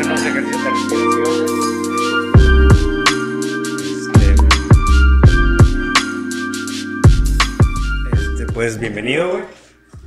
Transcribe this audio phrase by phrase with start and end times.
[0.00, 1.46] ejercicios de respiración.
[8.12, 9.44] Este, este, pues bienvenido, güey.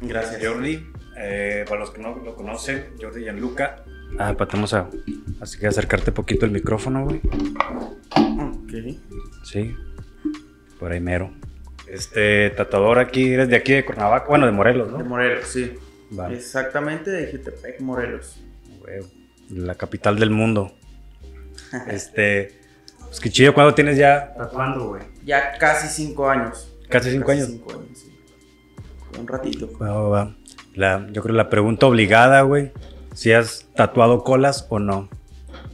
[0.02, 0.42] Gracias.
[0.44, 0.88] Jordi.
[1.18, 3.84] Eh, para los que no lo conocen, Jordi Gianluca.
[4.18, 4.90] Ah, patamos a.
[5.42, 7.22] Así que acercarte poquito el micrófono, güey.
[8.16, 8.74] Ok.
[9.44, 9.76] Sí.
[10.80, 11.34] Por ahí mero.
[11.88, 14.98] Este tatuador aquí, eres de aquí de Cuernavaca, bueno, de Morelos, ¿no?
[15.00, 15.74] De Morelos, sí.
[16.12, 16.38] Vale.
[16.38, 18.42] Exactamente de Jutepec, Morelos.
[18.80, 19.02] Güey,
[19.54, 20.74] La capital del mundo.
[21.88, 22.60] Este.
[23.00, 25.04] Pues qué chido, ¿cuándo tienes ya tatuando, güey?
[25.26, 26.72] Ya casi cinco años.
[26.90, 27.48] Casi cinco años.
[27.48, 28.12] cinco años, sí.
[29.20, 29.70] Un ratito.
[29.78, 30.36] Va, va, va.
[30.74, 32.72] La, yo creo la pregunta obligada, güey.
[33.14, 35.10] Si has tatuado colas o no.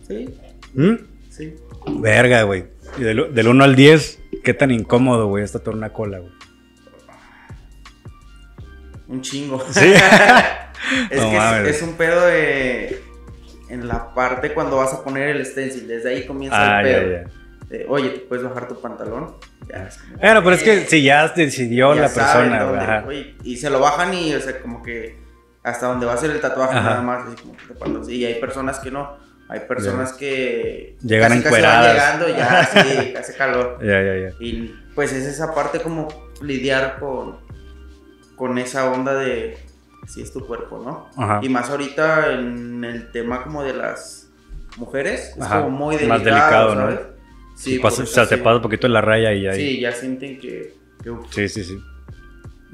[0.08, 0.34] Sí,
[0.74, 0.96] ¿Mm?
[1.30, 1.56] sí.
[2.00, 2.66] Verga, güey.
[2.98, 6.32] Y del, del 1 al 10, ¿qué tan incómodo, güey, es tatuar una cola, güey?
[9.08, 9.64] Un chingo.
[9.72, 9.94] Sí.
[11.12, 13.04] es No que es un pedo de.
[13.70, 17.00] En la parte cuando vas a poner el stencil, desde ahí comienza Ah, el ya,
[17.00, 17.12] pedo.
[17.12, 17.30] ya.
[17.70, 19.36] De, Oye, ¿te puedes bajar tu pantalón?
[19.68, 23.04] Ya, como, Bueno, pero es que si ya decidió ya la persona, dónde, ajá.
[23.06, 25.18] oye, y se lo bajan y, o sea, como que
[25.64, 26.90] hasta donde va a ser el tatuaje Ajá.
[26.92, 27.28] nada más.
[27.28, 28.14] Así como que.
[28.14, 29.18] Y hay personas que no.
[29.50, 30.96] Hay personas que.
[31.02, 31.94] Llegan casi, casi van encueradas.
[31.94, 33.78] llegando ya, sí, hace calor.
[33.82, 34.36] Ya, ya, ya.
[34.40, 36.08] Y pues es esa parte como
[36.42, 37.38] lidiar con,
[38.38, 39.58] con esa onda de
[40.08, 41.10] si es tu cuerpo, ¿no?
[41.22, 41.40] Ajá.
[41.44, 44.30] Y más ahorita en el tema como de las
[44.78, 46.82] mujeres, es Ajá, como muy más delicado, delicado, ¿no?
[46.82, 47.00] ¿sabes?
[47.56, 49.56] Sí, pasa- o sea, te pasa un poquito la raya y ahí.
[49.60, 50.76] Sí, ya sienten que...
[51.32, 51.78] Sí, sí, sí.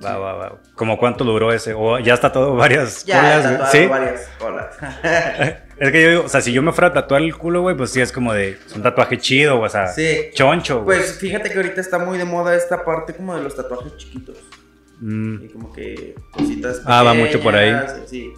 [0.03, 0.59] Va, va, va.
[0.75, 1.73] ¿Cómo cuánto duró ese?
[1.73, 3.85] ¿O ya está todo varias ya colas, tatuado ¿Sí?
[3.87, 4.75] varias colas.
[5.77, 7.75] Es que yo digo, o sea, si yo me fuera a tatuar el culo, güey,
[7.75, 8.51] pues sí es como de.
[8.65, 9.87] Es un tatuaje chido, o sea.
[9.87, 10.29] sí.
[10.33, 10.99] Choncho, güey.
[10.99, 14.37] Pues fíjate que ahorita está muy de moda esta parte como de los tatuajes chiquitos.
[15.03, 17.73] Mm, Y como que cositas Ah, va mucho por ahí.
[18.05, 18.31] Sí,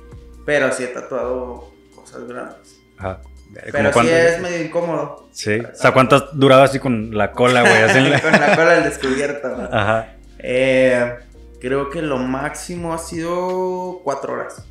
[0.45, 2.79] pero sí he tatuado cosas grandes.
[2.97, 3.21] ajá.
[3.53, 4.11] Pero ¿Cómo sí cuánto?
[4.11, 5.29] es medio incómodo.
[5.31, 5.59] Sí.
[5.59, 8.09] O sea, ¿cuánto has durado así con la cola, güey?
[8.09, 9.47] La- Con la cola al descubierto.
[9.47, 9.63] ¿no?
[9.71, 10.15] Ajá.
[10.39, 11.13] Eh,
[11.61, 14.65] creo que lo máximo ha sido cuatro horas.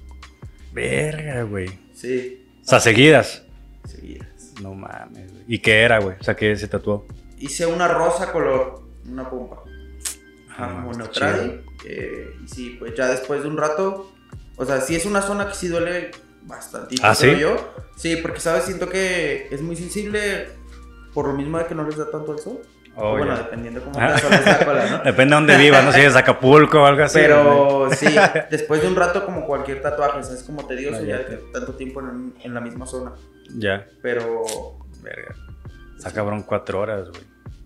[0.72, 1.70] Verga, güey.
[1.94, 3.44] Sí, O sea, seguidas.
[3.86, 4.28] seguidas.
[4.60, 5.44] No mames, güey.
[5.46, 6.16] ¿Y qué era, güey?
[6.20, 7.06] O sea, ¿qué se tatuó?
[7.38, 9.62] Hice una rosa color, una pompa.
[10.50, 11.63] Ajá, Ah, está neutral.
[11.84, 14.10] Eh, y sí, pues ya después de un rato.
[14.56, 16.10] O sea, sí es una zona que sí duele
[16.42, 16.94] bastante.
[17.02, 17.36] ¿Ah, sí?
[17.36, 17.56] yo.
[17.96, 18.64] Sí, porque, ¿sabes?
[18.64, 20.48] Siento que es muy sensible
[21.12, 22.60] por lo mismo de que no les da tanto el sol.
[22.96, 23.42] Oh, bueno, ya.
[23.42, 24.06] dependiendo cómo Ah.
[24.06, 24.98] te asoles la cola, ¿no?
[25.04, 27.18] Depende de dónde vivas, no sé si es Acapulco o algo así.
[27.18, 28.06] Pero sí,
[28.52, 31.38] después de un rato, como cualquier tatuaje, es como tedioso Ah, ya ya.
[31.52, 33.12] tanto tiempo en, en la misma zona.
[33.58, 33.84] Ya.
[34.00, 34.44] Pero
[35.02, 35.34] Verga.
[35.96, 37.22] Está cabrón cuatro horas, güey.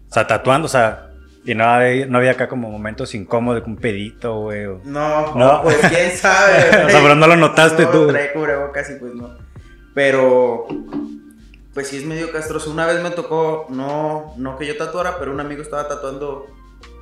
[0.08, 1.07] O sea, tatuando, o sea.
[1.50, 4.66] Y no había, no había acá como momentos incómodos, un pedito, güey.
[4.66, 5.62] o- no, No.
[5.62, 6.58] pues quién sabe.
[6.86, 8.06] O sea, pero no lo notaste no, tú.
[8.08, 9.30] Trae cubrebocas y pues no.
[9.94, 10.66] Pero,
[11.72, 12.70] pues sí es medio castroso.
[12.70, 16.46] Una vez me tocó, no, no que yo tatuara, pero un amigo estaba tatuando,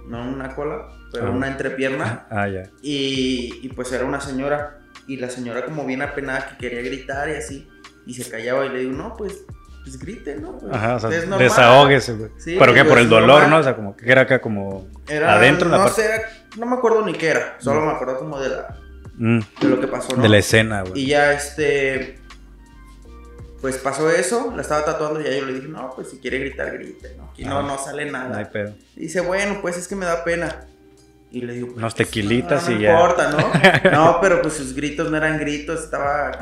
[0.06, 1.30] no una cola, pero Ah.
[1.30, 2.26] una entrepierna.
[2.30, 2.70] Ah, ya.
[2.82, 4.78] Y, y pues era una señora.
[5.08, 7.68] Y la señora como bien apenada que quería gritar y así.
[8.06, 9.44] Y se callaba y le digo, no, pues,
[9.86, 10.58] pues grite, ¿no?
[10.58, 11.38] Pues, Ajá, o sea, es normal".
[11.38, 12.30] desahógese, güey.
[12.38, 13.50] Sí, Pero que por el dolor, normal.
[13.50, 13.58] ¿no?
[13.58, 16.22] O sea, como que era acá como Era, adentro no sé, era-
[16.58, 17.54] no me acuerdo ni qué era.
[17.60, 18.76] Solo me acuerdo como de, la,
[19.18, 20.22] Mm, de lo que pasó, ¿no?
[20.22, 21.00] de la escena, güey.
[21.02, 22.18] Y ya este.
[23.60, 26.38] Pues pasó eso, la estaba tatuando y ya yo le dije, no, pues si quiere
[26.40, 27.30] gritar, grite, ¿no?
[27.30, 27.62] Aquí no, Ah.
[27.62, 28.50] no sale No hay nada.
[28.50, 28.74] pedo.
[28.96, 30.66] Y dice, bueno, pues es que me da pena.
[31.32, 32.92] Y le digo, pues, Unos tequilitas no, no y ya.
[32.92, 33.90] importa, ¿no?
[33.90, 36.38] No, pero pues sus gritos no eran gritos, estaba acá.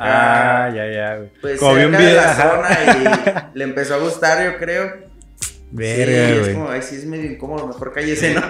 [0.67, 1.29] Ah, ya, ya, güey.
[1.41, 2.21] Pues como vi un cerca de video.
[2.21, 2.49] la ajá.
[2.49, 4.93] zona y le empezó a gustar, yo creo.
[5.41, 6.53] sí, Verga, es güey.
[6.53, 8.41] como, ay, sí es medio incómodo, mejor cállese, ¿no?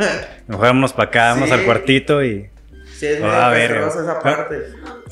[0.47, 1.55] Mejor vámonos para acá, vamos Sí.
[1.55, 2.49] al cuartito y.
[2.97, 3.81] Sí, es medio Ah, verga.
[3.85, 4.55] castroso esa parte.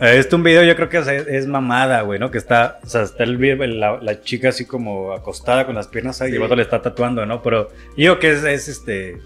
[0.01, 2.31] Eh, Este un video yo creo que es, es mamada, güey, ¿no?
[2.31, 5.87] Que está, o sea, está el, video- la, la chica así como acostada con las
[5.87, 6.35] piernas ahí y Sí.
[6.35, 7.41] el vato le está tatuando, ¿no?
[7.41, 9.17] Pero yo que es, es este...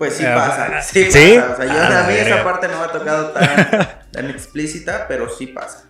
[0.00, 1.36] Pues sí pasa, sí, ¿sí?
[1.38, 1.52] pasa.
[1.52, 2.34] O sea, yo Ah, a mí verga.
[2.36, 5.84] esa parte no me ha tocado tan, tan explícita, pero sí pasa.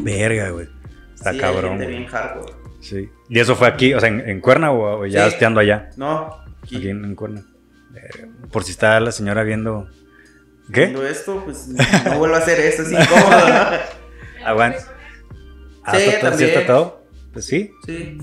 [0.00, 0.68] Verga, güey.
[1.14, 1.96] Está sí, hay cabrón, gente güey.
[1.98, 2.52] bien hardcore.
[2.80, 3.08] Sí.
[3.28, 5.34] ¿Y eso fue aquí, o sea, en, en Cuerna o, o ya Sí.
[5.34, 5.90] esteando allá?
[5.96, 7.42] No, aquí, Aquí en, en Cuerna.
[7.90, 8.28] Verga.
[8.50, 9.88] Por si está la señora viendo...
[10.72, 10.80] ¿Qué?
[10.86, 13.66] viendo esto, pues no vuelvo a hacer esto, es incómodo, ¿no?
[14.46, 14.78] Aguanta.
[15.84, 16.66] Ah, Sí, ¿está- ¿sí también.
[16.66, 17.06] todo?
[17.32, 17.70] Pues sí.
[17.86, 18.18] Sí.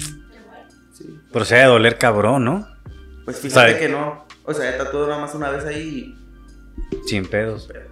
[0.94, 1.20] Sí.
[1.32, 2.68] Pero se ha de doler cabrón, ¿no?
[3.24, 4.28] Pues fíjate que no.
[4.46, 6.16] O sea, he tatuado nada más una vez ahí
[7.06, 7.66] Sin pedos.
[7.70, 7.74] y...
[7.74, 7.90] pero-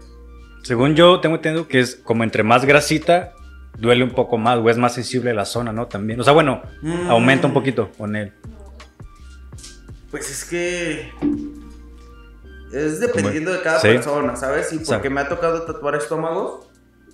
[0.64, 3.34] Según yo tengo entendido que es como entre más grasita,
[3.80, 5.88] duele un poco más o es más sensible la zona, ¿no?
[5.88, 6.20] También.
[6.20, 7.10] O sea, bueno, Mm.
[7.10, 8.34] aumenta un poquito con él.
[10.12, 11.10] Pues es que...
[12.74, 13.88] Es dependiendo de cada Sí.
[13.88, 14.68] persona, ¿sabes?
[14.70, 16.68] Sea- porque me ha tocado tatuar estómagos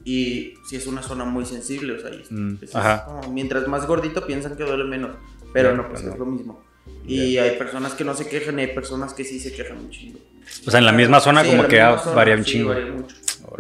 [0.10, 3.04] Y si es una zona muy sensible, o sea, y- Mm, es ajá.
[3.04, 5.18] como- mientras más gordito piensan que duele menos,
[5.52, 6.14] pero Ya, no, pues no.
[6.14, 6.64] es lo mismo.
[7.06, 9.90] Y hay personas que no se quejan y hay personas que sí se quejan un
[9.90, 10.20] chingo.
[10.66, 12.72] O sea, en la misma zona Sí, como que ah, zona, varía un sí, chingo.
[12.74, 13.58] O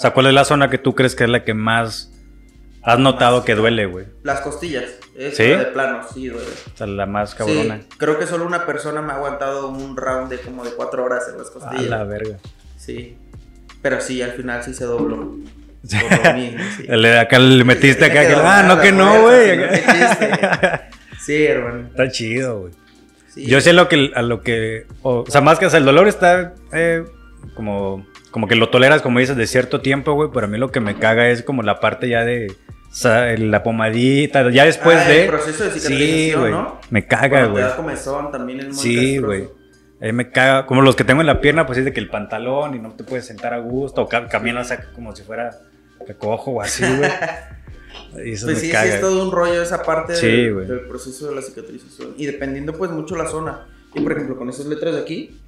[0.00, 2.12] sea, ¿cuál es la zona que tú crees que es la que más
[2.82, 4.06] has notado que duele, güey?
[4.22, 4.84] Las costillas,
[5.16, 5.44] es ¿Sí?
[5.44, 6.46] de plano, sí duele.
[6.74, 7.78] O sea, la más cabrona.
[7.82, 11.04] Sí, creo que solo una persona me ha aguantado un round de como de cuatro
[11.04, 11.86] horas en las A costillas.
[11.90, 12.36] la verga.
[12.78, 13.16] Sí.
[13.82, 15.16] Pero sí, al final sí se dobló.
[15.86, 16.84] Mismo, sí.
[16.88, 19.58] Le- acá le metiste acá que, ah, no que no, güey.
[21.26, 21.88] sí, hermano.
[21.88, 22.72] Está chido, güey.
[23.28, 23.46] Sí.
[23.46, 25.84] Yo sé lo que, a lo que, o, o sea, más que o sea, el
[25.84, 27.04] dolor está eh,
[27.54, 30.70] como, como que lo toleras, como dices, de cierto tiempo, güey, pero a mí lo
[30.72, 34.96] que me caga es como la parte ya de, o sea, la pomadita, ya después
[35.02, 35.22] Ah, de...
[35.24, 36.80] El proceso de Sí, güey, ¿no?
[36.90, 37.62] me caga, güey.
[37.62, 39.48] te da comezón también es muy Sí, güey.
[40.00, 42.08] Ahí me caga, como los que tengo en la pierna, pues es de que el
[42.10, 45.50] pantalón y no te puedes sentar a gusto, o ca- caminas como si fuera
[46.06, 47.10] que cojo o así, güey.
[48.24, 48.94] Y eso Pues me sí, sí, caga.
[48.94, 52.14] es todo un rollo esa parte Sí, del, del proceso de la cicatrización.
[52.16, 53.66] Y dependiendo pues mucho la zona.
[53.94, 55.38] Y por ejemplo, con esas letras de aquí,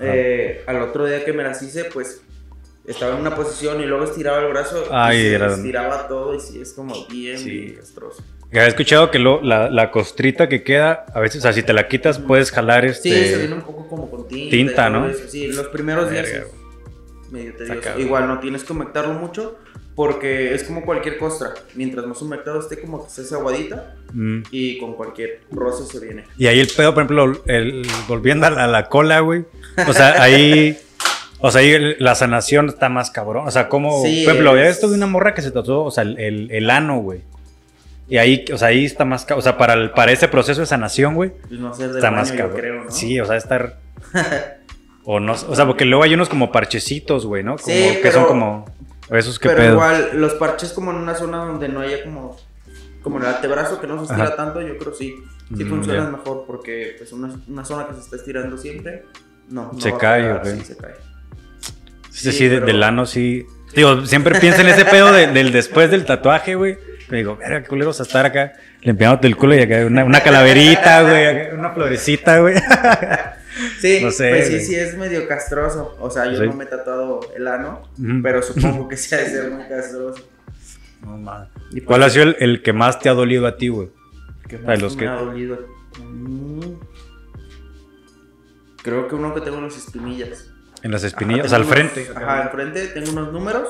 [0.00, 2.22] eh, al otro día que me las hice, pues
[2.86, 6.60] estaba en una posición y luego estiraba el brazo Ay, y estiraba todo y sí,
[6.60, 7.50] es como bien, Sí.
[7.50, 8.22] bien castroso.
[8.50, 11.74] Había escuchado que lo- la, la costrita que queda, a veces, o sea, si te
[11.74, 13.26] la quitas, puedes jalar Sí, este.
[13.32, 14.50] se viene un poco como con tinta.
[14.50, 15.06] tinta, ¿no?
[15.08, 15.28] eso.
[15.28, 16.46] Sí, los primeros días Verga,
[17.26, 17.52] es medio
[17.82, 18.00] cabrón.
[18.00, 19.58] Igual no tienes que humectarlo mucho
[19.98, 21.54] porque es como cualquier costra.
[21.74, 24.42] Mientras más humectado esté, como que se hace aguadita Mm.
[24.52, 26.22] y con cualquier roce se viene.
[26.36, 29.44] Y ahí el pedo, por ejemplo, el, volviendo a la, cola, güey.
[29.88, 30.78] O sea, ahí.
[31.40, 33.46] O sea, ahí el- la sanación está más cabrón.
[33.46, 34.02] O sea, como.
[34.04, 36.70] Sí, por ejemplo, es- esto de una morra que se tatuó, o sea, el, el,
[36.70, 37.20] ano, güey.
[38.08, 39.40] Y ahí, o sea, ahí está más cabrón.
[39.40, 42.32] O sea, para, el- para ese proceso de sanación, güey, Pues no está baño, más
[42.32, 42.56] cabrón.
[42.56, 42.90] creo, ¿no?
[42.90, 43.78] Sí, o sea, estar.
[45.04, 47.56] o no, o sea, porque luego hay unos como parchecitos, güey, ¿no?
[47.56, 48.64] Como Sí, que son como.
[49.10, 49.72] Esos que Pero pedo.
[49.74, 52.36] igual, los parches como en una zona donde no haya como...
[53.02, 54.36] Como el antebrazo que no se estira Ajá.
[54.36, 55.14] tanto, yo creo sí.
[55.56, 59.04] Sí Mm, funcionan mejor porque pues una, una zona que se está estirando siempre,
[59.48, 60.94] no, no Se cae, pegar, sí, se cae.
[62.10, 63.46] Sí, Sí, sí, pero- del ano sí.
[63.74, 66.76] Digo, siempre pienso en ese pedo de- del después del tatuaje, güey.
[67.08, 68.52] Me digo, verga, qué culeros a estar acá
[68.82, 72.56] limpiándote el culo y acá una, una calaverita, güey, una florecita, güey.
[73.80, 75.96] Sí, No sé, pues sí, sí es medio castroso.
[76.00, 76.46] O sea, yo Sí.
[76.46, 77.82] no me he tatuado el ano,
[78.22, 80.22] pero supongo que sí ha de ser muy castroso.
[81.02, 81.48] No, mames.
[81.84, 83.88] ¿Cuál pues, ha sido el, el que más te ha dolido a ti, güey?
[84.48, 85.58] ¿qué más los me que- ha dolido?
[88.82, 90.50] Creo que uno que tengo en las espinillas.
[90.82, 92.08] En las Ajá, espinillas, tengo al unos- frente.
[92.14, 93.68] Ajá, al frente tengo unos números,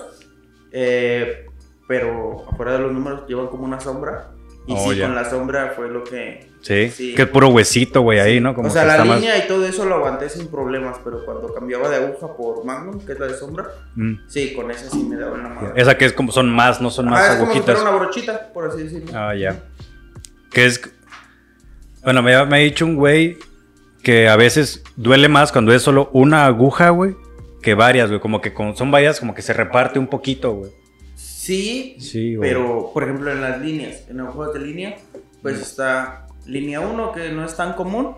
[0.73, 1.47] eh,
[1.89, 4.31] pero afuera de los números llevan como una sombra.
[4.69, 5.07] Y Oh, sí, ya.
[5.07, 6.47] con la sombra fue lo que...
[6.61, 7.15] Sí, Sí.
[7.15, 8.55] que es puro huesito, güey, ahí, ¿no?
[8.55, 10.99] Como o sea, que la está más- línea y todo eso lo aguanté sin problemas,
[11.03, 13.67] pero cuando cambiaba de aguja por Magnum, que es la de sombra,
[13.97, 14.15] Mm.
[14.29, 15.73] sí, con esa sí me daba en la madre.
[15.81, 17.77] Esa que es como, son más, no son más Ah, es como si agujitas.
[17.81, 19.11] fuera una brochita, por así decirlo.
[19.19, 19.65] Ah, ya.
[20.51, 20.81] Que es.
[22.05, 23.39] Bueno, me, ha- me ha dicho un güey
[24.03, 27.17] que a veces duele más cuando es solo una aguja, güey,
[27.63, 28.21] que varias, güey.
[28.21, 30.71] Como que con- son varias, como que se reparte un poquito, güey.
[31.49, 34.97] Sí, Sí, pero por ejemplo en las líneas, en agujas de línea,
[35.41, 38.17] pues está línea 1 que no es tan común,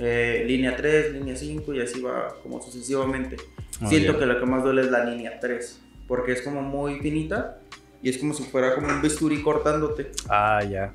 [0.00, 3.36] eh, línea 3, línea 5 y así va como sucesivamente.
[3.80, 4.18] Ah, Siento ya.
[4.18, 7.60] que lo que más duele es la línea 3, porque es como muy finita
[8.02, 10.10] y es como si fuera como un bisturí cortándote.
[10.28, 10.92] Ah, ya.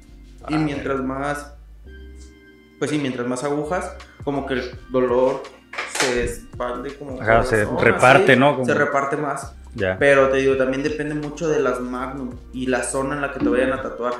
[0.49, 1.53] Y mientras más,
[2.79, 5.41] pues sí, mientras más agujas, como que el dolor
[5.97, 7.21] se expande como...
[7.21, 8.55] Ajá, se zona, reparte, sí, ¿no?
[8.55, 9.55] Como- Se reparte más.
[9.99, 13.39] Pero te digo, también depende mucho de las Magnum y la zona en la que
[13.39, 14.13] te vayan a tatuar.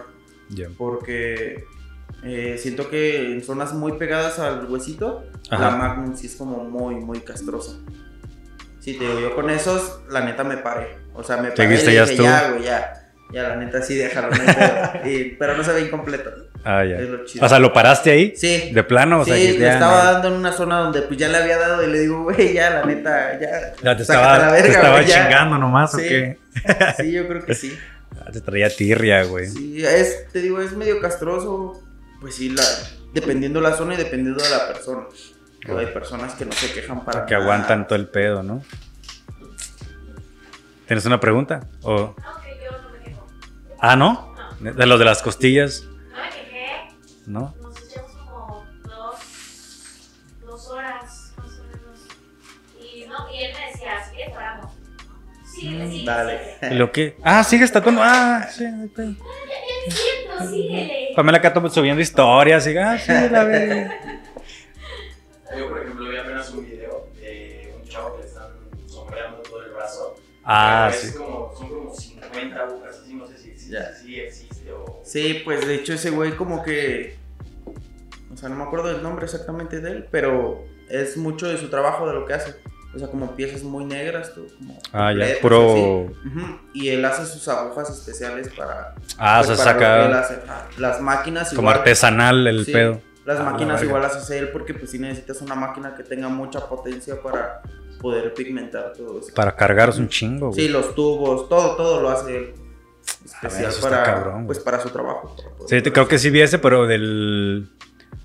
[0.78, 1.66] Porque
[2.24, 5.72] eh, siento que en zonas muy pegadas al huesito, Ajá.
[5.72, 7.78] la Magnum sí es como muy, muy castrosa.
[8.80, 10.98] Sí, te digo, yo con esos, la neta me paré.
[11.14, 12.98] O sea, me Te paré y dijiste, ya dije, ya, güey, ya.
[13.32, 14.30] Ya, la neta sí, déjalo.
[14.30, 15.06] no hay pedo".
[15.10, 16.32] Y- pero no se ve incompleto.
[16.64, 16.98] Ah, ya.
[17.00, 17.46] Es lo chido.
[17.46, 18.34] O sea, ¿lo paraste ahí?
[18.36, 18.72] Sí.
[18.74, 19.22] ¿De plano?
[19.22, 20.12] O sea, sí, dijiste, le ah, estaba no.
[20.14, 22.70] dando en una zona donde pues ya le había dado y le digo, güey, ya,
[22.70, 23.74] la neta, ya.
[23.82, 25.24] Ya te estaba, la te verga, estaba güey, ya".
[25.24, 26.38] chingando nomás, ¿o qué?
[26.98, 27.76] Sí, yo creo que sí.
[28.20, 29.48] Ah, Te traía tirria, güey.
[29.48, 31.82] Sí, es, te digo, es medio castroso.
[32.20, 32.64] Pues sí, la,
[33.14, 35.06] dependiendo la zona y dependiendo de la persona.
[35.66, 37.44] Pero hay personas que no se quejan para Que nada.
[37.46, 38.62] aguantan todo el pedo, ¿no?
[40.88, 41.62] ¿Tienes una pregunta?
[41.84, 41.94] ¿O...
[41.98, 43.28] No, que yo no me quejo.
[43.80, 44.36] Ah, ¿no?
[44.60, 45.86] No, De los de las costillas,
[47.28, 49.20] Nos echamos como dos,
[50.46, 52.00] dos horas, más o menos.
[52.80, 54.72] Y, no, y él me decía, si quieres paramos.
[55.46, 56.06] Síguele.
[56.06, 56.58] Dale.
[56.72, 57.18] ¿Y ¿Lo qué?
[57.24, 58.02] Ah, sigues tatuando.
[58.04, 59.04] Ah, sí, te
[59.92, 61.10] siento, síguele.
[61.16, 63.92] Pamela acá subiendo historias y ah, sí, la ve.
[65.58, 68.52] Yo, por ejemplo, vi apenas un video de un chavo que le están
[68.88, 70.16] sombreando todo el brazo.
[70.44, 71.08] Ah, sí.
[71.08, 73.94] es como, son como 50 50 agujas, así no sé si existe, Ya.
[73.94, 74.51] si existe o...
[75.12, 77.18] Sí, pues de hecho ese güey como que...
[78.34, 81.70] O sea, no me acuerdo del nombre exactamente de él, pero es mucho de su
[81.70, 82.56] trabajo, de lo que hace.
[82.96, 84.80] O sea, como piezas muy negras, tú, como...
[84.94, 85.26] Ah, ya,
[86.74, 88.96] Y él hace sus agujas especiales para...
[89.18, 90.40] Ah, pues, se él saca hace.
[90.48, 91.78] Ah, Las máquinas como igual.
[91.80, 93.02] artesanal el Sí, pedo.
[93.26, 96.28] Las Ah, máquinas igual las hace él porque pues sí necesitas una máquina que tenga
[96.30, 97.62] mucha potencia para
[98.00, 99.34] poder pigmentar todo eso.
[99.36, 100.60] Para cargaros un chingo, güey.
[100.62, 102.54] Sí, los tubos, todo, todo lo hace él.
[103.26, 105.36] Especial ver, para, cabrón, pues, para su trabajo.
[105.36, 107.68] para Sí, creo que sí vi ese, pero del.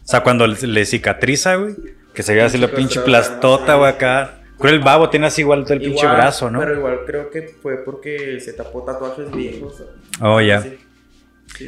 [0.05, 1.75] O sea, cuando le, le cicatriza, güey.
[2.15, 4.41] Que se ve así la pinche plastota, güey, acá.
[4.59, 6.61] Creo el babo tiene así igual todo el pinche brazo, ¿no?
[6.61, 9.83] Pero igual creo que fue porque se tapó tatuajes viejos.
[10.21, 10.63] Oh, ya.
[10.63, 10.79] Sí.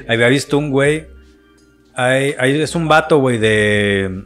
[0.08, 1.06] Había visto un güey.
[1.94, 4.24] Hay, hay- es un vato, güey, de.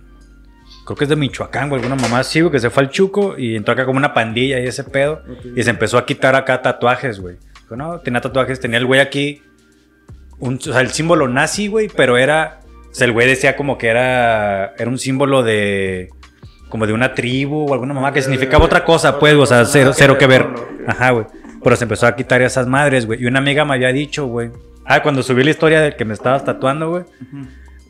[0.85, 3.37] Creo que es de Michoacán, güey, alguna mamá así, güey, que se fue al Chuco
[3.39, 5.23] y entró acá como una pandilla y ese pedo.
[5.57, 7.37] Y se empezó a quitar acá tatuajes, güey.
[7.77, 9.43] No, tenía tatuajes, tenía el güey aquí.
[10.39, 12.61] Un, o sea, el símbolo nazi, güey, pero era.
[12.91, 14.75] O sea, el güey decía como que era.
[14.79, 16.11] Era un símbolo de.
[16.69, 19.93] Como de una tribu o alguna mamá que significaba otra cosa, pues, o sea, cero,
[19.95, 20.47] cero ver que ver.
[20.87, 21.27] Ajá, güey.
[21.63, 23.23] Pero se empezó a quitar esas madres, güey.
[23.23, 24.51] Y una amiga me había dicho, güey.
[24.87, 27.05] Ah, cuando subí la historia del que me estabas tatuando, güey.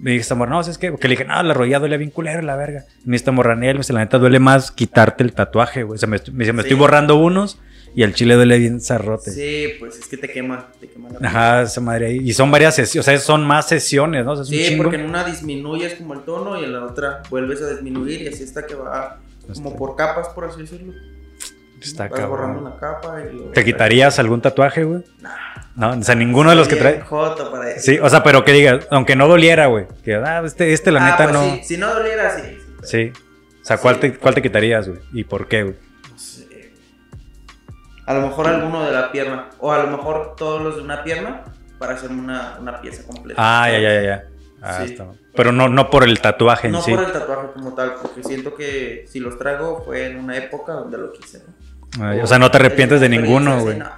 [0.01, 2.11] Me dice esta morra, no, es que, porque le dije, no, la rodilla duele bien
[2.11, 2.85] culero, la verga.
[3.05, 5.95] Y me dice esta morra, "Nel, pues, la neta duele más quitarte el tatuaje, güey.
[5.95, 6.69] O sea, me, me dice, me Sí.
[6.69, 7.61] estoy borrando unos
[7.95, 9.31] y al chile duele bien zarrote.
[9.31, 11.27] Sí, pues es que te quema, te quema la piel.
[11.29, 12.19] Ajá, esa madre ahí.
[12.19, 14.33] Y son varias sesiones, o sea, son más sesiones, ¿no?
[14.33, 17.61] O sea, Sí, porque en una disminuyes como el tono y en la otra vuelves
[17.63, 19.19] a disminuir y así hasta que va
[19.53, 20.93] como Está- por capas, por así decirlo.
[21.81, 25.03] Está Vas borrando una capa y luego- ¿Te quitarías algún tatuaje, güey?
[25.75, 27.01] No, o sea, ninguno de los que trae.
[27.01, 27.81] joto para eso.
[27.91, 29.87] Sí, o sea, pero que digas, aunque no doliera, güey.
[30.05, 31.55] Que, ah, este, este la Ah, neta pues no.
[31.57, 32.57] sí, Si no doliera, sí.
[32.85, 33.13] Sí.
[33.61, 34.01] O sea, ¿cuál, Sí.
[34.03, 35.01] te, ¿cuál te quitarías, güey?
[35.13, 35.75] ¿Y por qué, güey?
[38.07, 38.13] No.
[38.13, 39.49] A lo mejor alguno de la pierna.
[39.59, 41.45] O a lo mejor todos los de una pierna
[41.79, 43.41] para hacer una, una pieza completa.
[43.45, 44.25] Ah, ya, ya, ya, ya.
[44.61, 44.93] Ah, Sí.
[44.93, 45.07] está.
[45.35, 46.93] Pero no, no por el tatuaje en No sí.
[46.95, 50.73] por el tatuaje como tal, porque siento que si los traigo fue en una época
[50.73, 51.43] donde lo quise,
[51.99, 52.07] ¿no?
[52.07, 53.79] Ay, o sea, no te arrepientes de ninguno, güey.
[53.79, 53.91] No,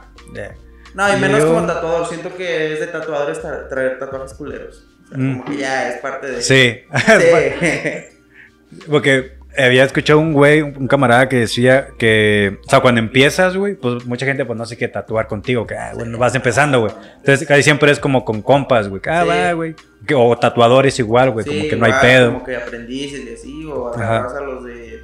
[0.95, 2.07] no y menos Yo- como tatuador.
[2.07, 4.85] Siento que es de tatuadores tra- traer tatuajes culeros.
[5.05, 5.39] O sea, Mm.
[5.39, 6.41] como que ya es parte de.
[6.43, 6.83] Sí.
[7.21, 8.85] Sí.
[8.91, 13.75] Porque había escuchado un güey, un camarada que decía que, o sea, cuando empiezas, güey,
[13.75, 16.93] pues mucha gente pues no sé qué tatuar contigo, que, ah, bueno, vas empezando, güey.
[17.19, 19.29] Entonces casi siempre es como con compas, güey, que, ah, Sí.
[19.29, 19.75] va, güey.
[20.15, 22.33] O tatuadores igual, güey, como Sí, que no hay igual, pedo.
[22.35, 25.01] Como que aprendices y así, o agarras a los de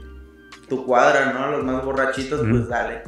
[0.69, 1.51] tu cuadra, ¿no?
[1.53, 2.51] Los más borrachitos, Ujú.
[2.51, 3.01] pues dale.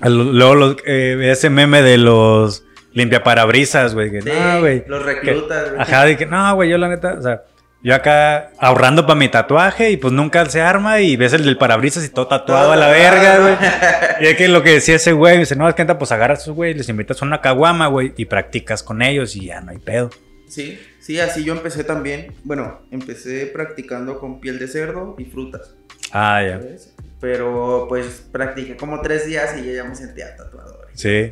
[0.00, 4.84] Al- Luego los- eh, ese meme de los limpiaparabrisas, güey, que Sí, no, güey.
[4.86, 5.80] Los reclutas, güey.
[5.80, 7.42] Ajá, de que no, güey, yo la neta, o sea,
[7.86, 11.56] yo acá ahorrando para mi tatuaje y pues nunca se arma y ves el del
[11.56, 13.56] parabrisas y todo tatuado a la verga, güey.
[14.22, 16.40] Y es que lo que decía ese güey, dice, no, es que neta, pues agarras
[16.40, 19.60] a esos güey, les invitas a una caguama, güey, y practicas con ellos y ya
[19.60, 20.10] no hay pedo.
[20.48, 22.32] Sí, sí, así yo empecé también.
[22.42, 25.76] Bueno, empecé practicando con piel de cerdo y frutas.
[26.10, 26.58] Ah, ya.
[26.58, 26.92] ¿sabes?
[27.20, 30.88] Pero pues practiqué como tres días y yo ya me sentía tatuador.
[30.92, 31.30] Sí.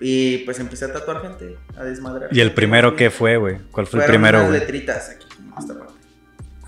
[0.00, 2.30] Y pues empecé a tatuar gente, a desmadrar.
[2.32, 3.58] ¿Y el primero qué fue, güey?
[3.70, 5.26] ¿Cuál fue el primero, unas letritas aquí,
[5.60, 5.94] esta parte.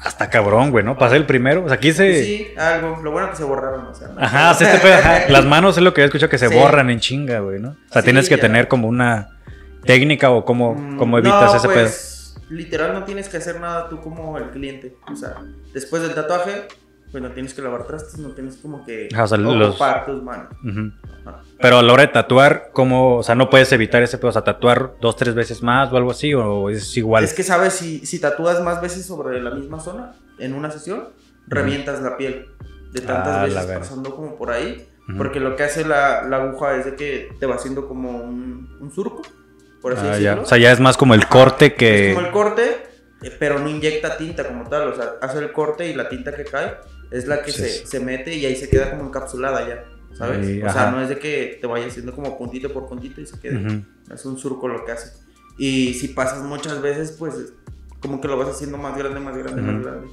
[0.04, 0.98] Hasta cabrón, güey, ¿no?
[0.98, 1.64] Pasé el primero.
[1.64, 2.24] O sea, aquí se.
[2.24, 2.98] Sí, algo.
[3.02, 4.08] Lo bueno que se borraron, o sea.
[4.08, 6.48] no- Ajá, sea, este pedo, ajá, las manos es lo que he escuchado que se
[6.48, 6.54] Sí.
[6.56, 7.70] borran en chinga, güey, ¿no?
[7.70, 8.40] O sea, Sí, tienes que ya.
[8.42, 9.28] tener como una
[9.84, 13.88] técnica o cómo, Mm, cómo evitas no, ese pues, Literal no tienes que hacer nada
[13.88, 14.96] tú como el cliente.
[15.10, 15.36] O sea,
[15.72, 16.66] después del tatuaje,
[17.12, 20.22] pues no tienes que lavar trastes, no tienes como que o sea, los- ocupar tus
[20.22, 20.48] manos.
[20.64, 20.90] Ujú.
[21.24, 21.42] Ajá.
[21.60, 23.18] Pero a la hora de tatuar, ¿cómo?
[23.18, 24.30] O sea, no puedes evitar ese pedo.
[24.30, 27.22] O sea, tatuar dos, tres veces más o algo así, o es igual.
[27.22, 31.10] Es que sabes, si, si tatúas más veces sobre la misma zona en una sesión,
[31.46, 32.46] revientas la piel
[32.92, 34.88] de tantas Ah, veces pasando como por ahí.
[35.08, 35.18] Ujú.
[35.18, 38.76] Porque lo que hace la, la aguja es de que te va haciendo como un,
[38.80, 39.22] un surco,
[39.82, 40.16] por así Ah, ya.
[40.18, 40.42] decirlo.
[40.42, 42.08] O sea, ya es más como el corte que.
[42.10, 42.76] Es como el corte,
[43.22, 44.88] eh, pero no inyecta tinta como tal.
[44.88, 46.76] O sea, hace el corte y la tinta que cae
[47.12, 49.84] es la que Sí, se, se mete y ahí se queda como encapsulada ya.
[50.14, 50.46] ¿Sabes?
[50.46, 50.72] Sí, o ajá.
[50.82, 53.64] sea, no es de que te vaya haciendo como puntito por puntito y se quede.
[53.66, 53.82] Ujú.
[54.12, 55.12] Es un surco lo que hace.
[55.58, 57.34] Y si pasas muchas veces, pues
[58.00, 59.72] como que lo vas haciendo más grande, más grande, Ujú.
[59.72, 60.08] más grande.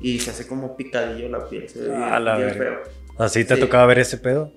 [0.00, 1.68] Y se hace como picadillo la piel.
[1.68, 2.80] Se ve Ah, bien- la bien feo.
[3.18, 3.60] Así te Sí.
[3.60, 4.50] tocaba ver ese pedo.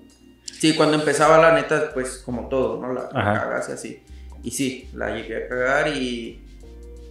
[0.44, 2.92] Sí, cuando empezaba la neta, pues como todo, ¿no?
[2.94, 4.02] La, la cagas y así.
[4.42, 6.42] Y sí, la llegué a cagar y,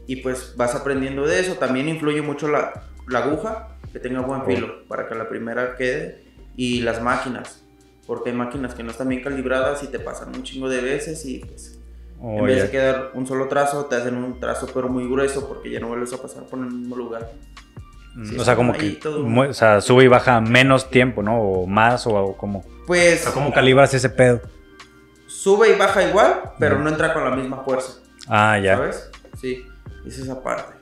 [0.08, 1.54] y pues vas aprendiendo de eso.
[1.54, 6.22] También influye mucho la, la aguja, que tenga buen filo, para que la primera quede.
[6.58, 7.64] Y las máquinas,
[8.06, 11.26] porque hay máquinas que no están bien calibradas y te pasan un chingo de veces
[11.26, 11.80] y pues
[12.22, 15.48] Oh, en vez de quedar un solo trazo, te hacen un trazo pero muy grueso
[15.50, 17.30] porque ya no vuelves a pasar por el mismo lugar.
[18.16, 19.26] Mm, Sí, o sea, como que todo.
[19.26, 21.42] o sea, sube y baja menos tiempo, ¿no?
[21.42, 22.60] O más, o, o como.
[22.60, 24.42] O Pues sea, ¿cómo calibras ese pedo?
[25.28, 28.00] sube y baja igual, pero no entra con la misma fuerza.
[28.28, 28.78] Ah, ya.
[28.78, 29.12] ¿Sabes?
[29.40, 29.66] Sí,
[30.08, 30.74] es esa parte.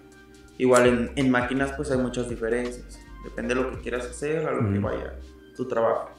[0.59, 2.99] Igual en, en máquinas pues hay muchas diferencias.
[3.23, 5.13] Depende de lo que quieras hacer, a lo que vaya
[5.55, 6.09] tu trabajo.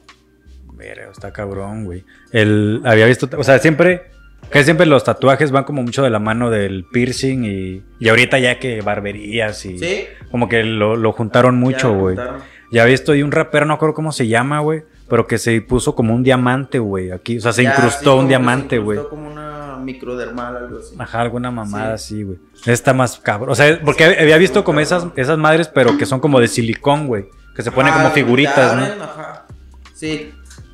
[0.73, 2.03] Verga, está cabrón, güey.
[2.31, 4.03] El, había visto, o sea, siempre,
[4.51, 8.39] que siempre los tatuajes van como mucho de la mano del piercing y, y ahorita
[8.39, 10.05] ya que barberías y Sí.
[10.31, 12.15] como que lo, lo juntaron mucho, ya güey.
[12.15, 12.41] juntaron.
[12.71, 15.61] Ya había visto y un rapero, no acuerdo cómo se llama, güey, pero que se
[15.61, 18.99] puso como un diamante, güey, aquí, o sea, se Ya, incrustó un diamante, se güey.
[19.09, 19.54] como una
[19.85, 20.95] microdermal, algo así.
[20.99, 22.15] Ajá, alguna mamada Sí.
[22.15, 22.39] así, güey.
[22.65, 23.51] Está más cabrón.
[23.51, 27.07] O sea, porque había visto como esas, esas madres, pero que son como de silicón,
[27.07, 27.27] güey.
[27.55, 29.03] Que se ponen Ajá, como figuritas, ¿no?
[29.03, 29.45] Ajá.
[29.93, 30.33] Sí.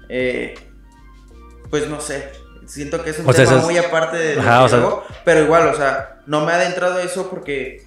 [0.10, 0.56] Eh,
[1.70, 2.32] pues no sé.
[2.66, 4.70] Siento que es un O sea, tema esas- muy aparte de lo Ajá, que o
[4.70, 4.90] sea-
[5.26, 7.86] pero igual, o sea, no me he adentrado eso porque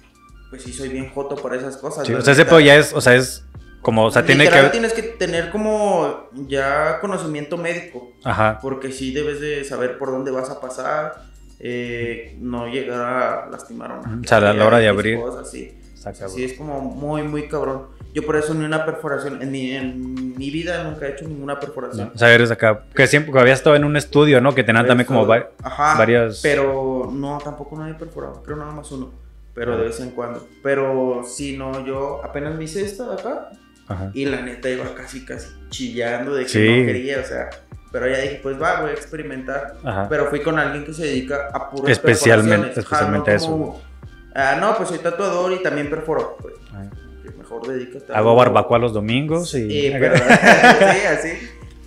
[0.49, 2.05] pues sí soy bien joto para esas cosas.
[2.05, 3.43] Sí, o sea, ese pedo ya es, o sea, es
[3.85, 4.63] como, o sea, tiene que...
[4.71, 8.57] tienes que tener como ya conocimiento médico, Ajá.
[8.59, 11.21] porque sí debes de saber por dónde vas a pasar,
[11.59, 12.99] eh, no llegar
[13.45, 15.19] a lastimar a una O sea, a la hora de abrir.
[15.19, 15.77] cosas, sí.
[16.27, 17.87] Sí, es como muy, muy cabrón.
[18.15, 21.59] Yo por eso ni una perforación, en mi, en mi vida nunca he hecho ninguna
[21.59, 22.11] perforación.
[22.13, 22.85] O sea, eres acá.
[22.95, 24.55] Que siempre que había estado en un estudio, ¿no?
[24.55, 26.39] Que tenían también como va- Ajá, varias.
[26.41, 29.11] Pero no, tampoco no he perforado, creo nada más uno.
[29.53, 30.47] Pero de vez en cuando.
[30.63, 33.49] Pero sí, no, yo apenas me hice esta de acá
[33.87, 34.11] Ajá.
[34.13, 36.79] y la neta iba casi, casi chillando de que Sí.
[36.81, 37.49] no quería, o sea.
[37.91, 39.77] Pero ya dije, pues va, voy a experimentar.
[39.83, 40.07] Ajá.
[40.09, 43.47] Pero fui con alguien que se dedica a puras Especialmente- especialmente a eso.
[43.51, 43.81] como,
[44.33, 46.37] ah, no, pues soy tatuador y también perforo.
[46.41, 46.55] Pues,
[47.37, 49.69] mejor dedícate a Hago barbacoa los domingos y.
[49.69, 51.29] Sí, pero, sí, así.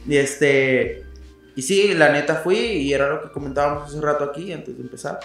[0.07, 1.02] Y este.
[1.57, 4.83] Y sí, la neta fui y era lo que comentábamos hace rato aquí, antes de
[4.85, 5.19] empezar.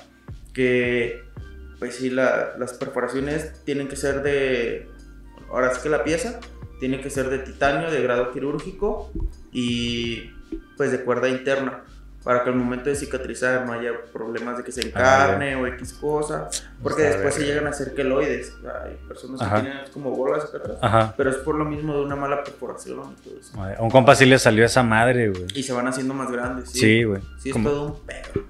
[0.54, 1.22] Que,
[1.80, 4.88] pues sí, la- las perforaciones tienen que ser de.
[5.50, 6.40] Ahora es que la pieza
[6.84, 9.10] tiene que ser de titanio, de grado quirúrgico
[9.54, 10.32] y,
[10.76, 11.84] pues, de cuerda interna.
[12.26, 15.94] Para que al momento de cicatrizar no haya problemas de que se encarne o X
[15.94, 16.50] cosa.
[16.82, 18.52] Porque Está después se llegan a hacer queloides.
[18.84, 19.56] Hay personas Ajá.
[19.56, 20.78] que tienen como bolas acá atrás.
[20.82, 21.14] Ajá.
[21.16, 23.62] Pero es por lo mismo de una mala perforación y todo eso.
[23.64, 25.46] A un compa sí le salió esa madre, güey.
[25.56, 26.70] Y se van haciendo más grandes.
[26.70, 27.22] Sí, Sí, güey.
[27.40, 28.44] Sí, es todo un pedo.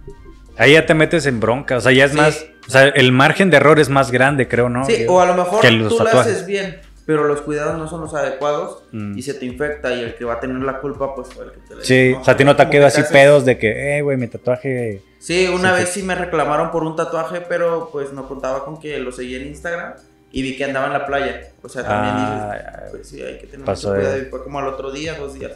[0.58, 1.78] Ahí ya te metes en bronca.
[1.78, 2.18] O sea, ya es Sí.
[2.18, 2.46] más.
[2.68, 4.86] O sea, el margen de error es más grande, creo, ¿no?
[4.86, 8.02] Sí, o a lo mejor que tú lo haces bien, pero los cuidados no son
[8.02, 9.18] los adecuados Mm.
[9.18, 11.52] y se te infecta y el que va a tener la culpa, pues fue el
[11.52, 13.46] que te la Sí, o sea, a ti no te ha quedado así haces- pedos
[13.46, 15.02] de que, eh, güey, mi tatuaje.
[15.20, 18.80] Sí, una vez que- sí me reclamaron por un tatuaje, pero pues no contaba con
[18.80, 19.94] que lo seguía en Instagram
[20.32, 21.42] y vi que andaba en la playa.
[21.62, 24.18] O sea, también Ah, dices, pues sí, hay que tener mucho cuidado.
[24.18, 25.52] Y fue como al otro día, dos días.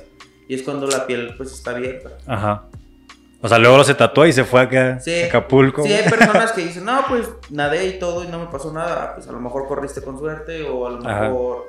[0.47, 2.09] Y es cuando la piel pues está abierta.
[2.25, 2.63] Ajá.
[3.41, 5.21] O sea, luego lo se tatuó y se fue acá Sí.
[5.21, 5.83] a Acapulco.
[5.83, 9.13] Sí, hay personas que dicen, no, pues nadé y todo y no me pasó nada.
[9.15, 11.21] Pues a lo mejor corriste con suerte o a lo Ajá.
[11.29, 11.65] mejor,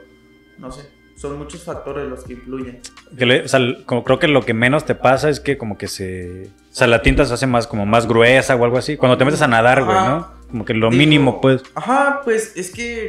[0.58, 0.88] no sé.
[1.16, 2.80] Son muchos factores los que influyen.
[3.18, 5.76] Que le- o sea, como creo que lo que menos te pasa es que como
[5.76, 6.44] que se...
[6.70, 8.96] O sea, la tinta se hace más como más gruesa o algo así.
[8.96, 9.96] Cuando te metes a nadar, güey.
[9.98, 10.28] ¿no?
[10.48, 11.62] Como que lo Digo, mínimo, pues.
[11.74, 13.08] Ajá, pues es que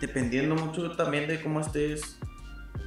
[0.00, 2.18] dependiendo mucho también de cómo estés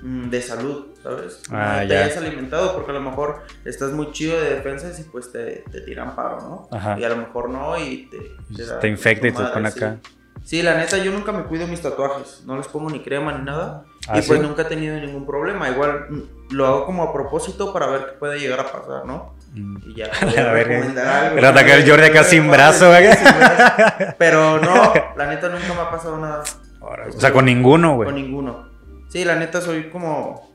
[0.05, 1.41] de salud, ¿sabes?
[1.51, 2.05] Ah, te ya.
[2.05, 5.81] hayas alimentado, porque a lo mejor estás muy chido de defensas y pues te, te
[5.81, 6.77] tiran paro, ¿no?
[6.77, 6.99] Ajá.
[6.99, 8.19] Y a lo mejor no y te...
[8.55, 9.79] Te da infecta y te pone sí.
[9.79, 9.97] acá.
[10.43, 12.43] Sí, la neta, yo nunca me cuido mis tatuajes.
[12.45, 13.83] No les pongo ni crema ni nada.
[14.07, 14.45] ¿Ah, y pues sí?
[14.45, 15.69] nunca he tenido ningún problema.
[15.69, 19.33] Igual mm, lo hago como a propósito para ver qué puede llegar a pasar, ¿no?
[19.55, 19.77] Mm.
[19.89, 20.05] Y ya.
[20.21, 21.35] A recomendar algo.
[21.35, 24.13] Pero atacar el Jordi acá sin brazo, Sí, sin brazo.
[24.19, 26.43] Pero no, la neta nunca me ha pasado nada.
[26.79, 28.05] O sea, con ninguno, güey.
[28.05, 28.74] Con ninguno.
[29.15, 30.53] Sí, la neta soy como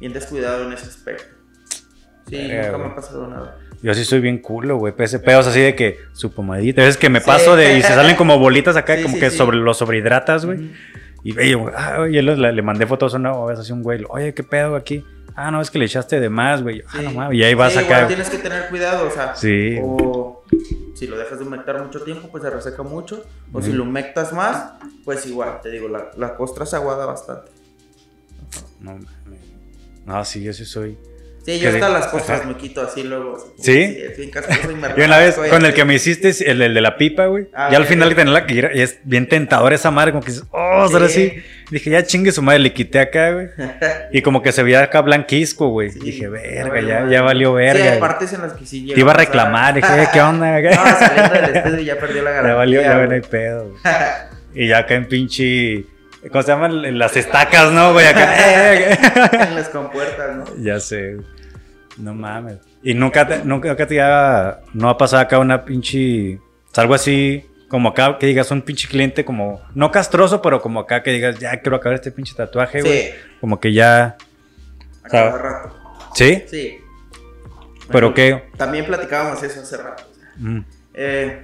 [0.00, 1.24] bien descuidado en ese aspecto.
[2.28, 2.92] Sí, Verga, nunca me güey.
[2.92, 3.56] ha pasado nada.
[3.82, 4.92] Yo sí soy bien culo, güey.
[4.98, 6.84] Ese pedos así de que su pomadita.
[6.86, 7.26] Es que me Sí.
[7.26, 7.78] paso de.
[7.78, 10.58] Y se salen como bolitas acá, Sí, como sí, que sobre los sobrehidratas, güey.
[10.58, 10.68] Ujú.
[11.24, 13.74] Y ve, yo, ah, güey, yo le, le mandé fotos a una vez así a
[13.74, 14.04] un güey.
[14.10, 15.02] Oye, ¿qué pedo aquí?
[15.34, 16.82] Ah, no, es que le echaste de más, güey.
[16.88, 17.38] Ah, no mames.
[17.38, 17.86] Y ahí vas Sí, acá.
[17.94, 19.34] igual tienes que tener cuidado, o sea.
[19.34, 19.78] Sí.
[19.82, 20.44] O
[20.94, 23.24] si lo dejas de humectar mucho tiempo, pues se reseca mucho.
[23.54, 24.72] O si lo humectas más,
[25.06, 27.50] pues igual, te digo, la, la costra se aguada bastante.
[28.80, 28.98] No,
[30.06, 30.96] no, sí, yo sí soy.
[31.44, 32.48] Sí, yo Que hasta las costras Ajá.
[32.50, 33.36] me quito así luego.
[33.58, 33.96] así, ¿Sí?
[34.76, 35.72] me Yo una vez, con el así.
[35.74, 37.48] que me hiciste, el, el de la pipa, güey.
[37.54, 40.46] Ah, ya al final tener la que es bien tentador esa madre, como que dices,
[40.50, 41.30] oh, ahora sí.
[41.34, 41.42] Sí.
[41.70, 43.48] Dije, ya chingue su madre, le quité acá, güey.
[44.12, 45.90] Y como que se veía acá blanquisco, güey.
[45.90, 47.82] Sí, Dije, verga, ya, ya valió Sí, verga.
[47.84, 48.00] hay güey.
[48.00, 50.60] partes en las que sí Te iba a reclamar, dije, "Eh, ¿qué onda?
[50.60, 52.52] no, saliendo del estudio ya perdió la garantía.
[52.52, 53.08] ya valió, ya güey.
[53.08, 53.68] no hay pedo.
[53.70, 53.80] güey.
[54.52, 55.86] Y ya acá en pinche.
[56.30, 56.84] ¿Cómo se llaman?
[56.84, 58.06] En Las estacas, ¿no, güey?
[58.06, 58.74] Acá.
[58.92, 58.98] eh,
[59.48, 60.44] en las compuertas, ¿no?
[60.62, 61.16] ya sé.
[61.96, 62.58] No mames.
[62.82, 66.38] Y nunca te, nunca, nunca te ha, no ha pasado acá una pinche.
[66.76, 67.46] Algo así.
[67.68, 69.60] Como acá que digas un pinche cliente como.
[69.74, 73.02] No castroso, pero como acá que digas, ya quiero acabar este pinche tatuaje, güey.
[73.02, 74.16] Sí, Como que ya.
[75.04, 75.76] a cada rato.
[76.14, 76.42] ¿Sí?
[76.48, 76.78] Sí.
[77.90, 78.44] ¿Pero qué?
[78.56, 80.04] También platicábamos eso hace rato.
[80.36, 80.60] Mm,
[80.94, 81.42] Eh,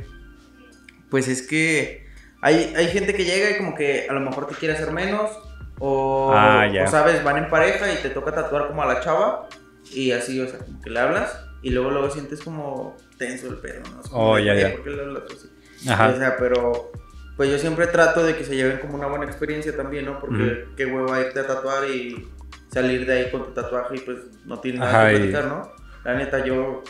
[1.10, 2.06] pues es que
[2.46, 5.30] hay, hay gente que llega y como que a lo mejor te quiere hacer menos.
[5.78, 6.85] O, Ah, ya.
[6.85, 9.48] o, sabes, van en pareja y te toca tatuar como a la chava.
[9.92, 11.38] Y así, o sea, como que le hablas.
[11.62, 14.00] Y luego luego sientes como tenso el pedo, ¿no?
[14.00, 14.72] Es como Oh, ya, "Oye, ya.
[14.72, 15.88] ¿por qué le hablas así?
[15.90, 16.09] Ajá.
[16.09, 16.92] O sea, pero
[17.37, 20.18] pues yo siempre trato de que se lleven como una buena experiencia también, ¿no?
[20.20, 22.28] Porque qué hueva irte a tatuar y
[22.72, 25.70] salir de ahí con tu tatuaje y pues no tienes nada Ajá, que platicar, ¿no?
[26.04, 26.82] La neta, yo,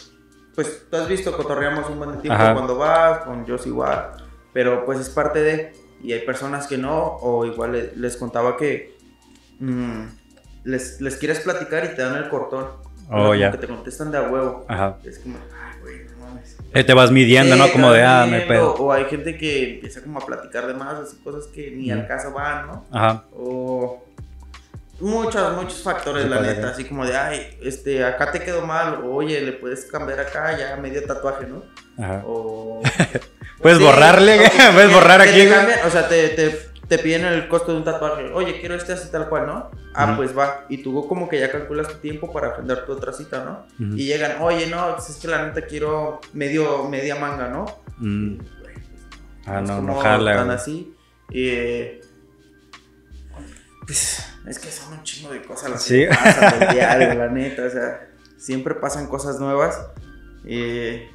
[0.55, 2.53] pues tú has visto, cotorreamos un buen tiempo Ajá.
[2.55, 4.13] cuando vas, con Joss igual,
[4.57, 8.57] pero pues es parte de, y hay personas que no, o igual le- les, contaba
[8.57, 8.97] que
[9.59, 10.05] mm,
[10.65, 12.69] les, les quieres platicar y te dan el cortón.
[13.11, 13.51] Oh, ya.
[13.53, 14.65] Que te contestan de a huevo.
[14.67, 14.97] Ajá.
[15.05, 16.57] Es como, ay, güey, no mames.
[16.73, 17.71] Eh, Te vas midiendo, ¿no?
[17.71, 18.73] Como de, ah, me pedo.
[18.77, 22.01] O hay gente que empieza como a platicar de más, así cosas que ni Ujú.
[22.01, 22.87] al caso van, ¿no?
[22.91, 23.25] Ajá.
[23.35, 24.03] O
[25.01, 29.03] muchos, muchos factores, Sí, la neta, así como de, ay, este, acá te quedó mal,
[29.05, 31.63] oye, le puedes cambiar acá, ya medio tatuaje, ¿no?
[32.03, 32.23] Ajá.
[32.27, 32.81] O...
[33.61, 36.51] Puedes Sí, borrarle, Puedes borrar aquí, te cambian, o sea, te, te,
[36.89, 38.31] te piden el costo de un tatuaje.
[38.33, 39.71] Oye, quiero este así tal cual, ¿no?
[39.95, 40.67] Ah, pues va.
[40.69, 43.67] Y tú como que ya calculas tu tiempo para agendar tu otra cita, ¿no?
[43.97, 47.65] Y llegan, oye, no, pues es que la neta quiero medio, media manga, ¿no?
[49.47, 50.95] Ah, Es no, como no jala, tan así.
[51.33, 52.01] Eh,
[53.87, 56.01] pues es que son un chingo de cosas las Sí.
[56.01, 57.65] que pasan del diario, la neta.
[57.65, 59.81] O sea, siempre pasan cosas nuevas.
[60.45, 61.09] Eh,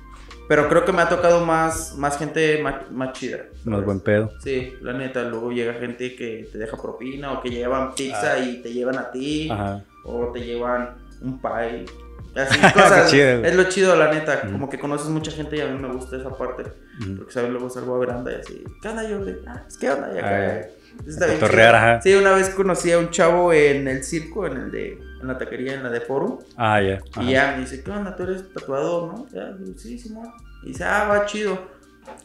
[0.51, 3.37] pero creo que me ha tocado más, más gente más, más chida.
[3.63, 4.31] Más buen pedo.
[4.43, 5.23] Sí, la neta.
[5.23, 8.39] Luego llega gente que te deja propina o que llevan pizza Ah.
[8.39, 9.49] y te llevan a ti.
[9.49, 9.81] Ajá.
[10.03, 11.85] O te llevan un pie.
[12.35, 13.03] Así cosas.
[13.11, 14.41] Qué chido, es lo chido, la neta.
[14.43, 14.51] Mm.
[14.51, 16.63] Como que conoces mucha gente y a mí me gusta esa parte.
[16.99, 17.15] Ujú.
[17.19, 19.19] Porque sabes, luego salgo a veranda y así, ¿qué onda yo?
[19.47, 20.11] Ah, pues, ¿qué onda?
[20.13, 20.61] Y acá, Ah,
[21.07, 21.77] está bien cotorrear, chido.
[21.77, 22.01] ajá.
[22.01, 25.37] Sí, una vez conocí a un chavo en el circo, en el de, en la
[25.37, 26.39] taquería, en la de Forum.
[26.57, 26.99] Ah, ya.
[27.13, 27.23] Ajá.
[27.23, 28.15] Y ya me dice, ¿qué onda?
[28.15, 29.27] Tú eres tatuador, ¿no?
[29.33, 30.21] Ya, digo, sí, sí, no.
[30.63, 31.57] Y dice, ah, va chido.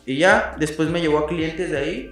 [0.05, 2.09] Y ya, después me llevó a clientes de ahí,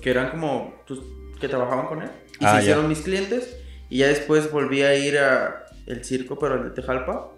[0.00, 1.00] que eran como, pues,
[1.40, 2.10] que trabajaban con él.
[2.40, 3.56] Y Ah, se hicieron mis clientes.
[3.88, 7.30] Y ya después volví a ir a el circo, pero el de Tejalpa.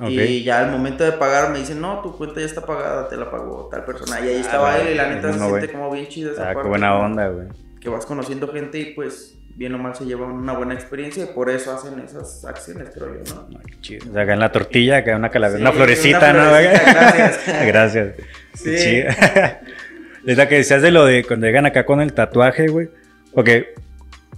[0.00, 0.08] Ok.
[0.08, 3.16] Y ya al momento de pagar me dicen, no, tu cuenta ya está pagada, te
[3.16, 4.20] la pagó tal persona.
[4.24, 5.72] Y ahí estaba Ah, él y la no, neta se no, siente güey.
[5.78, 7.00] como bien chido esa Ah, qué parte, buena ¿no?
[7.00, 7.48] onda, güey.
[7.78, 11.26] Que vas conociendo gente y pues bien o mal se llevan una buena experiencia y
[11.26, 13.48] por eso hacen esas acciones, creo yo, ¿no?
[13.58, 14.10] Ay, qué chido.
[14.10, 16.50] O sea, acá en la tortilla, acá una calavera, Sí, una florecita, una ¿no?
[16.52, 17.66] gracias.
[17.66, 18.14] gracias.
[18.54, 18.76] Sí.
[18.76, 19.08] Chido.
[20.26, 22.88] Es la que decías de lo de cuando llegan acá con el tatuaje, güey.
[23.34, 23.74] Porque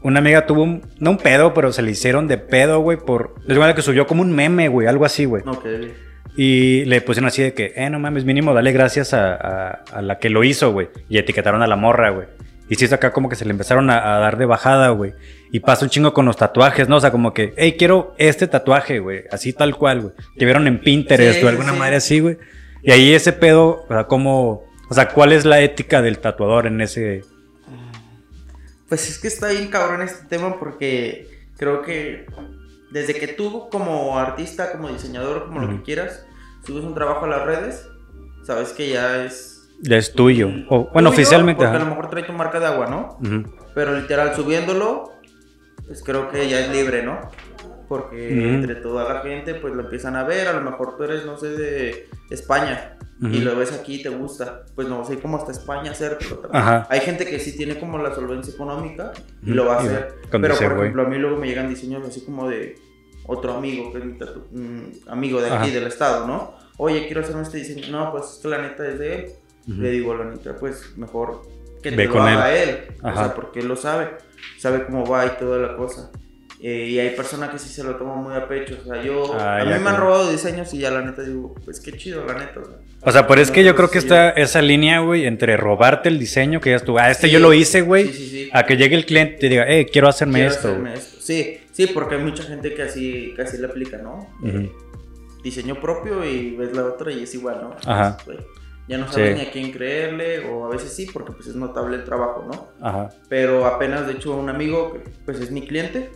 [0.01, 3.35] una amiga tuvo un, no un pedo, pero se le hicieron de pedo, güey, por.
[3.47, 5.43] Es igual que subió como un meme, güey, algo así, güey.
[5.47, 5.67] Ok.
[6.39, 10.01] Y le pusieron así de que, eh, no mames, mínimo, dale gracias a, a- a
[10.01, 10.89] la que lo hizo, güey.
[11.11, 12.29] Y etiquetaron a la morra, güey.
[12.69, 15.13] Y sí, acá como que se le empezaron a, a dar de bajada, güey.
[15.53, 16.97] Y pasa un chingo con los tatuajes, ¿no?
[16.97, 19.25] O sea, como que, hey, quiero este tatuaje, güey.
[19.31, 20.15] Así tal cual, güey.
[20.37, 21.79] Te vieron en Pinterest Sí, o alguna sí.
[21.79, 22.39] madre así, güey.
[22.83, 26.67] Y ahí ese pedo, o sea, como, o sea, ¿cuál es la ética del tatuador
[26.67, 27.23] en ese?
[28.89, 32.27] Pues es que está bien cabrón este tema porque creo que
[32.91, 36.25] desde que tú como artista, como diseñador, como lo que quieras,
[36.67, 37.89] subes un trabajo a las redes,
[38.45, 39.54] sabes que ya es...
[39.81, 40.49] Ya es tuyo.
[40.69, 41.59] O, bueno, tuyo, oficialmente.
[41.59, 41.85] Porque a ajá.
[41.85, 43.19] lo mejor trae tu marca de agua, ¿no?
[43.21, 43.55] Ujú.
[43.75, 45.11] Pero literal, subiéndolo,
[45.87, 47.19] pues creo que ya es libre, ¿no?
[47.89, 48.49] Porque Ujú.
[48.55, 50.49] entre toda la gente, pues lo empiezan a ver.
[50.49, 53.45] A lo mejor tú eres, no sé, de España y Ujú.
[53.45, 54.65] lo ves aquí y te gusta.
[54.75, 56.43] Pues no sé cómo hasta España hacerlo.
[56.53, 56.87] Ajá.
[56.91, 59.13] Hay gente que sí tiene como la solvencia económica
[59.45, 60.15] y lo va a Y hacer.
[60.31, 62.77] Pero por ejemplo, a mí luego me llegan diseños así como de
[63.27, 65.67] otro amigo, que es mi tatu- mm, amigo de aquí, Ajá.
[65.75, 66.55] del estado, ¿no?
[66.79, 67.87] Oye, quiero hacerme este diseño.
[67.91, 69.33] No, pues la neta es de él.
[69.69, 69.81] Ujú.
[69.81, 71.43] Le digo, la neta, pues mejor
[71.83, 72.79] que Ve te lo con haga él.
[73.03, 73.25] O Ajá.
[73.27, 74.09] sea, porque él lo sabe.
[74.59, 76.11] Sabe cómo va y toda la cosa.
[76.61, 78.79] Eh, y hay personas que sí se lo toman muy a pecho.
[78.81, 79.35] O sea, yo.
[79.39, 82.25] Ah, a mí me han robado diseños y ya la neta digo, pues qué chido,
[82.25, 82.61] la neta.
[82.61, 85.59] O sea, O sea, pero es que yo creo que está esa línea, güey, entre
[85.59, 88.51] robarte el diseño, que ya tú, ah, este Sí, yo lo hice, güey, Sí, sí,
[88.53, 90.69] a que llegue el cliente y te diga, eh, quiero hacerme Quiero esto.
[90.69, 91.21] hacerme esto.
[91.21, 94.31] Sí, sí, porque hay mucha gente que así, que así le aplica, ¿no?
[94.41, 94.49] Ujú.
[94.59, 94.73] Eh,
[95.43, 97.77] diseño propio y ves la otra y es igual, ¿no?
[97.85, 98.17] Ajá.
[98.25, 98.49] Pues, güey,
[98.89, 99.43] ya no sabes Sí.
[99.43, 102.69] ni a quién creerle, o a veces sí, porque pues es notable el trabajo, ¿no?
[102.87, 103.09] Ajá.
[103.29, 106.11] Pero apenas, de hecho, un amigo, que pues es mi cliente.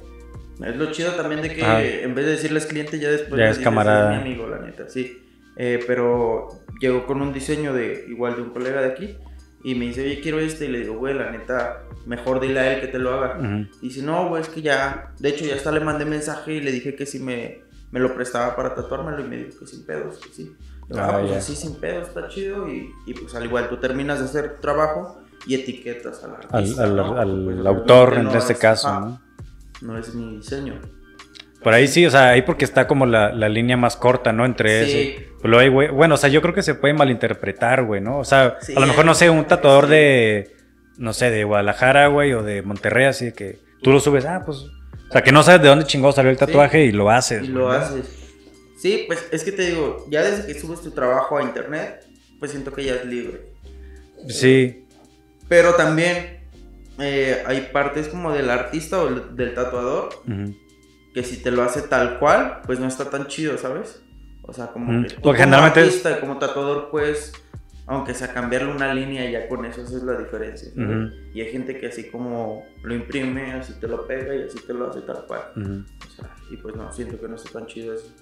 [0.65, 1.83] Es lo chido también de que Ajá.
[1.83, 4.13] en vez de decirles cliente, ya después Ya les es dices, camarada.
[4.17, 5.23] "Es mi amigo, la neta, sí.
[5.57, 6.49] Eh, pero
[6.81, 9.17] llegó con un diseño de igual de un colega de aquí
[9.65, 10.67] y me dice, oye, quiero este.
[10.67, 13.39] Y le digo, güey, la neta, mejor dile a él que te lo haga.
[13.39, 13.69] Ujú.
[13.83, 15.13] Y dice, no, güey, es que ya.
[15.19, 18.15] De hecho, ya hasta le mandé mensaje y le dije que si me, me lo
[18.15, 19.21] prestaba para tatuármelo.
[19.25, 20.57] Y me dijo que sin pedos, que sí.
[20.95, 21.39] Ah, ah, pues ya.
[21.39, 22.69] así sin pedos, está chido.
[22.69, 26.85] Y, y pues al igual, tú terminas de hacer trabajo y etiquetas al artista.
[26.85, 27.19] al- ¿no?
[27.19, 29.21] al Porque, pues, autor, en este es- caso, ¿no?
[29.83, 30.75] No es mi diseño.
[31.63, 34.45] Por ahí sí, o sea, ahí porque está como la, la línea más corta, ¿no?
[34.47, 35.17] Entre Sí.
[35.43, 38.19] Pues hay, güey- bueno, o sea, yo creo que se puede malinterpretar, güey, ¿no?
[38.19, 39.47] O sea, Sí, a lo mejor, no sé, un sí.
[39.49, 40.57] tatuador de,
[40.97, 44.59] no sé, de Guadalajara, güey, o de Monterrey, así que tú lo subes, ah, pues.
[45.09, 47.45] O sea, que no sabes de dónde chingado salió el tatuaje y lo haces.
[47.45, 48.18] Y lo haces.
[48.81, 52.05] Sí, pues es que te digo, ya desde que subes tu trabajo a internet,
[52.39, 53.45] pues siento que ya es libre.
[54.29, 54.85] Sí,
[55.49, 56.41] Pero también
[57.01, 60.55] eh, hay partes como del artista o el- del tatuador ujú.
[61.15, 64.03] que si te lo hace tal cual, pues no está tan chido, ¿sabes?
[64.43, 67.33] O sea, como Mm, que como generalmente es- artista y como tatuador, pues,
[67.87, 70.69] aunque sea cambiarle una línea, ya con eso esa es la diferencia.
[70.75, 70.89] ¿sabes?
[70.91, 71.15] Ujú.
[71.35, 74.75] Y hay gente que así como lo imprime, así te lo pega y así te
[74.75, 75.43] lo hace tal cual.
[75.57, 75.85] ujú.
[76.07, 78.13] O sea, y pues no, siento que no está tan chido eso.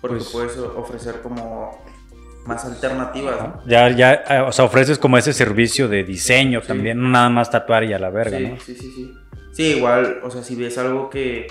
[0.00, 1.84] Porque Pues- puedes ofrecer como
[2.46, 3.62] más alternativas, ¿no?
[3.66, 6.68] Ya, ya, eh, o sea, ofreces como ese servicio de diseño Sí.
[6.68, 8.56] también, no nada más tatuar y a la verga, sí, ¿no?
[8.60, 9.14] sí, sí, sí.
[9.52, 11.46] Sí, igual, o sea, si ves algo que,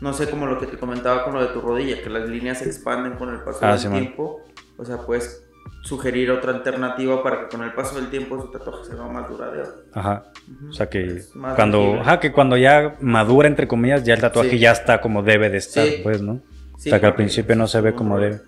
[0.00, 2.58] no sé, como lo que te comentaba con lo de tu rodilla, que las líneas
[2.58, 4.00] se expanden con el paso Ah, del sí, man.
[4.00, 4.40] tiempo,
[4.76, 5.44] o sea, puedes
[5.84, 9.68] sugerir otra alternativa para que con el paso del tiempo su tatuaje sea más duradero.
[9.92, 10.24] Ajá.
[10.68, 11.22] O sea que
[11.56, 14.58] cuando, ajá, que cuando ya madura entre comillas, ya el tatuaje Sí.
[14.58, 16.00] ya está como debe de estar, Sí.
[16.02, 16.40] pues, ¿no?
[16.82, 18.40] Sí, o sea que al principio no se ve como debe.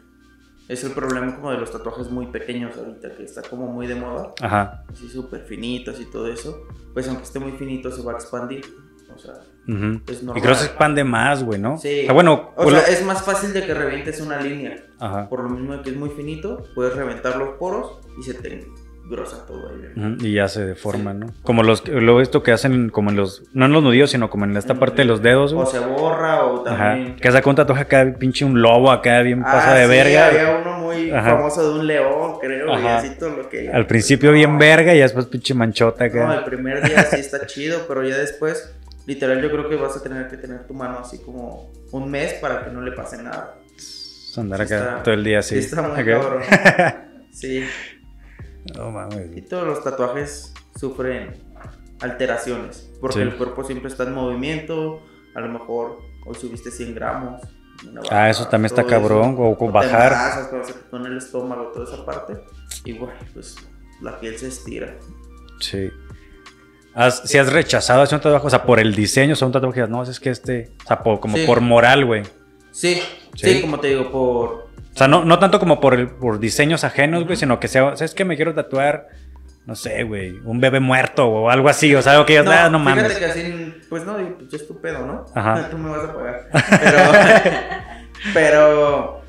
[0.69, 3.95] Es el problema como de los tatuajes muy pequeños ahorita, que está como muy de
[3.95, 4.33] moda.
[4.41, 4.83] Ajá.
[4.91, 8.65] así súper finitos y todo eso, pues aunque esté muy finito se va a expandir.
[9.15, 9.35] O sea,
[9.69, 10.01] ujú.
[10.09, 10.43] es Y normal.
[10.43, 11.79] creo que se expande más, güey, ¿no?
[11.79, 12.01] Sí.
[12.01, 14.83] O sea, bueno, O pues sea, lo- es más fácil de que revientes una línea.
[14.99, 15.29] Ajá.
[15.29, 18.67] Por lo mismo de que es muy finito, puedes reventar los poros y se te
[19.05, 20.17] engrosa todo ahí.
[20.21, 21.19] Y ya se deforma, Sí.
[21.19, 21.27] ¿no?
[21.43, 24.45] Como los, luego esto que hacen como en los, no en los nudillos, sino como
[24.47, 25.67] en esta parte de los dedos, O güey.
[25.69, 26.77] se borra o Ajá.
[26.93, 27.17] también...
[27.17, 30.27] Que saca un tatuaje acá, pinche un lobo acá, bien pasa Ah, de sí, verga.
[30.29, 31.37] Había uno muy Ajá.
[31.37, 32.97] famoso de un león, creo, y Ajá.
[32.99, 33.69] así todo lo que...
[33.71, 36.35] Al principio bien verga y después pinche manchota No, acá.
[36.39, 38.75] el primer día sí está chido, pero ya después,
[39.07, 42.33] literal, yo creo que vas a tener que tener tu mano así como un mes
[42.35, 43.57] para que no le pase nada.
[44.37, 45.61] Andar sí acá está- todo el día así.
[45.61, 46.21] Sí, está muy acá.
[46.21, 46.43] cabrón.
[47.35, 47.65] Sí,
[48.77, 49.37] No mames.
[49.37, 51.35] y todos los tatuajes sufren
[52.01, 53.23] alteraciones, porque Sí.
[53.23, 55.03] el cuerpo siempre está en movimiento,
[55.35, 57.43] a lo mejor hoy subiste 100 gramos.
[58.11, 59.43] Ah, eso también está cabrón, eso.
[59.43, 60.13] o con te bajar.
[60.13, 62.39] engrasas cuando se te pone el estómago, toda esa parte,
[62.85, 63.57] igual, pues
[64.01, 64.97] la piel se estira.
[65.61, 65.91] Sí.
[66.95, 69.53] Has- si has rechazado hacer un tatuaje, o sea, por el diseño, o sea, un
[69.53, 71.45] tatuaje, que no, es que este, o sea, por- como Sí.
[71.47, 72.23] por moral, güey.
[72.71, 73.01] Sí.
[73.35, 74.64] sí, como te digo, por...
[74.95, 77.97] O sea, no, no tanto como por, el, por diseños ajenos, güey, sino que sea,
[77.97, 78.25] ¿sabes qué?
[78.25, 79.09] Me quiero tatuar,
[79.67, 82.79] no sé, güey, un bebé muerto o algo así, o sea, algo que ya, no,
[82.79, 83.19] no fíjate mames.
[83.19, 85.27] que así, pues no, pues es tu pedo, ¿no?
[85.35, 85.69] Ajá.
[85.71, 86.49] Tú me vas a pagar.
[86.81, 86.99] Pero,
[88.35, 89.23] pero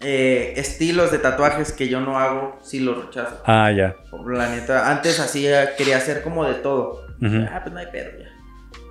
[0.00, 3.42] eh, estilos de tatuajes que yo no hago, sí los rechazo.
[3.44, 3.96] Ah, ya.
[4.26, 7.06] La neta, antes hacía, quería hacer como de todo.
[7.50, 8.30] Ah, pues no hay pedo ya.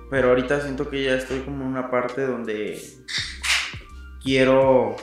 [0.08, 2.80] Pero ahorita siento que ya estoy como en una parte donde
[4.22, 4.96] quiero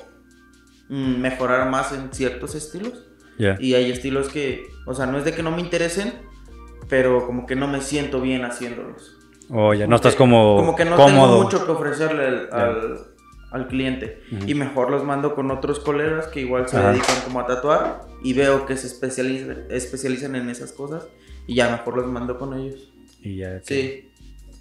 [0.92, 3.06] mejorar más en ciertos estilos.
[3.38, 3.56] Ya.
[3.60, 6.14] Y hay estilos que, o sea, no es de que no me interesen,
[6.90, 9.18] pero como que no me siento bien haciéndolos.
[9.50, 11.28] O ya, no estás como, Como que no cómodo.
[11.32, 12.58] tengo mucho que ofrecerle al, Ya.
[12.64, 12.98] al,
[13.52, 14.22] al cliente.
[14.32, 14.44] Ujú.
[14.48, 16.92] Y mejor los mando con otros colegas que igual se Ajá.
[16.92, 21.08] dedican como a tatuar y veo que se especializan, especializan en esas cosas
[21.48, 22.92] y ya mejor los mando con ellos.
[23.22, 23.60] Y ya.
[23.64, 24.10] Sí.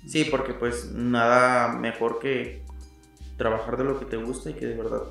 [0.07, 2.63] Sí, porque pues nada mejor que
[3.37, 5.03] trabajar de lo que te gusta y que de verdad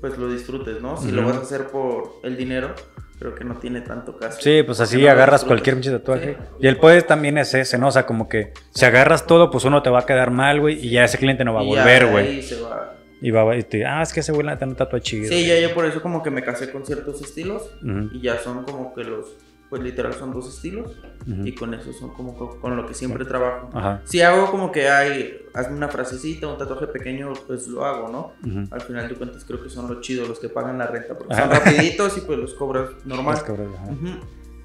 [0.00, 0.96] pues lo disfrutes, ¿no?
[0.96, 2.74] Si lo vas a hacer por el dinero,
[3.18, 4.40] creo que no tiene tanto caso.
[4.40, 6.36] Sí, pues así no agarras cualquier pinche tatuaje.
[6.38, 6.44] Sí.
[6.60, 7.88] Y el poder también es ese, ¿no?
[7.88, 10.84] O sea, como que si agarras todo, pues uno te va a quedar mal, güey,
[10.84, 12.26] y ya ese cliente no va a Y volver, güey.
[12.28, 12.94] ahí se va.
[13.20, 15.28] Y va a y te, ah, es que ese güey la neta no tatúa chido.
[15.28, 17.68] Sí, ya yo por eso como que me casé con ciertos estilos
[18.12, 19.36] y ya son como que los,
[19.70, 20.92] pues literal son dos estilos
[21.26, 21.46] ujú.
[21.46, 23.68] y con eso son como co- con lo que siempre trabajo.
[23.74, 24.00] Ajá.
[24.04, 28.32] Si hago como que hay, hazme una frasecita, un tatuaje pequeño, pues lo hago, ¿no?
[28.48, 28.66] ujú.
[28.74, 31.34] Al final de cuentas creo que son los chidos los que pagan la renta porque
[31.34, 33.34] son rapiditos y pues los cobras normal.
[33.36, 33.90] Es cabrón, ajá.
[33.92, 34.08] Ujú.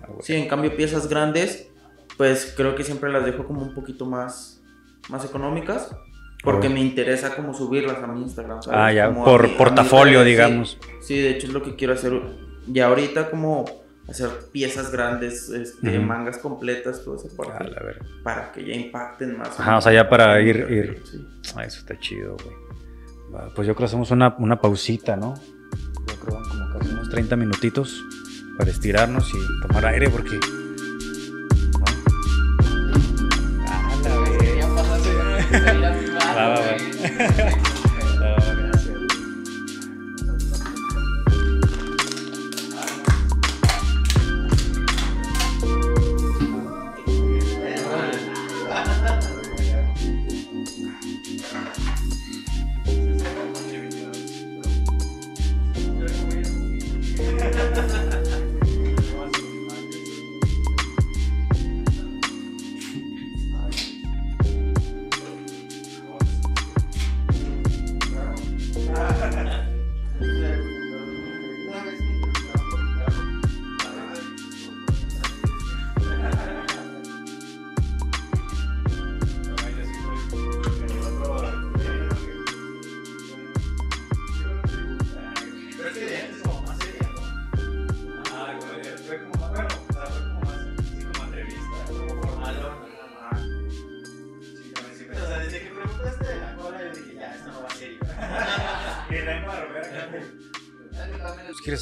[0.02, 0.22] Ah, güey.
[0.22, 1.70] Sí, en cambio piezas grandes,
[2.18, 4.62] pues creo que siempre las dejo como un poquito más,
[5.10, 5.96] más económicas.
[6.44, 8.62] Porque me interesa como subirlas a mi Instagram.
[8.62, 8.78] ¿sabes?
[8.78, 10.30] Ah, ya, Como por mi- portafolio, redes, sí.
[10.32, 10.78] digamos.
[11.02, 12.22] Sí, de hecho es lo que quiero hacer
[12.68, 13.64] ya ahorita, como
[14.10, 18.06] hacer piezas grandes, este, mangas completas, todo ese parte, A la verga.
[18.24, 19.60] para que ya impacten más.
[19.60, 21.02] Ajá, o sea, ya para ir- ir.
[21.10, 21.26] sí.
[21.56, 22.56] Ah, eso está chido, güey.
[23.56, 25.34] Pues yo creo que hacemos una, una pausita, ¿no?
[26.08, 28.04] Yo creo como casi unos 30 minutitos
[28.58, 30.38] para estirarnos y tomar aire porque...
[30.38, 31.86] ¿no?
[35.56, 37.54] Ah, la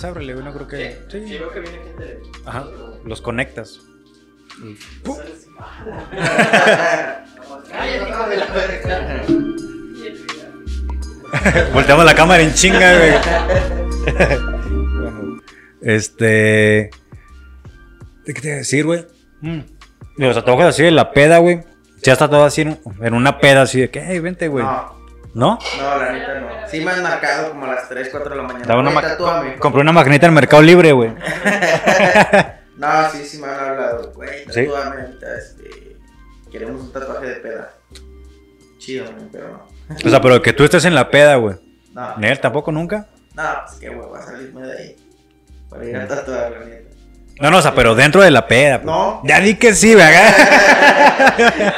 [0.02, 0.46] Quieres, ábrele, güey.
[0.46, 0.98] No creo que.
[1.10, 1.38] Sí, Sí.
[1.38, 2.20] veo que viene gente.
[2.46, 2.66] Ajá.
[3.06, 3.80] Los conectas.
[5.04, 5.18] ¡Pum!
[7.70, 9.24] Cállate, hijo de la verga.
[11.74, 13.14] Volteamos la cámara en chinga, güey.
[15.82, 16.90] Este.
[18.26, 19.06] ¿De qué te iba a decir, güey?
[19.42, 19.60] Mm.
[20.18, 21.64] Los tatuajes así de la peda, güey.
[22.04, 24.64] Ya está todo así en, en una peda así de que, hey, vente, güey.
[24.66, 25.01] No,
[25.34, 25.58] ¿No?
[25.80, 26.48] no, la neta no.
[26.70, 28.76] Sí me han marcado como a las 3, 4 de la mañana.
[28.78, 29.56] Una Oye, ma- tatúame.
[29.58, 31.14] Compré una maquinita en Mercado Libre, güey.
[32.78, 34.12] No, sí, sí me han hablado.
[34.16, 34.66] Güey, ¿Sí?
[34.66, 35.98] tatúame ahorita, este.
[36.52, 37.74] Queremos un tatuaje de peda.
[38.80, 39.96] Chido, man, pero no.
[40.06, 41.56] O sea, pero que tú estés en la peda, güey.
[41.94, 43.08] No, ¿Nel tampoco nunca?
[43.36, 44.96] no, pues qué huevo, va a salirme de ahí.
[45.70, 46.90] Para ir a tatuar, la neta.
[47.40, 48.78] No, no, o sea, pero dentro de la peda.
[48.82, 48.86] pues.
[48.86, 49.22] No.
[49.26, 50.34] Ya di que sí, ¿verdad?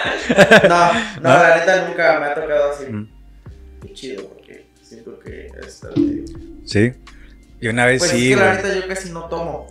[0.69, 1.29] No, no, ¿No?
[1.43, 2.85] la neta nunca me ha tocado así.
[2.85, 3.09] Mm.
[4.03, 6.25] Chido, porque siento que está medio.
[6.65, 6.91] Sí.
[7.61, 9.67] Y una vez Pues sí, es que la neta yo casi no tomo.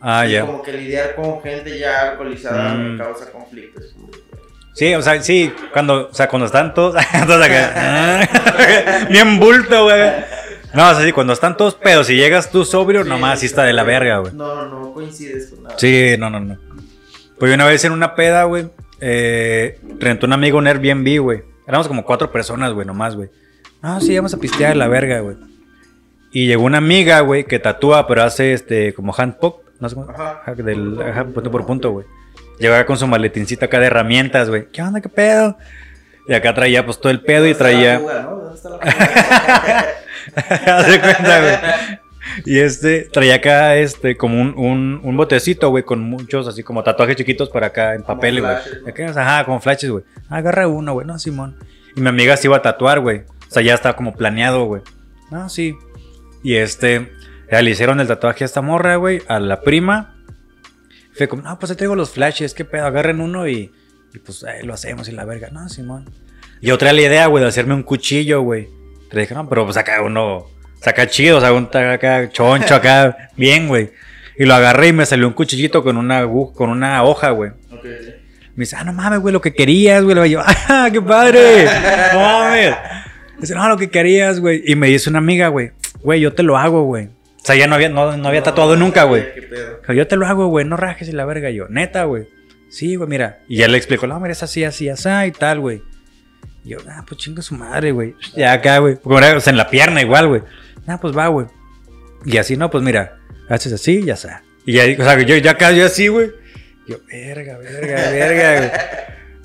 [0.00, 0.44] Ah, ya.
[0.44, 2.92] Como que lidiar con gente ya alcoholizada Mm.
[2.92, 3.94] me causa conflictos.
[4.74, 6.94] Sí, o sea, sí, cuando, o sea, cuando están todos,
[7.26, 8.28] todos acá,
[9.10, 10.10] bien bulto, güey.
[10.74, 13.46] No, o sea, sí, cuando están todos pedos y llegas tú sobrio, Sí, nomás sí
[13.46, 14.34] está de la verga, güey.
[14.34, 15.78] No, no coincides con nada.
[15.78, 16.58] Sí, no, no, no.
[17.38, 18.68] Pues una vez en una peda, güey,
[19.00, 21.42] eh, rentó un amigo un Airbnb, güey.
[21.66, 23.30] Éramos como cuatro personas, güey, nomás, güey.
[23.82, 25.36] No, sí, vamos a pistear la verga, güey.
[26.32, 30.10] Y llegó una amiga, güey, que tatúa, pero hace este, como handpop, no sé cómo,
[30.10, 30.42] Ajá.
[30.42, 32.06] ajá, del, ajá, punto por punto, güey.
[32.58, 34.66] Llegaba con su maletincito acá de herramientas, güey.
[34.72, 35.56] ¿Qué onda, qué pedo?
[36.28, 37.98] Y acá traía, pues, todo el pedo y ¿Dónde está la traía...
[37.98, 38.54] ¿Dónde
[40.36, 41.56] está de cuenta, güey.
[42.44, 46.82] Y este, traía acá, este, como un, un, un botecito, güey, con muchos, así como
[46.82, 48.52] tatuajes chiquitos para acá en papel, güey.
[48.52, 49.20] ¿no?
[49.20, 50.04] Ajá, como flashes, güey.
[50.28, 51.06] Agarra uno, güey.
[51.06, 51.56] No, Simón.
[51.94, 53.22] Y mi amiga se iba a tatuar, güey.
[53.48, 54.82] O sea, ya estaba como planeado, güey.
[55.30, 55.76] No, sí.
[56.42, 57.12] Y este,
[57.50, 60.16] ya le hicieron el tatuaje a esta morra, güey, a la prima.
[61.14, 63.72] Fue como, no, pues te traigo los flashes, qué pedo, agarren uno y,
[64.12, 65.48] y pues ahí lo hacemos y la verga.
[65.50, 66.10] No, Simón.
[66.60, 68.68] Y yo traía la idea, güey, de hacerme un cuchillo, güey.
[69.10, 70.46] Le dije, no, pero pues acá uno,
[70.80, 73.92] saca chido, o sea, un acá choncho, acá, bien, güey.
[74.38, 77.50] Y lo agarré y me salió un cuchillito con una, con una hoja, güey.
[77.70, 78.12] Ok, sí.
[78.54, 80.14] Me dice, ah, no mames, güey, lo que querías, güey.
[80.14, 81.66] Le digo, ah, qué padre.
[82.12, 82.74] No mames.
[83.38, 84.62] Dice, no, lo que querías, güey.
[84.64, 85.72] Y me dice una amiga, güey,
[86.02, 87.06] güey, yo te lo hago, güey.
[87.06, 89.24] O sea, ya no había, no, no había tatuado no nunca, güey.
[89.94, 91.50] Yo te lo hago, güey, no rajes y la verga.
[91.50, 92.26] Yo, neta, güey.
[92.68, 93.40] Sí, güey, mira.
[93.48, 95.82] Y ya le explico, no, mira, es así, así, así y tal, güey.
[96.64, 98.14] Y yo, ah, pues chinga su madre, güey.
[98.34, 98.98] Ya acá, güey.
[99.04, 100.42] O sea, en la pierna igual, güey.
[100.86, 101.46] Ah, pues va, güey.
[102.24, 103.18] Y así, no, pues mira,
[103.48, 104.42] haces así, ya está.
[104.64, 106.32] Y ya, o sea, yo ya acá, yo así, güey.
[106.88, 108.70] Yo, verga, verga, verga, güey.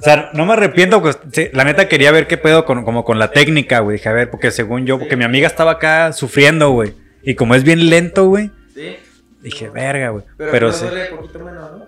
[0.02, 3.06] O sea, no me arrepiento, pues, sí, la neta quería ver qué pedo con, como
[3.06, 3.98] con la técnica, güey.
[3.98, 6.94] Dije, a ver, porque según yo, porque mi amiga estaba acá sufriendo, güey.
[7.22, 8.96] Y como es bien lento, güey, Sí.
[9.42, 10.24] dije, verga, güey.
[10.38, 10.86] Pero, Pero, pero sí.
[10.86, 11.86] duele poquito menos, ¿no?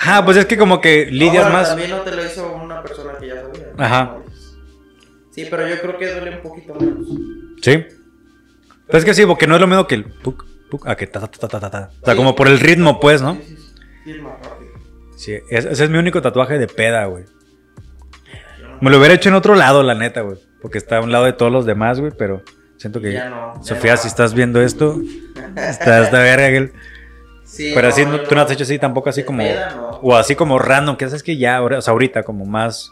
[0.00, 1.68] Ah, pues es que como que lidias Ahora, más.
[1.68, 3.66] También no te lo hizo una persona que ya sabía.
[3.76, 3.84] ¿no?
[3.84, 4.16] Ajá.
[5.30, 7.06] Sí, pero yo creo que duele un poquito menos.
[7.62, 7.84] Sí.
[8.86, 11.06] Pero es que sí, porque no es lo mismo que el puk, puk, a que
[11.06, 11.90] ta, ta, ta, ta, ta, ta.
[12.00, 12.16] O sea, Sí.
[12.16, 13.34] como por el ritmo, pues, ¿no?
[13.36, 13.72] Sí, sí, sí.
[14.04, 14.59] Sí, es más rápido.
[15.20, 17.24] Sí, es- ese es mi único tatuaje de peda, güey.
[18.80, 20.38] Me lo hubiera hecho en otro lado, la neta, güey.
[20.62, 22.42] Porque está a un lado de todos los demás, güey, pero
[22.78, 23.12] siento que...
[23.12, 23.96] Ya no, ya Sofía, no.
[24.00, 24.98] si estás viendo esto,
[25.56, 26.48] está esta verga.
[26.48, 26.72] que-
[27.44, 29.40] Sí, Pero así, no, tú no has hecho así tampoco así De como...
[29.42, 29.98] peda.
[30.00, 32.90] O así como random, que es que ya, ahora- o sea, ahorita, como más...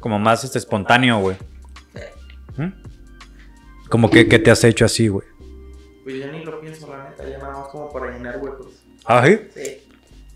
[0.00, 1.36] Como más este, espontáneo, güey.
[2.58, 2.72] ¿Mm?
[3.88, 5.26] Como que, que te has hecho así, güey.
[6.04, 8.84] Pues yo ni lo pienso, la neta, ya nada más como para llenar huecos.
[9.06, 9.40] ¿Ah, sí?
[9.54, 9.77] Sí.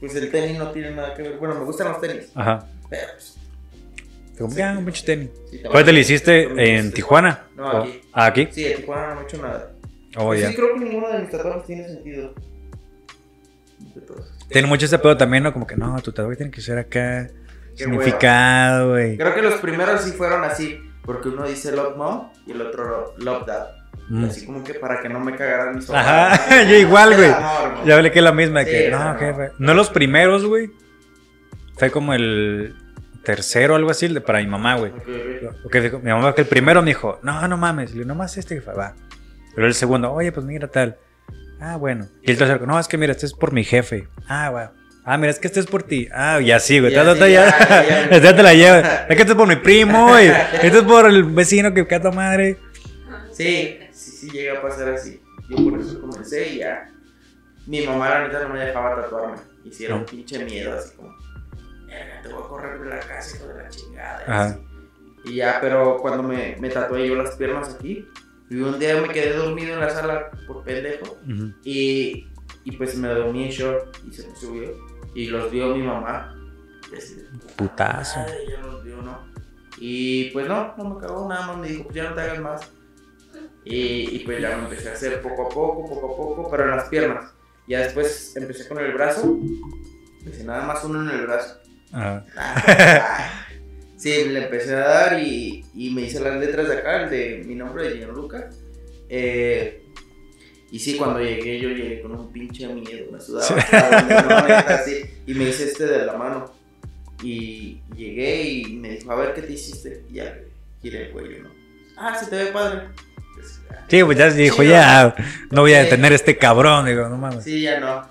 [0.03, 1.39] Pues el tenis no tiene nada que ver.
[1.39, 2.29] Bueno, me gustan los tenis.
[2.35, 2.67] Ajá.
[2.91, 3.39] Pero pues.
[4.37, 5.31] Como, ya, un pinche tenis.
[5.49, 7.45] sí, ¿Cuál te lo hiciste en Tijuana?
[7.57, 8.01] No, ¿O- aquí.
[8.13, 8.49] Ah, aquí.
[8.51, 9.71] Sí, en Tijuana no he hecho nada.
[10.17, 10.49] Oh, Pues ya.
[10.49, 12.35] Sí, creo que ninguno de mis tatuajes tiene sentido.
[14.49, 15.53] Tiene mucho ese pedo también, ¿no?
[15.53, 17.29] Como que no, tu tatuaje tiene que ser acá.
[17.77, 19.17] Qué significado, güey.
[19.17, 20.79] Creo que los primeros sí fueron así.
[21.05, 23.69] Porque uno dice Love Mom y el otro Love Dad.
[24.09, 24.25] Mm.
[24.25, 27.31] Así como que para que no me cagaran mis Ajá, yo igual, güey.
[27.87, 29.51] Ya hablé que es la misma, Sí, que no, jefe.
[29.59, 30.71] No los primeros, güey.
[31.77, 32.75] Fue como el
[33.25, 34.91] tercero algo así, para mi mamá, güey.
[34.93, 34.99] Ok,
[35.51, 35.57] ok.
[35.63, 37.91] Porque dijo- mi mamá que el primero me dijo, no, no mames.
[37.91, 38.95] Le digo, nomás este, jefa, va.
[39.55, 40.97] Pero el segundo, oye, pues mira tal.
[41.61, 42.07] Ah, bueno.
[42.23, 44.09] Y el tercero, no, es que mira, este es por mi jefe.
[44.29, 44.73] Ah, va.
[45.05, 46.09] Ah, mira, es que este es por ti.
[46.13, 46.93] Ah, y así, güey.
[46.93, 47.05] Ya.
[47.05, 47.15] Ya
[48.37, 48.85] te la llevas.
[49.09, 50.29] Es que este es por mi primo, güey.
[50.61, 52.59] Este es por el vecino que cata madre.
[53.33, 53.79] Sí,
[54.29, 55.21] sí, llega a pasar así.
[55.49, 56.89] Yo por eso comencé y ya.
[57.67, 59.37] Mi mamá la neta no me dejaba tatuarme.
[59.65, 61.15] Hiciera un pinche miedo así como.
[61.87, 64.23] "Verga, Te voy a correr de la casa hijo de la chingada.
[64.27, 64.59] y Ajá.
[65.25, 68.07] Y ya, pero cuando me, me tatué yo las piernas aquí,
[68.51, 71.17] Y un día me quedé dormido en la sala por pendejo.
[71.27, 71.53] Ujú.
[71.65, 72.29] Y,
[72.65, 74.77] y pues me dormí en short y se me subió.
[75.15, 76.35] Y los vio mi mamá.
[76.97, 77.25] Así
[77.57, 78.19] Putazo.
[78.21, 79.19] "Madre, ya los vio, ¿no?
[79.79, 81.57] Y pues no, no me cagó nada más.
[81.59, 82.71] Me dijo, pues ya no te hagas más.
[83.65, 86.65] Y, y pues ya me empecé a hacer poco a poco, poco a poco, pero
[86.65, 87.33] en las piernas.
[87.69, 89.39] Ya después empecé con el brazo.
[90.19, 91.59] Empecé nada más uno en el brazo.
[91.93, 92.25] Ajá.
[93.97, 97.45] Sí, le empecé a dar y, y me hice las letras de acá, el de
[97.47, 98.51] mi nombre de Gianluca.
[99.09, 99.85] Eh,
[100.73, 103.47] y sí, cuando llegué, yo llegué con un pinche miedo, me sudaba.
[103.47, 103.55] Sí.
[104.73, 106.53] así, y me hice este de la mano.
[107.23, 110.05] Y llegué y me dijo, a ver qué te hiciste.
[110.11, 110.37] Y ya
[110.81, 111.51] giré el cuello, ¿no?
[111.97, 112.89] Ah, se te ve padre.
[113.89, 115.15] Sí, pues ya dijo, Sí, ya,
[115.51, 116.87] no voy a detener a este cabrón.
[116.87, 117.45] Digo, no mames.
[117.45, 118.07] Sí, ya no.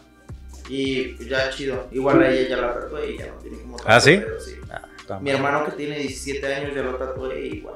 [0.70, 1.88] Y pues, ya chido.
[1.91, 4.18] Igual a ella ya la tatué y ya no tiene como ¿Ah, sí?
[4.24, 4.55] pero sí.
[4.72, 7.76] Ah, Mi hermano que tiene 17 años ya lo tatué y igual.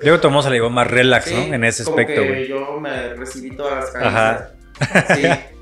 [0.00, 1.54] Creo que Tomo se le llevó más relax, Sí, ¿no?
[1.54, 2.48] En ese como aspecto, güey.
[2.48, 4.50] Yo me recibí todas las Ajá.
[4.78, 5.38] caricias.
[5.40, 5.50] Sí.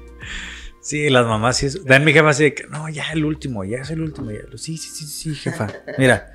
[0.81, 1.67] Sí, las mamás sí.
[1.67, 1.85] Es...
[1.85, 4.31] Dan mi jefa así de que, no, ya el último, ya es el último.
[4.31, 4.39] Ya.
[4.57, 5.67] Sí, sí, sí, sí, jefa.
[5.99, 6.35] Mira.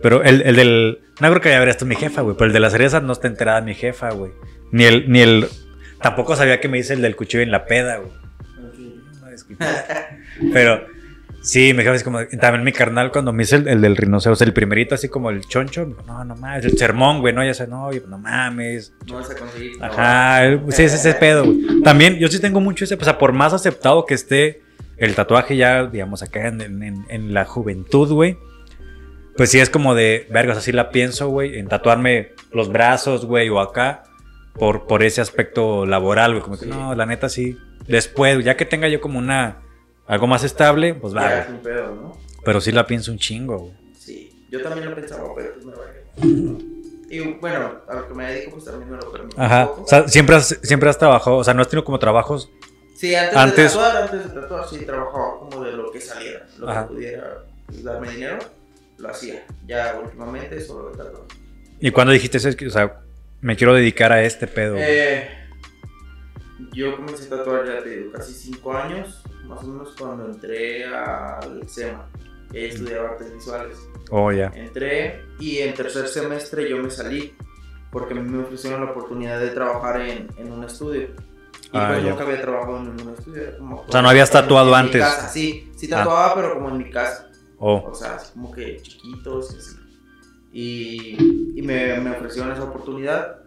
[0.00, 1.00] Pero el, el del.
[1.22, 2.36] No creo que ya verías tú mi jefa, güey.
[2.36, 4.32] Pero el de las cerezas no está enterada mi jefa, güey.
[4.72, 5.46] Ni el, ni el.
[6.00, 8.10] Tampoco sabía que me dice el del cuchillo en la peda, güey.
[8.58, 8.72] No.
[10.52, 10.84] Pero
[11.42, 12.26] sí, mi jefa es como.
[12.26, 15.42] También mi carnal cuando me hice el, el del rinoceronte, el primerito, así como el
[15.46, 15.82] choncho.
[15.86, 16.64] me dijo, No, no mames.
[16.64, 17.32] El sermón, güey.
[17.32, 18.92] No, ya sé, no, no mames.
[19.06, 19.78] No vas a conseguir.
[19.78, 19.84] no.
[19.86, 21.44] Ajá, el- sí, es ese pedo.
[21.44, 21.82] güey.
[21.82, 24.62] También yo sí tengo mucho ese, o sea, por más aceptado que esté
[24.96, 28.36] el tatuaje ya, digamos, acá en, en- en la juventud, güey.
[29.36, 33.48] Pues sí es como de, vergas, así la pienso, güey, en tatuarme los brazos, güey,
[33.48, 34.02] o acá,
[34.54, 36.42] por, por ese aspecto laboral, güey.
[36.42, 37.56] Como que no, la neta sí.
[37.86, 39.62] Después, ya que tenga yo como una,
[40.06, 42.18] algo más estable, pues va, es un pedo, ¿no?
[42.44, 43.72] Pero sí la pienso un chingo, güey.
[43.98, 44.46] Sí.
[44.50, 46.72] Yo también lo pensaba, pero pues me vale.
[47.08, 49.36] Y bueno, a lo que me dedico, pues también me lo permite.
[49.36, 49.70] un Ajá.
[49.70, 52.50] O sea, siempre has, siempre has trabajado, o sea, no has tenido como trabajos.
[52.96, 56.46] Sí, antes, antes- de tatuar, antes de tatuar, sí, trabajaba como de lo que saliera.
[56.58, 56.86] Lo Ajá.
[56.88, 57.44] que pudiera
[57.82, 58.38] darme dinero,
[59.02, 59.44] lo hacía.
[59.66, 61.24] Ya últimamente solo de tatuar.
[61.80, 63.00] Y cuando dijiste eso, o sea,
[63.40, 64.76] me quiero dedicar a este pedo.
[64.78, 65.28] Eh,
[66.72, 70.84] yo comencé a tatuar ya te digo, casi 5 años, más o menos cuando entré
[70.86, 72.08] al SEMA.
[72.54, 73.78] He estudiado artes visuales.
[74.10, 74.52] Oh, ya.
[74.54, 77.34] Entré y en tercer semestre yo me salí
[77.90, 81.08] porque a mí me ofrecieron la oportunidad de trabar en, en un estudio.
[81.64, 83.58] Y Ah, pues nunca había trabajado en un estudio.
[83.58, 85.00] como- O sea, no habías tatuado antes.
[85.02, 85.96] casa, Sí, sí Ah.
[85.98, 87.28] tatuaba, pero como en mi casa.
[87.64, 89.76] Oh, O sea, así como que chiquitos y así.
[90.52, 93.38] Y, y me, me ofrecieron esa oportunidad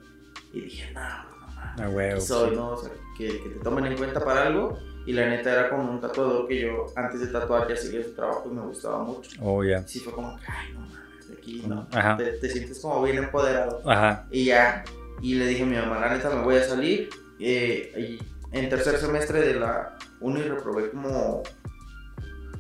[0.53, 2.21] y dije, no, no, no, huevo.
[2.21, 2.69] soy, ¿no?
[2.71, 4.79] O sea, que, que te tomen en cuenta para algo.
[5.05, 8.13] Y la neta era como un tatuador que yo antes de tatuar ya seguía su
[8.15, 9.29] trabajo y me gustaba mucho.
[9.41, 9.81] Oh, ya.
[9.81, 11.87] Y sí fue como, ay, no mames, aquí, ¿no?
[11.91, 12.17] Ajá.
[12.17, 13.81] Te, te sientes como bien empoderado.
[13.85, 14.25] Ajá.
[14.31, 14.83] Y ya,
[15.21, 17.09] y le dije a mi mamá, la neta me voy a salir.
[17.39, 18.17] Eh,
[18.51, 21.43] y en tercer semestre de la uni reprobé como,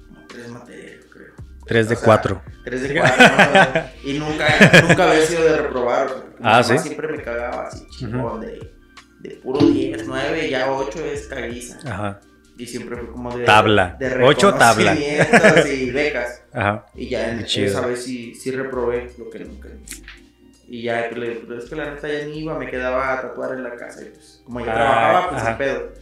[0.09, 1.04] como tres materias.
[1.65, 2.41] 3 de O sea, 4.
[2.63, 4.09] Tres de cuatro, ¿no?
[4.09, 4.47] Y nunca,
[4.87, 6.07] nunca había sido de reprobar.
[6.41, 6.77] Ah, ¿sí?
[6.77, 8.71] Siempre me cagaba así, chingón, de,
[9.19, 11.77] de puro 10, 9, ya 8 es caguiza.
[11.89, 12.19] Ajá.
[12.57, 13.43] Y siempre fue como de.
[13.43, 13.97] Tabla.
[13.99, 14.93] De Ocho, tabla.
[14.93, 16.43] reconocimientos y becas.
[16.53, 16.85] Ajá.
[16.95, 19.69] Y ya en esa vez sí, sí reprobé lo que nunca.
[20.67, 23.21] Y ya, que le, pero es que la neta ya ni iba, me quedaba a
[23.21, 24.01] tatuar en la casa.
[24.01, 25.93] Y pues, como yo Ah, trabajaba, pues el pedo.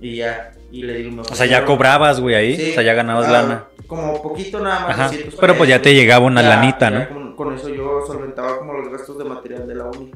[0.00, 2.56] Y ya, y le digo, O sea, ya cobrabas, güey, ahí.
[2.56, 3.64] Sí, o sea, ya ganabas ah, lana.
[3.86, 4.90] Como poquito nada más.
[4.90, 5.04] Ajá.
[5.08, 7.08] 200 Pero pues ya te llegaba una Ya- lanita, ya ¿no?
[7.08, 10.10] Con, con eso yo solventaba como los gastos de material de la uni.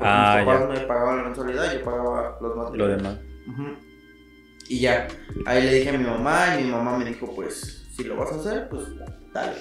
[0.00, 2.96] Ah, mis papás me pagaban la mensualidad, yo pagaba los Lo materiales.
[2.98, 3.18] demás.
[3.48, 3.62] Ujú.
[4.68, 5.06] Y ya,
[5.46, 8.32] ahí le dije a mi mamá y mi mamá me dijo, pues, si lo vas
[8.32, 8.84] a hacer, pues,
[9.32, 9.52] dale.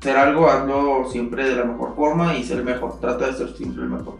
[0.00, 3.48] Hacer algo, hazlo siempre de la mejor forma y ser el mejor, trata de ser
[3.56, 4.18] siempre el mejor.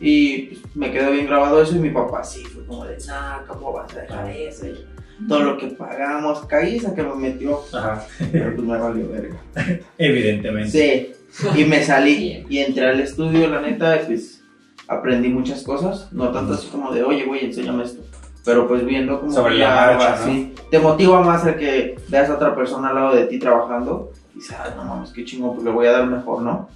[0.00, 3.38] Y pues, me quedó bien grabado eso y mi papá sí, fue como de, nah,
[3.46, 4.66] ¿cómo vas a dejar eso?
[4.66, 4.86] Y
[5.28, 8.04] todo lo que pagamos, caíza que me metió, Ajá.
[8.32, 9.36] pero pues me valió verga.
[9.98, 11.14] Evidentemente.
[11.30, 14.42] Sí, y me salí y entré al estudio, la neta, y pues
[14.88, 18.02] aprendí muchas cosas, no tanto así como de, oye, güey, enséñame esto,
[18.44, 20.14] pero pues viendo como Sobre la marcha, va ¿no?
[20.24, 24.12] así, te motiva más el que veas a otra persona al lado de ti trabajando
[24.34, 26.68] y dices, "Ay, no mames, qué chingón, pues le voy a dar mejor, ¿no?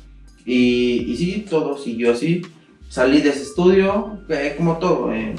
[0.45, 2.43] Y, y sí, todo siguió así,
[2.88, 5.34] salí de ese estudio, eh, como todo, eh,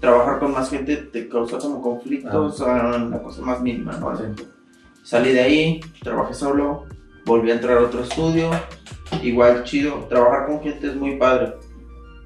[0.00, 4.12] trabajar con más gente te causa como conflictos, ah, una cosa más mínima, ¿no?
[5.02, 6.84] Salí de ahí, trabajé solo,
[7.24, 8.50] volví a entrar a otro estudio,
[9.22, 11.54] igual chido, trabajar con gente es muy padre,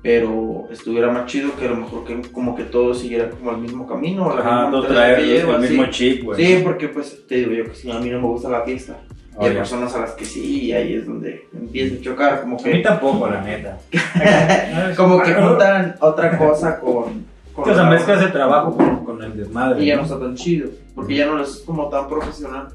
[0.02, 3.58] pero estuviera más chido que a lo mejor que como que todos siguieran como el
[3.58, 5.90] mismo camino, o la Ajá, misma no traer que llevo, el mismo sí.
[5.90, 6.42] chip, güey.
[6.42, 8.98] Sí, porque pues te digo yo que sí, a mí no me gusta la fiesta,
[9.40, 12.58] y hay personas a las que sí, y ahí es donde empieza a chocar, como
[12.58, 13.78] A mí que, tampoco, la neta.
[14.96, 17.29] como que juntan otra cosa con...
[17.62, 19.82] O sea, la- mezclas el trabajo con, con el desmadre.
[19.82, 22.68] y ya no está tan chido, porque ya no es como tan profesional,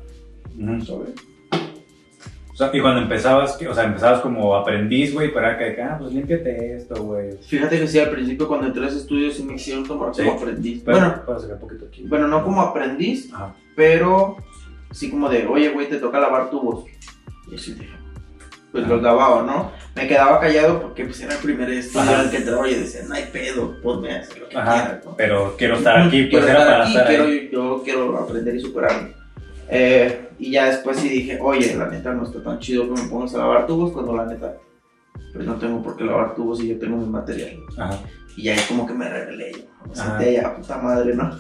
[0.57, 0.81] Ujú.
[0.85, 1.13] ¿sabes?
[2.51, 3.67] O sea, y cuando empezabas, ¿qué?
[3.67, 7.33] o sea, empezabas como aprendiz, güey, para que, ah, pues límpiate esto, güey.
[7.41, 10.23] Fíjate que sí, al principio cuando entré a ese estudio sí me hicieron tomar Sí.
[10.23, 10.81] como aprendiz.
[10.85, 12.05] Pero, Bueno, para sacar poquito aquí.
[12.07, 13.53] bueno, no como aprendiz, Ajá.
[13.75, 14.37] pero
[14.91, 16.85] sí como de, oye, güey, te toca lavar tubos.
[17.51, 17.89] Y así de,
[18.75, 19.71] pues los lavaba, ¿no?
[19.95, 23.23] Me quedaba callado porque pues era el primer al que entraba y decía, no hay
[23.31, 24.73] pedo, ponme a hacer lo que Ajá.
[24.73, 25.15] quieras, ¿no?
[25.15, 27.49] Pero quiero estar aquí, pues quiero era estar para aquí, estar quiero, ahí.
[27.53, 29.13] yo quiero aprender y superarme.
[29.69, 33.07] Eh, y ya después sí dije, oye, la neta no está tan chido que me
[33.07, 34.57] pongas a lavar tubos cuando la neta,
[35.33, 37.55] pues no tengo por qué lavar tubos si yo tengo mi material.
[37.77, 37.97] Ajá.
[38.35, 41.31] Y ahí como que me rebelé yo, me senté ya, puta madre, ¿no?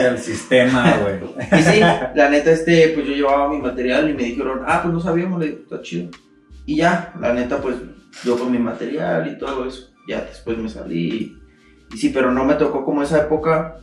[0.00, 1.20] El sistema, güey.
[1.60, 4.94] Y sí, la neta, este, pues yo llevaba mi material y me dijeron, ah, pues
[4.94, 6.08] no sabíamos, le digo, está chido.
[6.72, 7.76] Y ya, la neta, pues
[8.24, 11.36] yo con mi material y todo eso, ya después me salí.
[11.90, 13.76] Y, y sí, pero no me tocó como esa época,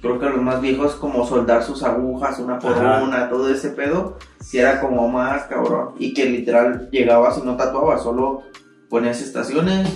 [0.00, 3.02] creo que los más viejos, como soldar sus agujas una por Ajá.
[3.02, 5.94] una, todo ese pedo, si era como más cabrón.
[5.98, 8.44] Y que literal llegabas y no tatuabas, solo
[8.88, 9.88] ponías estaciones,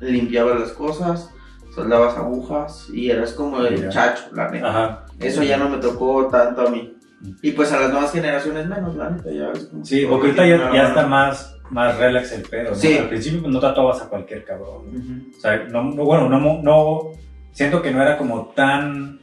[0.00, 1.30] limpiabas las cosas,
[1.74, 4.68] soldabas agujas y eras como el chacho, la neta.
[4.68, 5.06] Ajá.
[5.18, 6.96] Eso ya no me tocó tanto a mí.
[7.42, 10.46] Y pues a las nuevas generaciones menos, la neta, ya es como- Sí, porque ahorita
[10.46, 12.76] ya, ya está más, más relax el pedo, ¿no?
[12.76, 12.96] Sí.
[12.98, 15.32] Al principio pues, no tatuabas a cualquier cabrón.
[15.36, 17.12] O sea, no, no- bueno, no, no,
[17.52, 19.20] siento que no era como tan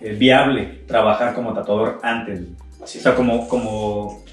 [0.00, 2.40] eh, viable trabajar como tatuador antes.
[2.80, 4.24] O sea, como, como, o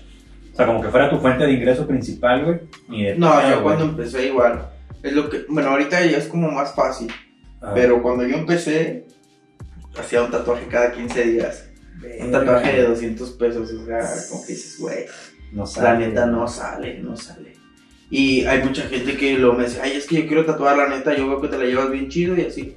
[0.54, 2.60] sea, como que fuera tu fuente de ingreso principal, güey.
[2.90, 4.70] Ni de No, yo cuando empecé igual.
[5.02, 7.12] Es lo que, bueno, ahorita ya es como más fácil.
[7.62, 7.74] Ajá.
[7.74, 9.06] Pero cuando yo empecé,
[9.98, 11.70] hacía un tatuaje cada 15 días.
[12.20, 14.00] Un tatuaje de 200 pesos, o sea,
[14.30, 15.06] como que dices, güey,
[15.52, 16.36] No la sale, neta güey.
[16.36, 17.54] no sale, no sale.
[18.10, 20.88] Y hay mucha gente que lo me dice, ay, es que yo quiero tatuar, la
[20.88, 22.76] neta, yo veo que te la llevas bien chido y así.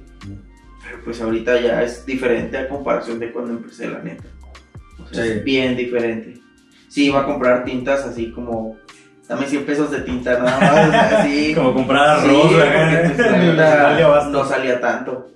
[0.83, 4.23] Pero pues ahorita ya es diferente a comparación de cuando empecé, la neta.
[5.03, 5.29] O sea, Sí.
[5.31, 6.39] es bien diferente.
[6.87, 8.75] Sí, iba a comprar tintas así como,
[9.27, 11.53] dame 100 pesos de tinta nada más, o sea, así.
[11.53, 13.37] Como comprar Sí, arroz, porque, pues, la
[13.95, 14.29] neta, basta.
[14.29, 15.27] no salía tanto.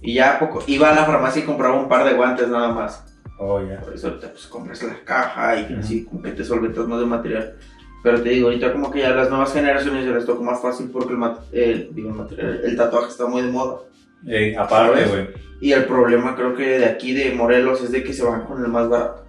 [0.00, 3.04] Y ya poco, iba a la farmacia y compraba un par de guantes nada más.
[3.38, 3.80] Oh, ya.
[3.80, 5.80] Por eso ahorita pues compras la caja y Ujú.
[5.80, 7.54] así como que te solventas más de material.
[8.02, 10.90] Pero te digo, ahorita como que ya las nuevas generaciones ya les toca más fácil
[10.92, 13.80] porque el, el, digo, el material, el tatuaje está muy de moda.
[14.26, 15.28] Eh, aparte, güey.
[15.60, 18.62] Y el problema creo que de aquí de Morelos es de que se van con
[18.62, 19.24] el más barato.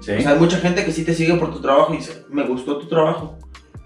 [0.00, 0.12] Sí.
[0.12, 2.46] O sea, hay mucha gente que sí te sigue por tu trabajo y dice, me
[2.46, 3.38] gustó tu trabajo.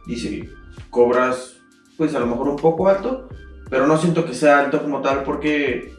[0.06, 0.48] Dice,
[0.90, 1.56] cobras
[1.96, 3.28] pues a lo mejor un poco alto,
[3.68, 5.92] pero no siento que sea alto como tal porque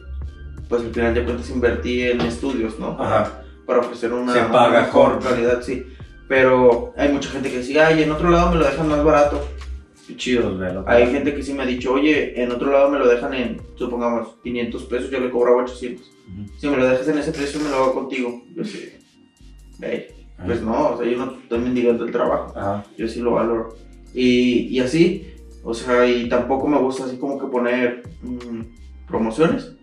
[0.68, 2.96] pues al final de cuentas invertí en estudios, ¿no?
[3.00, 3.41] Ajá.
[3.66, 5.84] Para ofrecer una, Se una paga mejor con- calidad, sí.
[6.28, 9.46] Pero hay mucha gente que dice, ay, en otro lado me lo dejan más barato.
[10.06, 10.56] Qué chido.
[10.58, 10.84] Velo.
[10.86, 13.60] Hay gente que sí me ha dicho, oye, en otro lado me lo dejan en,
[13.76, 16.06] supongamos, 500 pesos, yo le cobraba 800.
[16.06, 16.52] Ujú.
[16.58, 18.42] Si me lo dejas en ese precio, me lo hago contigo.
[18.54, 18.90] Yo sí,
[19.80, 20.06] "Ey,
[20.44, 22.52] pues no, o sea, yo no estoy mendigando el trabajo,
[22.96, 23.76] yo sí lo valoro.
[24.14, 25.26] Y, y así,
[25.62, 29.76] o sea, y tampoco me gusta así como que poner mm, promociones,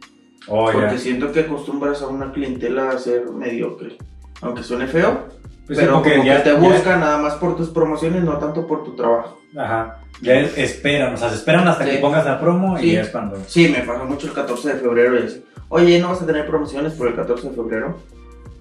[0.48, 0.98] Oh, porque ya.
[0.98, 3.98] siento que acostumbras a una clientela a ser mediocre.
[4.42, 5.26] Aunque suene feo,
[5.68, 8.24] Pues sí, pero porque como ya- que te ya- buscan nada más por tus promociones,
[8.24, 9.40] no tanto por tu trabajo.
[9.58, 10.00] Ajá.
[10.22, 11.92] Ya es- esperan, o sea, se esperan hasta Sí.
[11.92, 12.92] que pongas la promo y Sí.
[12.94, 13.38] ya es cuando.
[13.48, 15.44] Sí, me pasa mucho el 14 de febrero y así.
[15.70, 17.98] Oye, ¿no vas a tener promociones por el 14 de febrero?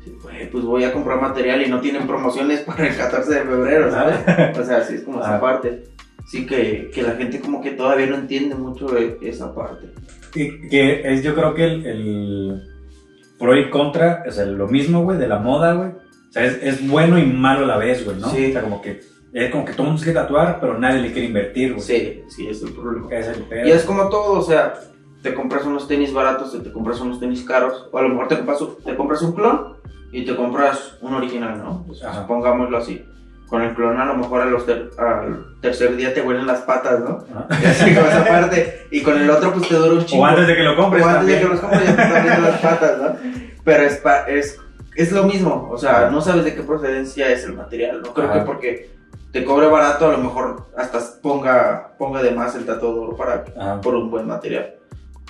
[0.04, 3.40] Sí, pues, pues voy a comprar material y no tienen promociones para el 14 de
[3.42, 4.58] febrero, ¿sabes?
[4.58, 5.84] O sea, sí es como esa parte.
[6.26, 9.88] Sí que, que la gente como que todavía no entiende mucho e- esa parte.
[10.34, 12.62] Y que es yo creo que el, el
[13.38, 15.90] pro y contra, o sea, lo mismo, güey, de la moda, güey.
[15.90, 18.28] O sea, es, es bueno y malo a la vez, güey, ¿no?
[18.30, 18.46] Sí.
[18.50, 19.00] O sea, como que
[19.32, 21.82] es como que todo el mundo se quiere tatuar, pero nadie le quiere invertir, güey.
[21.84, 23.08] Sí, sí, es el problema.
[23.14, 23.66] Es el.
[23.66, 24.74] Y es como todo, o sea,
[25.22, 28.36] te compras unos tenis baratos, te compras unos tenis caros, o a lo mejor te
[28.36, 29.76] compras, un- te compras un clon
[30.12, 31.84] y te compras un original, ¿no?
[31.86, 32.26] Pues, Ajá.
[32.26, 33.02] pongámoslo así.
[33.48, 36.60] Con el clon a lo mejor a los ter- al tercer día te huelen las
[36.60, 37.24] patas, ¿no?
[37.34, 37.46] Ajá.
[37.62, 38.86] Y así como esa parte.
[38.90, 40.22] Y con el otro pues te dura un chingo.
[40.22, 41.02] O antes de que lo compres.
[41.04, 43.16] O antes de que los compres ya te están viendo las patas, ¿no?
[43.64, 44.60] Pero es, pa- es,
[44.96, 46.10] es lo mismo, o sea, Ajá.
[46.10, 48.02] no sabes de qué procedencia es el material.
[48.02, 48.40] No creo Ajá.
[48.40, 48.90] que porque
[49.32, 53.80] te cobre barato a lo mejor hasta ponga, ponga de más el tatuador para Ajá.
[53.80, 54.74] por un buen material.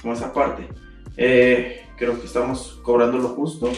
[0.03, 0.69] Como esa parte.
[1.17, 3.71] Eh, creo que estamos cobrando lo justo.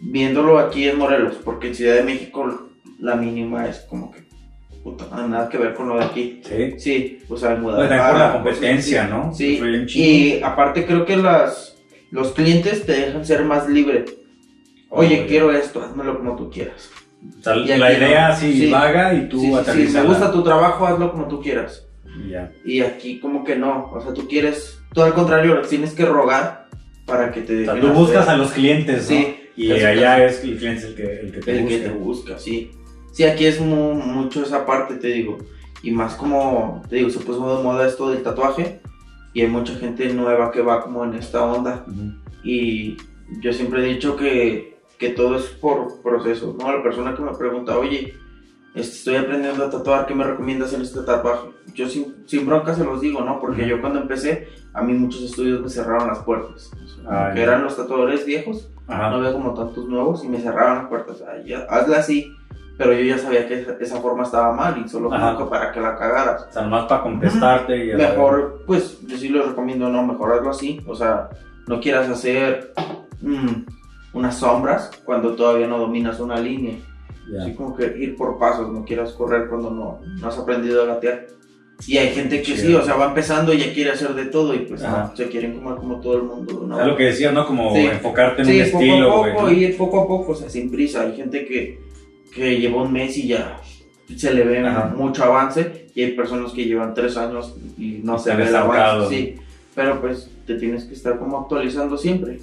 [0.00, 2.67] Viéndolo aquí en Morelos, porque en Ciudad de México
[2.98, 4.26] la mínima es como que
[4.82, 6.40] puta, nada que ver con lo de aquí.
[6.44, 6.74] Sí.
[6.78, 7.98] Sí, o sea, Pues Guadalajara.
[7.98, 9.06] también por la pues, competencia.
[9.06, 9.34] ¿no?
[9.34, 10.06] Sí, chingo.
[10.06, 11.76] y aparte creo que las,
[12.10, 14.04] los clientes te dejan ser más libre.
[14.90, 15.26] Oye, Oye.
[15.26, 16.90] quiero esto, házmelo como tú quieras.
[17.40, 18.34] O sea, Y la idea no.
[18.34, 18.70] así Sí.
[18.70, 20.02] vaga y tú Sí, aterrizas.
[20.02, 21.84] me gusta tu trabajo, hazlo como tú quieras.
[22.24, 22.52] Y ya.
[22.64, 26.68] Y aquí como que no, o sea, tú quieres, todo al contrario, tienes que rogar
[27.04, 29.16] para que te O sea, tú buscas a los clientes, ¿no?
[29.16, 29.34] Sí.
[29.56, 31.76] Y allá es el cliente el que, el que te el busca.
[31.76, 32.70] que te busca, sí.
[33.18, 35.38] Sí, aquí es mu- mucho esa parte, te digo.
[35.82, 38.80] Y más como, te digo, se puso de moda esto del tatuaje
[39.32, 41.84] y hay mucha gente nueva que va como en esta onda.
[41.88, 42.12] Ujú.
[42.44, 42.96] Y
[43.40, 46.70] yo siempre he dicho que, que todo es por proceso, ¿no?
[46.72, 48.14] La persona que me pregunta, oye,
[48.76, 51.48] estoy aprendiendo a tatuar, ¿qué me recomiendas en este tatuaje?
[51.74, 53.40] Yo sin, sin bronca se los digo, ¿no?
[53.40, 53.70] Porque Ujú.
[53.70, 56.70] yo cuando empecé, a mí muchos estudios me cerraron las puertas.
[56.84, 59.10] O sea, que eran los tatuadores viejos, Ajá.
[59.10, 61.20] no había como tantos nuevos y me cerraban las puertas.
[61.44, 62.32] Ya, hazla así.
[62.78, 65.80] Pero yo ya sabía que esa, esa forma estaba mal y solo como para que
[65.80, 66.46] la cagaras.
[66.48, 70.50] O sea, nomás para contestarte y Mejor, pues, yo sí les recomiendo, no, mejor hazlo
[70.50, 70.80] así.
[70.86, 71.28] O sea,
[71.66, 72.72] no quieras hacer
[73.20, 73.64] mm,
[74.12, 76.76] unas sombras cuando todavía no dominas una línea.
[77.32, 77.42] Ya.
[77.42, 80.86] Así como que ir por pasos, no quieras correr cuando no, no has aprendido a
[80.86, 81.26] gatear.
[81.86, 84.52] Y hay gente que sí, o sea, va empezando y ya quiere hacer de todo
[84.54, 86.64] y pues no, se quieren comer como todo el mundo.
[86.66, 86.80] ¿no?
[86.80, 87.46] Es lo que decías, ¿no?
[87.46, 87.86] Como Sí.
[87.86, 89.32] enfocarte en Sí, un poco estilo, a güey.
[89.32, 89.50] poco, ¿no?
[89.52, 91.02] ir poco a poco, o sea, sin prisa.
[91.02, 91.87] Hay gente que,
[92.34, 93.60] que lleva un mes y ya
[94.16, 94.92] se le ve Ajá.
[94.96, 99.08] mucho avance y hay personas que llevan tres años y no se ve el avance.
[99.14, 99.34] Sí,
[99.74, 102.38] pero pues te tienes que estar como actualizando siempre.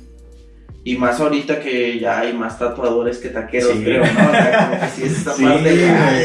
[0.84, 3.84] Y más ahorita que ya hay más tatuadores que taqueros, Sí.
[3.84, 4.10] creo, ¿no?
[4.30, 6.22] O sea, como que sí esa Sí, parte ya,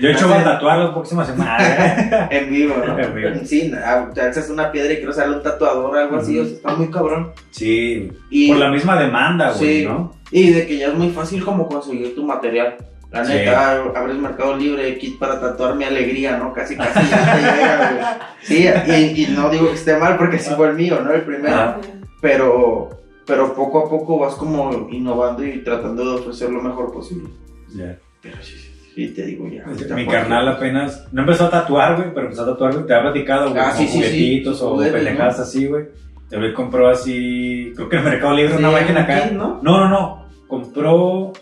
[0.00, 2.28] Yo he hecho a tatuar la próxima semana.
[2.30, 2.98] en vivo, ¿no?
[2.98, 3.30] En vivo.
[3.44, 6.44] Sí, ah, te alzas una piedra y quiero sale un tatuador o algo así, o
[6.44, 7.32] sea, está muy cabrón.
[7.50, 8.10] sí.
[8.30, 9.86] Y, Por la misma demanda, güey, Sí.
[9.86, 10.14] ¿no?
[10.30, 12.76] Y de que ya es muy fácil como conseguir tu material.
[13.10, 13.32] La Sí.
[13.32, 16.52] neta, abres Mercado Libre, kit para tatuar mi alegría, ¿no?
[16.52, 17.90] Casi, casi ya te llega,
[18.46, 19.12] güey.
[19.12, 21.12] Sí, y, y no digo que esté mal porque sí fue el mío, ¿no?
[21.12, 21.80] El primero.
[22.20, 22.90] Pero,
[23.26, 27.30] pero poco a poco vas como innovando y tratando de ofrecer lo mejor posible.
[27.74, 27.98] Ya.
[28.22, 28.54] Pero sí,
[28.94, 29.64] sí, sí, te digo ya.
[29.66, 32.94] ahorita Mi carnal apenas, no empezó a tatuar, güey, pero empezó a tatuar, güey, te
[32.94, 33.96] ha platicado, güey, Ah, sí, sí.
[33.98, 35.86] juguetitos o pendejadas así, güey.
[36.30, 39.30] El güey compró así, creo que en Mercado Libre una máquina acá.
[39.32, 39.60] ¿no?
[39.62, 41.32] No, no, no, compró,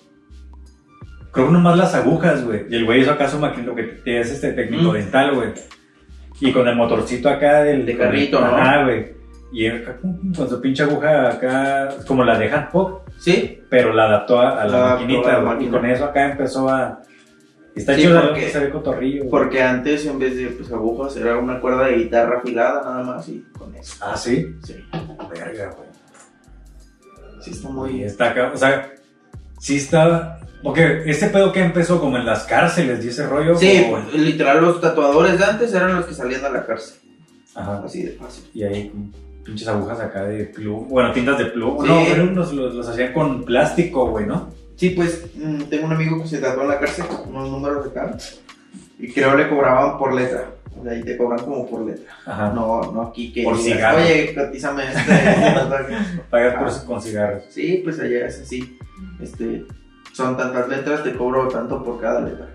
[1.31, 2.65] creo que nomás las agujas, güey.
[2.71, 4.95] Y el güey hizo acá su máquina, lo que es este técnico Mm.
[4.95, 5.49] dental, güey.
[6.41, 7.85] Y con el motorcito acá del...
[7.85, 8.85] De el- carrito, ¿no?
[8.85, 9.19] Güey.
[9.53, 9.85] Y él
[10.37, 14.67] con su pinche aguja acá, como la de Handpop, Sí, pero la adaptó a, a
[14.67, 15.65] la La maquinita, güey.
[15.65, 17.01] Y con eso acá empezó a...
[17.79, 19.29] Está Sí, chido, porque- se ve cotorrillo.
[19.31, 23.29] porque antes en vez de pues, agujas era una cuerda de guitarra afilada nada más
[23.29, 23.95] y con eso.
[24.01, 24.47] Ah, sí.
[24.65, 24.75] Sí,
[25.31, 25.89] Verga, güey.
[27.41, 28.03] sí está muy...
[28.03, 28.91] está acá, o sea,
[29.61, 30.41] sí está.
[30.63, 33.55] Porque este pedo que empezó como en las cárceles y ese rollo.
[33.57, 36.99] Sí, o- literal los tatuadores de antes eran los que salían de la cárcel.
[37.55, 37.83] Ajá.
[37.85, 38.45] Así de fácil.
[38.55, 38.93] Y ahí
[39.45, 40.87] pinches agujas acá de pluma.
[40.89, 41.83] Bueno, tintas de pluma.
[41.85, 41.89] Sí.
[42.17, 44.51] No, unos, los, los hacían con plástico, güey, ¿no?
[44.79, 47.91] Sí, pues mm, tengo un amigo que se tatuó en la cárcel, unos números de
[47.91, 48.17] acá,
[48.97, 50.51] y creo le cobraban por letra.
[50.79, 52.13] O sea, ahí te cobran como por letra.
[52.25, 52.53] Ajá.
[52.55, 53.99] No, no aquí que Por digas, cigarro.
[53.99, 55.13] oye, cotízame este
[55.55, 55.95] tatuaje".
[56.31, 57.43] Pagas por eso con cigarros.
[57.51, 58.79] Sí, pues allá es así.
[59.21, 59.65] Este,
[60.13, 62.49] son tantas letras, te cobro tanto por cada letra.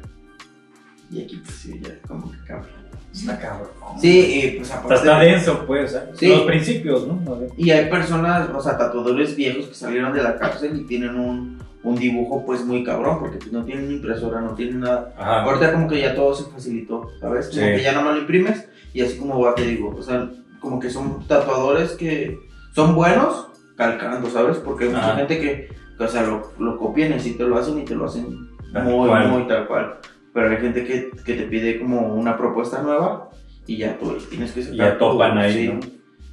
[1.12, 2.70] Y aquí pues sí, ya como que cambia.
[3.14, 3.70] Está cabrón.
[4.00, 4.96] Sí, y pues aparte...
[4.96, 5.94] está denso, pues.
[5.94, 6.04] ¿eh?
[6.16, 6.28] Sí.
[6.30, 7.22] Los principios, ¿no?
[7.58, 11.60] Y hay personas, o sea, tatuadores viejos que salieron de la cárcel y tienen un,
[11.84, 15.14] un dibujo pues muy cabrón, porque pues, no tienen impresora, no tienen nada.
[15.18, 15.44] Ajá.
[15.44, 17.50] Ahorita como que ya todo se facilitó, ¿sabes?
[17.50, 17.68] Como Sí.
[17.76, 20.30] que ya nomás lo imprimes y así como va, te digo, o sea,
[20.60, 22.38] como que son tatuadores que
[22.74, 24.58] son buenos calcando, ¿sabes?
[24.58, 25.16] Porque hay mucha Ajá.
[25.18, 25.70] gente que,
[26.00, 28.28] o sea, lo, lo copian y así te lo hacen y te lo hacen
[28.72, 29.28] Tal muy, cual.
[29.30, 29.96] muy tal cual.
[30.34, 33.30] Pero hay gente que, que te pide como una propuesta nueva
[33.68, 35.80] y ya tú tienes que Ya topan tu- ahí, sí, ¿no?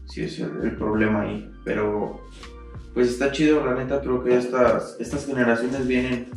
[0.07, 1.51] Sí, es el, el problema ahí.
[1.65, 2.21] Pero
[2.95, 6.29] pues está chido, la neta, creo que estas, estas generaciones vienen,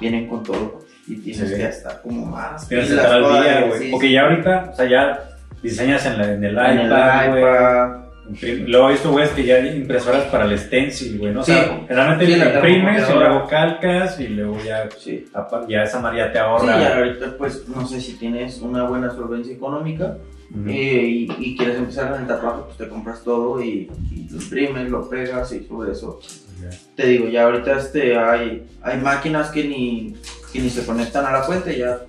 [0.00, 0.80] vienen con todo.
[1.06, 1.56] Y tienes Sí.
[1.56, 2.68] que estar como más.
[2.68, 3.78] Tienes que estar al día, güey.
[3.80, 4.12] sí, Porque sí.
[4.12, 5.20] ya ahorita, o sea, ya
[5.62, 8.58] diseñas en, la- en el En iPad, güey.
[8.66, 11.40] Luego he visto, güey, que ya hay impresoras para el stencil, güey, ¿no?
[11.40, 11.52] O Sí.
[11.52, 15.24] sea, generalmente Sí, la imprimes y luego calcas y luego ya, Sí.
[15.66, 16.78] ya esa María te Sí, ahorra.
[16.78, 20.18] ya ahorita pues no sé si tienes una buena solvencia económica
[20.50, 20.68] Ujú.
[20.68, 24.36] eh, y, y quieres empezar en el tatuaje, pues te compras todo y, y lo
[24.40, 26.20] imprimes, lo pegas y todo eso.
[26.62, 26.70] Ya.
[26.96, 30.16] Te digo, ya ahorita este, hay, hay máquinas que ni,
[30.52, 32.00] que ni se conectan a la fuente, ya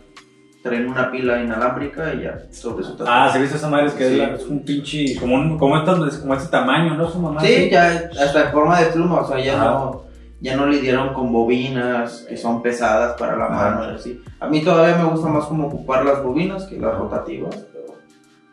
[0.64, 3.12] traen una pila inalámbrica y ya sobre su tatuaje.
[3.14, 3.88] Ah, ¿se viste esa madre?
[3.88, 4.18] Es que es, Sí.
[4.18, 7.10] la- es un pinche, como, un, como, estas- como este tamaño, ¿no?
[7.10, 7.42] Su mamá.
[7.42, 9.70] Sí, ya hasta en forma de pluma, o sea, ya Ajá.
[9.72, 10.04] no,
[10.42, 14.22] ya no le dieron con bobinas que son pesadas para la mano y así.
[14.40, 17.56] A mí todavía me gusta más como ocupar las bobinas que las rotativas,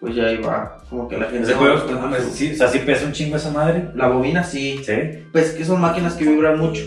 [0.00, 1.44] pues ya ahí va, como que la gente...
[1.44, 3.88] Ese juego, buscando pues, sí, o sea, sí pesa un chingo esa madre.
[3.94, 4.92] La bobina sí, Sí.
[5.32, 6.84] pues que son máquinas que vibran mucho.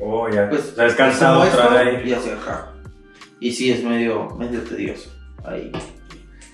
[0.00, 0.48] Oh, ya.
[0.48, 2.06] Pues, o sea, es cansado como esto otra vez.
[2.06, 2.72] Y hacia acá.
[3.40, 5.10] Y sí, es medio, medio tedioso.
[5.44, 5.70] Ahí.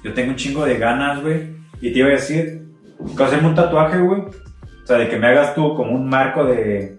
[0.02, 1.56] Yo tengo un chingo de ganas, güey.
[1.80, 2.62] Y te iba a decir,
[3.16, 4.20] que hacerme un tatuaje, güey.
[4.22, 6.96] O sea, de que me hagas tú como un marco de.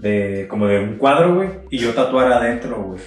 [0.00, 1.48] de como de un cuadro, güey.
[1.70, 3.00] Y yo tatuar adentro, güey.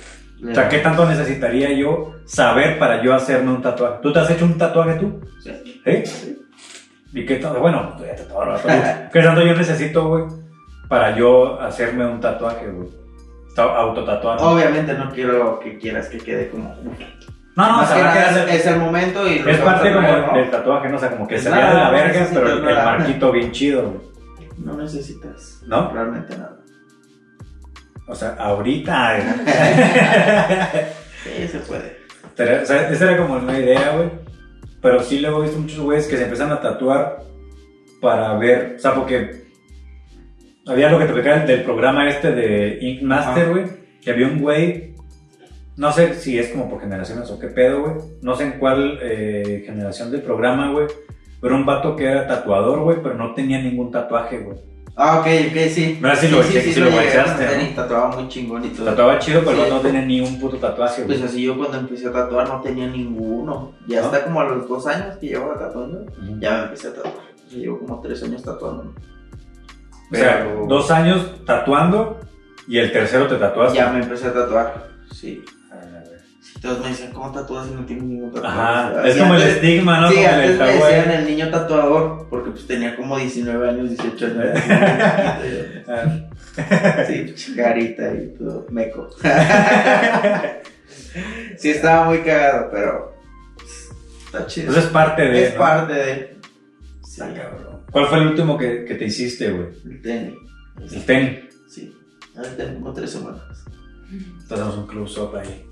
[0.50, 4.00] O sea, ¿qué tanto necesitaría yo saber para yo hacerme un tatuaje?
[4.02, 5.22] ¿Tú te has hecho un tatuaje tú?
[5.44, 5.82] Sí.
[6.06, 6.38] ¿Sí?
[7.14, 7.60] ¿Y qué tanto?
[7.60, 9.10] Bueno, ya tatuador, ¿verdad?
[9.12, 10.24] ¿Qué tanto yo necesito, güey?
[10.88, 12.90] Para yo hacerme un tatuaje, güey.
[13.56, 14.44] Ta- Autotatuarme.
[14.46, 16.76] Obviamente no quiero que quieras que quede como.
[17.56, 19.90] No, no, o sea, que a es, es el momento y lo Es que parte
[19.90, 20.38] a como traer, ¿no?
[20.38, 20.96] del tatuaje, ¿no?
[20.96, 23.82] O sea, como que Pues se vea de la verga, pero el, marquito bien chido,
[23.84, 24.12] güey.
[24.58, 25.62] No necesitas.
[25.68, 25.92] ¿No?
[25.92, 26.61] Realmente nada.
[28.12, 29.18] O sea, ahorita.
[31.24, 31.98] Sí, se puede.
[32.36, 34.10] Pero, o sea, esa era como una idea, güey.
[34.82, 37.20] Pero sí luego he visto muchos güeyes que se empiezan a tatuar
[38.02, 39.44] para ver, o sea, porque
[40.66, 43.66] había lo que te explicaba del programa este de Ink Master, güey,
[44.02, 44.96] que había un güey,
[45.78, 47.94] no sé si es como por generaciones o qué pedo, güey,
[48.24, 50.88] no sé en cuál eh, generación del programa, güey,
[51.40, 54.71] pero un vato que era tatuador, güey, pero no tenía ningún tatuaje, güey.
[54.96, 55.98] Ah, ok, ok, sí.
[56.02, 57.76] Mira si lo si lo guachaste, ¿no?
[57.76, 58.86] tatuaba muy chingón y todo.
[58.88, 59.70] Tatuaba chido, pero Sí.
[59.70, 61.04] no tenía ni un puto tatuaje.
[61.04, 63.74] Pues así yo cuando empecé a tatuar no tenía ninguno.
[63.88, 64.08] Ya ¿No?
[64.08, 66.06] hasta como a los dos años que llevaba tatuando,
[66.40, 67.14] ya me empecé a tatuar.
[67.50, 68.94] Llevo como tres años tatuando.
[70.12, 72.20] O sea, Pero- dos años tatuando
[72.68, 73.78] y el tercero te tatuaste.
[73.78, 75.42] Ya me empecé a tatuar, sí.
[76.64, 78.56] Ah, Todos me decían, ¿cómo tatúas si no tienes ningún tatuaje?
[78.60, 80.10] Ajá, O sea, es como el antes- estigma, ¿no?
[80.10, 83.90] Sí, Como el antes me decían el niño tatuador, porque pues tenía como 19 años,
[83.90, 84.60] 18 años.
[85.88, 89.10] Ah, sí, chicarita y todo, meco.
[91.58, 93.16] sí, estaba muy cagado, pero
[93.56, 93.90] pues,
[94.26, 94.68] está chido.
[94.68, 95.48] Entonces es parte de.
[95.48, 95.60] es ¿no?
[95.60, 96.38] parte de...
[97.04, 97.82] Sí, Ah, cabrón.
[97.92, 99.68] ¿Cuál fue el último que, que te hiciste, güey?
[99.86, 100.34] el tenis.
[100.94, 101.40] El tenis.
[101.68, 101.94] Sí,
[102.38, 103.42] ahora tengo como tres semanas.
[104.12, 105.66] Entonces un close-up ahí.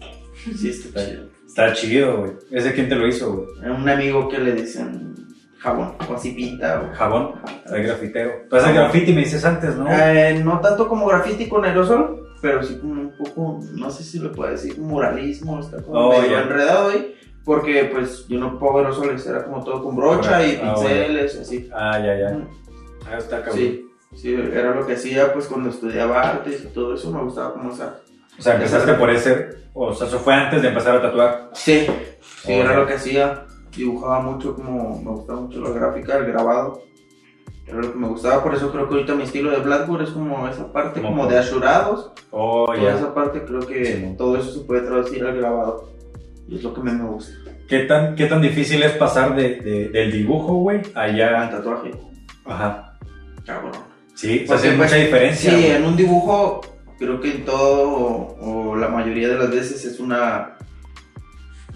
[0.56, 1.24] Sí, está chido.
[1.48, 2.32] Está chido, güey.
[2.52, 3.72] ¿Ese quién te lo hizo, güey?
[3.72, 5.16] Un amigo que le dicen
[5.58, 6.82] jabón, o así pinta.
[6.82, 6.96] O...
[6.96, 7.32] Jabón.
[7.68, 8.32] El grafitero.
[8.50, 9.86] Tú haces graffiti, me dices antes, ¿no?
[9.92, 14.20] Eh, no tanto como graffiti con aerosol, pero sí como un poco, no sé si
[14.20, 17.14] le puedo decir, muralismo, está como Oh, medio enredado ahí,
[17.44, 21.70] porque pues yo no pongo aerosoles, era como todo con brocha y Ah, pinceles, así.
[21.74, 22.48] Ah, ya, ya.
[23.12, 23.58] Ah, está cabrón.
[23.58, 23.86] Sí,
[24.16, 27.74] sí, era lo que hacía pues cuando estudiaba artes y todo eso, me gustaba como
[27.74, 28.00] esa.
[28.40, 29.50] O sea, empezaste por ese.
[29.74, 31.50] O sea, eso fue antes de empezar a tatuar.
[31.54, 31.86] Sí,
[32.22, 36.26] sí, Oh, era lo que hacía, dibujaba mucho, como me gustaba mucho la gráfica, el
[36.26, 36.82] grabado.
[37.68, 40.10] Era lo que me gustaba, por eso creo que ahorita mi estilo de Blackboard es
[40.10, 42.12] como esa parte Como de ashurados.
[42.32, 42.96] Oh, ya.
[42.96, 44.16] esa parte creo que Sí.
[44.18, 45.90] todo eso se puede traducir al grabado.
[46.48, 47.32] Y es lo que a mí me gusta.
[47.68, 51.48] ¿Qué tan, ¿Qué tan difícil es pasar de, de- del dibujo, güey, allá?
[51.52, 51.92] tatuaje.
[52.46, 52.98] Ajá.
[53.46, 53.72] Cabrón.
[54.16, 55.52] Sí, o sea, Porque, hace pues, mucha diferencia.
[55.52, 56.62] Sí, en un dibujo
[57.00, 60.58] creo que en todo o, o la mayoría de las veces es una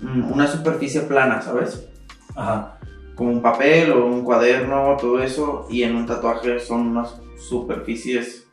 [0.02, 1.88] mm, una superficie plana, ¿sabes?
[2.36, 2.80] Ajá.
[3.16, 5.68] Como un papel o un cuaderno, todo eso.
[5.70, 8.48] Y en un tatuaje son unas superficies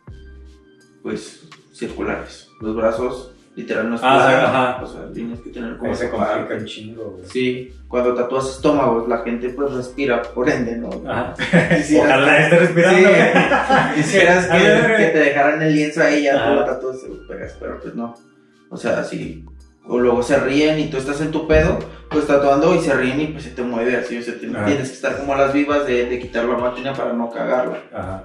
[1.02, 2.48] pues circulares.
[2.60, 4.82] Los brazos literal no es Ah, plano, ajá.
[4.82, 7.24] O sea, tienes que tener como Ahí se complica un chingo, güey.
[7.28, 10.88] Sí, cuando tatúas estómagos, la gente pues respira, por ende, ¿no?
[11.10, 11.34] Ajá.
[11.98, 13.94] Ojalá esté respirando, Sí.
[13.96, 14.96] Quisieras que, ver.
[14.96, 16.96] que te dejaran el lienzo ahí ya tú lo tatúas
[17.58, 18.14] pero pues no.
[18.70, 19.44] O sea, sí.
[19.86, 21.76] O luego se ríen y tú estás en tu pedo,
[22.10, 24.18] pues tatuando y se ríen y pues se te mueve así.
[24.18, 26.92] O sea, te- tienes que estar como a las vivas de, de quitar la máquina
[26.92, 27.78] para no cagarla.
[27.92, 28.24] Ajá.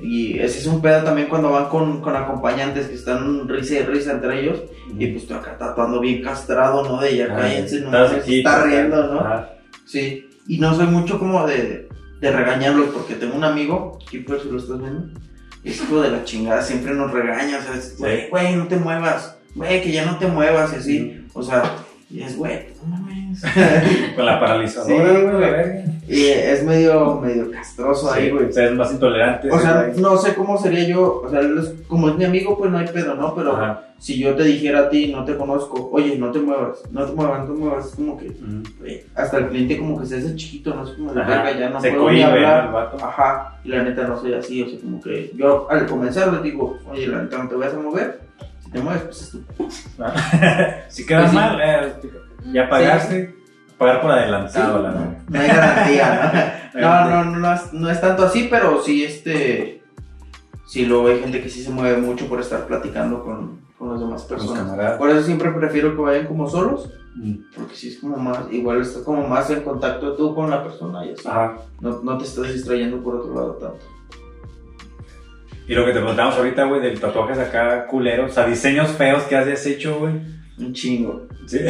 [0.00, 3.82] Y ese es un pedo también cuando van con, con acompañantes que están risa y
[3.82, 4.62] risa entre ellos.
[4.98, 7.00] Y pues tú acá tatuando bien castrado, ¿no?
[7.00, 7.36] De ya Ajá.
[7.36, 9.46] cállense, no aquí, está riendo, ¿no?
[9.84, 11.88] Sí, y no soy mucho como de,
[12.20, 15.20] de regañarlos porque tengo un amigo, Keeper, si lo estás viendo,
[15.64, 19.36] es hijo de la chingada, siempre nos regaña, o sea, güey, güey, no te muevas,
[19.54, 21.62] güey, que ya no te muevas, y así, o sea,
[22.12, 23.42] y es, güey, no mames.
[24.16, 28.44] Con la paralizadora, Sí, güey, la y es medio, medio castroso ahí, Sí, güey.
[28.46, 29.50] O sea, es más intolerante.
[29.50, 30.00] O sea, güey.
[30.00, 32.86] no sé cómo sería yo, o sea, es- como es mi amigo, pues no hay
[32.88, 33.34] pedo, ¿no?
[33.34, 33.84] Pero Ajá.
[33.98, 37.12] si yo te dijera a ti, no te conozco, oye, no te muevas, no te
[37.14, 38.30] muevas, no te muevas, es como que,
[38.80, 41.30] güey, hasta el cliente como que se hace chiquito, no cómo de Ajá.
[41.44, 42.66] verga, ya no Se puedo cohibe, hablar.
[42.66, 42.96] el vato.
[43.04, 46.42] Ajá, y la neta no soy así, o sea, como que yo al comenzar les
[46.42, 48.20] digo, oye, la neta no te vas a mover,
[48.72, 49.38] te mueves, pues es tu
[50.88, 51.36] si quedas Pues sí.
[51.36, 51.92] mal, eh,
[52.52, 53.34] ya pagaste.
[53.78, 55.18] Pagar por adelantado, la verdad.
[55.28, 56.80] no hay garantía, ¿no?
[56.80, 59.82] No, no, no, no es, no es tanto así, pero sí, este,
[60.66, 64.00] sí, luego hay gente que sí se mueve mucho por estar platicando con, con las
[64.00, 64.96] demás personas.
[64.96, 67.34] Por eso siempre prefiero que vayan como solos, Mm.
[67.54, 71.04] porque sí es como más, igual estás como más en contacto tú con la persona
[71.04, 71.28] y así.
[71.28, 71.58] Ajá.
[71.78, 73.84] No, no te estás distrayendo por otro lado tanto.
[75.68, 79.22] Y lo que te preguntamos ahorita, güey, del tatuajes acá culeros, o sea, diseños feos
[79.24, 80.14] que has hecho, güey.
[80.58, 81.28] Un chingo.
[81.46, 81.58] Sí.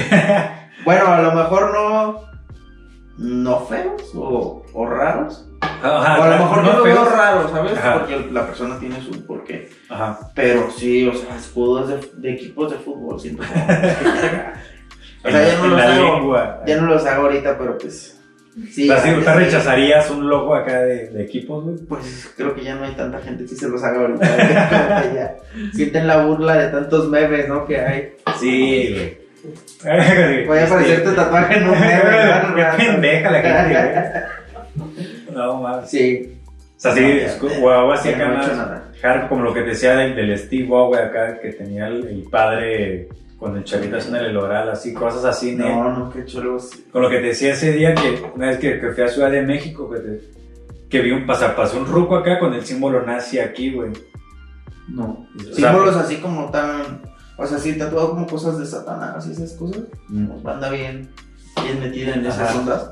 [0.84, 2.20] Bueno, a lo mejor no.
[3.18, 5.47] No feos o, o raros.
[5.61, 7.12] Ajá, o a lo mejor no lo veo feos.
[7.12, 7.78] raro, ¿sabes?
[7.78, 7.99] Ajá.
[8.01, 9.70] Porque la persona tiene su porqué.
[9.88, 10.18] Ajá.
[10.34, 13.64] Pero sí, o sea, escudos de, de equipos de fútbol, siento como.
[15.24, 16.14] o sea, ya no los hago.
[16.16, 16.62] lengua.
[16.66, 18.20] Ya no los hago ahorita, pero pues.
[18.71, 21.77] Sí, O sea, ya- ¿sí, ya- ¿Te rechazarías un logo acá de, de equipos, güey?
[21.89, 24.27] Pues creo que ya no hay tanta gente que se los haga ahorita.
[25.15, 25.37] Ya
[25.73, 27.65] sienten la burla de tantos memes, ¿no?
[27.67, 28.13] Que hay.
[28.39, 29.23] Sí, güey.
[30.47, 31.95] Puede aparecer tu tatuaje en un meme.
[31.95, 32.55] ¿no?
[32.77, 34.23] Qué pendeja la gente,
[34.77, 35.35] güey.
[35.35, 35.91] No, más.
[35.91, 36.39] Sí.
[36.77, 38.51] O sea, sí, algo así acá más
[39.03, 42.23] hard, como lo que decía del, del Steve O, güey, acá que tenía el, el
[42.31, 43.09] padre
[43.43, 45.66] con el chavito haciendo el oral, así, cosas así, ¿no?
[45.68, 46.59] No, no, que chulo.
[46.59, 46.86] sí.
[46.93, 49.30] Con lo que te decía ese día que una vez que, que fui a Ciudad
[49.30, 50.20] de México, que, te-
[50.88, 53.90] que vi un pasar, pasó un ruco acá con el símbolo nazi aquí, güey.
[54.88, 55.26] No.
[55.36, 57.03] O sea, Símbolos así como tan.
[57.36, 59.82] O sea, sí, tatuado como cosas de Satanás y esas cosas.
[60.09, 60.47] Mm.
[60.47, 61.09] Anda bien,
[61.62, 62.59] bien metida en esas Ajá.
[62.61, 62.90] ondas.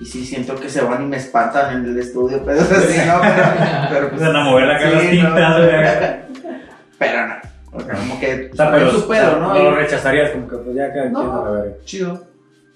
[0.00, 3.20] Y sí, siento que se van y me espantan en el estudio, pero así, ¿no?
[3.20, 4.12] Pero, pero pues.
[4.22, 5.10] Empiezan a mover acá las no.
[5.10, 6.22] tintas, güey.
[6.98, 7.34] Pero no.
[7.80, 8.50] Sea, como que.
[8.52, 9.54] O sea, pero es su pedo, ¿no?
[9.58, 11.20] lo rechazarías, como que pues ya cada No.
[11.20, 11.76] quien a la verga.
[11.84, 12.24] chido.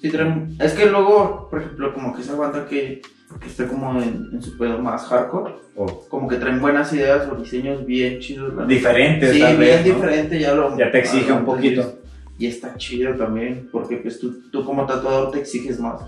[0.01, 3.01] Sí, traen- Es que luego, por ejemplo, como que esa banda que,
[3.41, 7.29] que está como en, en su pedo más hardcore, O como que traen buenas ideas
[7.31, 8.53] o diseños bien chidos.
[8.55, 8.67] neta.
[8.67, 9.95] diferentes, Sí, tal bien vez, ¿no?
[9.95, 10.77] diferente, ya lo.
[10.79, 11.99] Ya te exige un poquito.
[12.39, 16.01] Y está chido también, porque pues tú, tú como tatuador te exiges más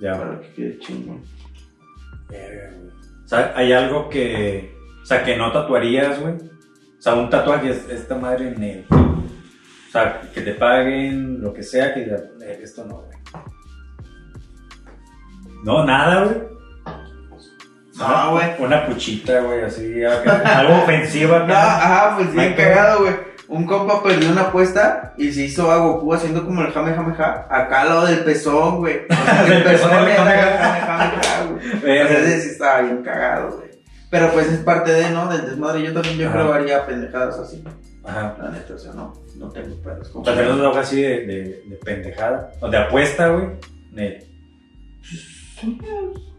[0.00, 0.12] Ya.
[0.18, 1.20] para que quede chingón.
[2.28, 2.40] Güey.
[3.24, 4.74] O sea, hay algo que.
[5.02, 6.34] O sea, que no tatuarías, güey.
[7.06, 8.84] O sea, un tatuaje es esta madre en el.
[8.90, 13.16] O sea, que te paguen, lo que sea, que "Eh, esto no, güey.
[15.62, 16.36] No, nada, güey.
[17.96, 18.46] No, güey.
[18.58, 23.14] Una puchita, güey, así, algo ofensivo No, ajá, pues bien cagado, güey.
[23.46, 27.14] Un compa perdió una apuesta y se hizo a Goku haciendo como el jame jame
[27.14, 29.02] ja, acá al lado del pezón, güey.
[29.46, 31.46] El pezón era jame, el jame, ja,
[31.84, 31.98] güey.
[32.00, 33.65] Entonces sí estaba bien cagado, güey.
[34.10, 35.28] Pero pues es parte de, ¿no?
[35.28, 35.82] Del desmadre.
[35.82, 36.38] Yo también yo Ajá.
[36.38, 37.62] creo haría pendejadas así.
[38.04, 38.36] Ajá.
[38.40, 40.10] La neta, o sea, no, no tengo pedos.
[40.14, 42.52] O sea, tenemos algo así de, de, de pendejada.
[42.60, 43.48] O de apuesta, güey.
[43.92, 44.24] Nel.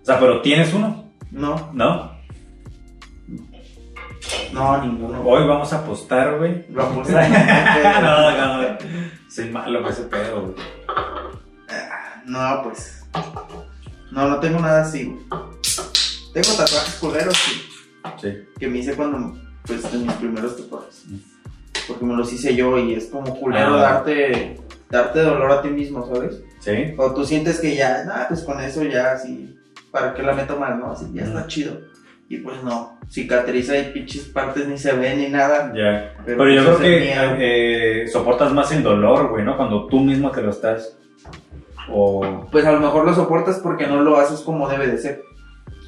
[0.02, 2.16] O sea, pero tienes uno, No, ¿no?
[4.54, 5.22] no, ninguno.
[5.24, 6.66] Hoy vamos a apostar, güey.
[6.70, 7.14] Lo apuesto.
[7.20, 7.22] no,
[8.02, 8.78] no, no.
[9.30, 10.56] Soy malo con ese pedo, güey.
[12.26, 13.06] No, pues.
[14.12, 15.20] No, no tengo nada así, güey.
[16.42, 17.62] Tengo tatuajes culeros, sí.
[18.22, 18.34] Sí.
[18.60, 21.04] que me hice cuando, pues, de mis primeros tatuajes.
[21.88, 23.82] Porque me los hice yo y es como culero Ah.
[23.82, 24.58] darte,
[24.90, 26.42] darte dolor a ti mismo, ¿sabes?
[26.60, 26.94] Sí.
[26.98, 29.58] O tú sientes que ya, nah, pues con eso ya así,
[29.92, 30.92] ¿para qué la meto mal, no?
[30.92, 31.48] Así ya está Ujú.
[31.48, 31.82] chido.
[32.30, 35.72] Y pues no, cicatriza y pinches partes ni se ven ni nada.
[35.76, 36.14] Ya.
[36.26, 37.36] Pero, Pero yo creo que miedo.
[37.40, 39.56] eh, soportas más el dolor, güey, ¿no?
[39.58, 40.98] Cuando tú mismo te lo estás.
[41.90, 42.46] O.
[42.52, 45.22] Pues a lo mejor lo soportas porque no lo haces como debe de ser.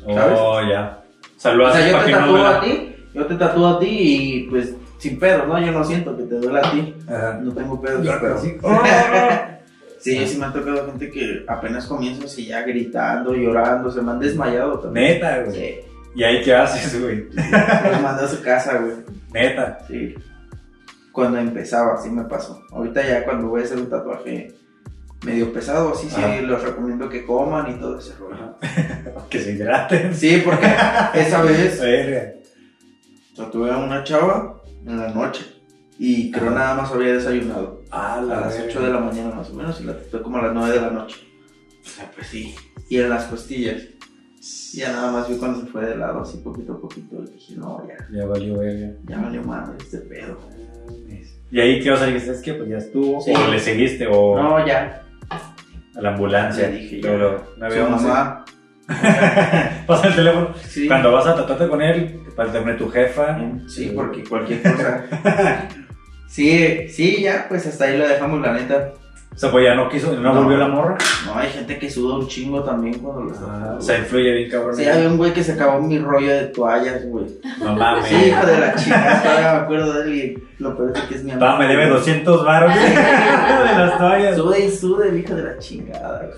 [0.06, 0.38] ¿Sabes?
[0.40, 1.02] Oh, ya.
[1.38, 2.58] O sea, lo O haces sea, yo para te que no tatúo duela.
[2.58, 5.60] a ti, yo te tatúo a ti y pues sin pedo, ¿no?
[5.60, 6.96] Yo no siento que te duela a ti.
[7.08, 7.40] Ajá.
[7.42, 8.38] No tengo pedos, Yo pero...
[8.40, 8.58] sí.
[10.00, 14.12] Sí, sí me ha tocado gente que apenas comienza así ya gritando, llorando, se me
[14.12, 15.16] han desmayado también.
[15.16, 15.54] Neta, güey.
[15.54, 15.76] Sí,
[16.16, 17.26] ¿Y ahí qué haces, güey?
[17.92, 18.94] los mandé a su casa, güey.
[19.34, 19.80] Neta.
[19.90, 20.16] Sí.
[21.12, 22.64] Cuando empezaba, sí me pasó.
[22.72, 24.54] Ahorita ya cuando voy a hacer un tatuaje
[25.26, 28.56] medio pesado, así sí los recomiendo que coman y todo ese rollo.
[29.30, 30.16] Que se hidraten.
[30.16, 30.66] Sí, porque
[31.14, 32.34] esa vez Verga.
[33.36, 35.46] tatué a una chava en la noche
[36.00, 37.84] y creo nada más había desayunado.
[37.92, 40.44] Ah, A las 8 de la mañana más o menos y la tatué como a
[40.44, 41.18] las 9 de la noche.
[41.86, 42.56] O sea, pues sí.
[42.90, 43.82] Y en las costillas.
[44.74, 47.18] Ya nada más vi cuando se fue de lado, así poquito a poquito.
[47.24, 48.94] Y dije, no, ya, Ya valió, verga.
[49.06, 50.38] ya valió madre este pedo.
[51.52, 52.32] Y ahí, ¿qué vas a decir?
[52.32, 53.20] ¿Es que pues ya estuvo?
[53.22, 53.34] Sí.
[53.36, 54.08] ¿O le seguiste?
[54.08, 55.04] ¿O No, ya.
[55.96, 56.70] A la ambulancia?
[56.70, 57.84] Ya dije, veo, no sé.
[57.84, 58.46] mamá.
[59.88, 60.54] Pasa el teléfono.
[60.68, 60.88] Sí.
[60.88, 63.38] Cuando vas a tatuarte con él, para tener tu jefa.
[63.68, 65.06] Sí, porque cualquier cosa.
[66.30, 68.94] Sí, sí, ya, pues hasta ahí lo dejamos, la neta.
[69.40, 70.42] O sea, pues ya no quiso, no, No.
[70.44, 70.98] volvió la morra.
[71.26, 74.34] No, hay gente que suda un chingo también cuando lo está Ah, o sea, influye
[74.34, 74.76] bien, cabrón.
[74.76, 77.26] Sí, había un güey que se acabó mi rollo de toallas, güey.
[77.62, 78.06] No mames.
[78.08, 81.16] Sí, hijo de la chica, todavía me acuerdo de él y lo peor es que
[81.16, 81.58] es mi amigo.
[81.58, 84.36] Me debe 200 baros de las toallas.
[84.36, 86.38] Sude y sude, el hijo de la chingada, güey.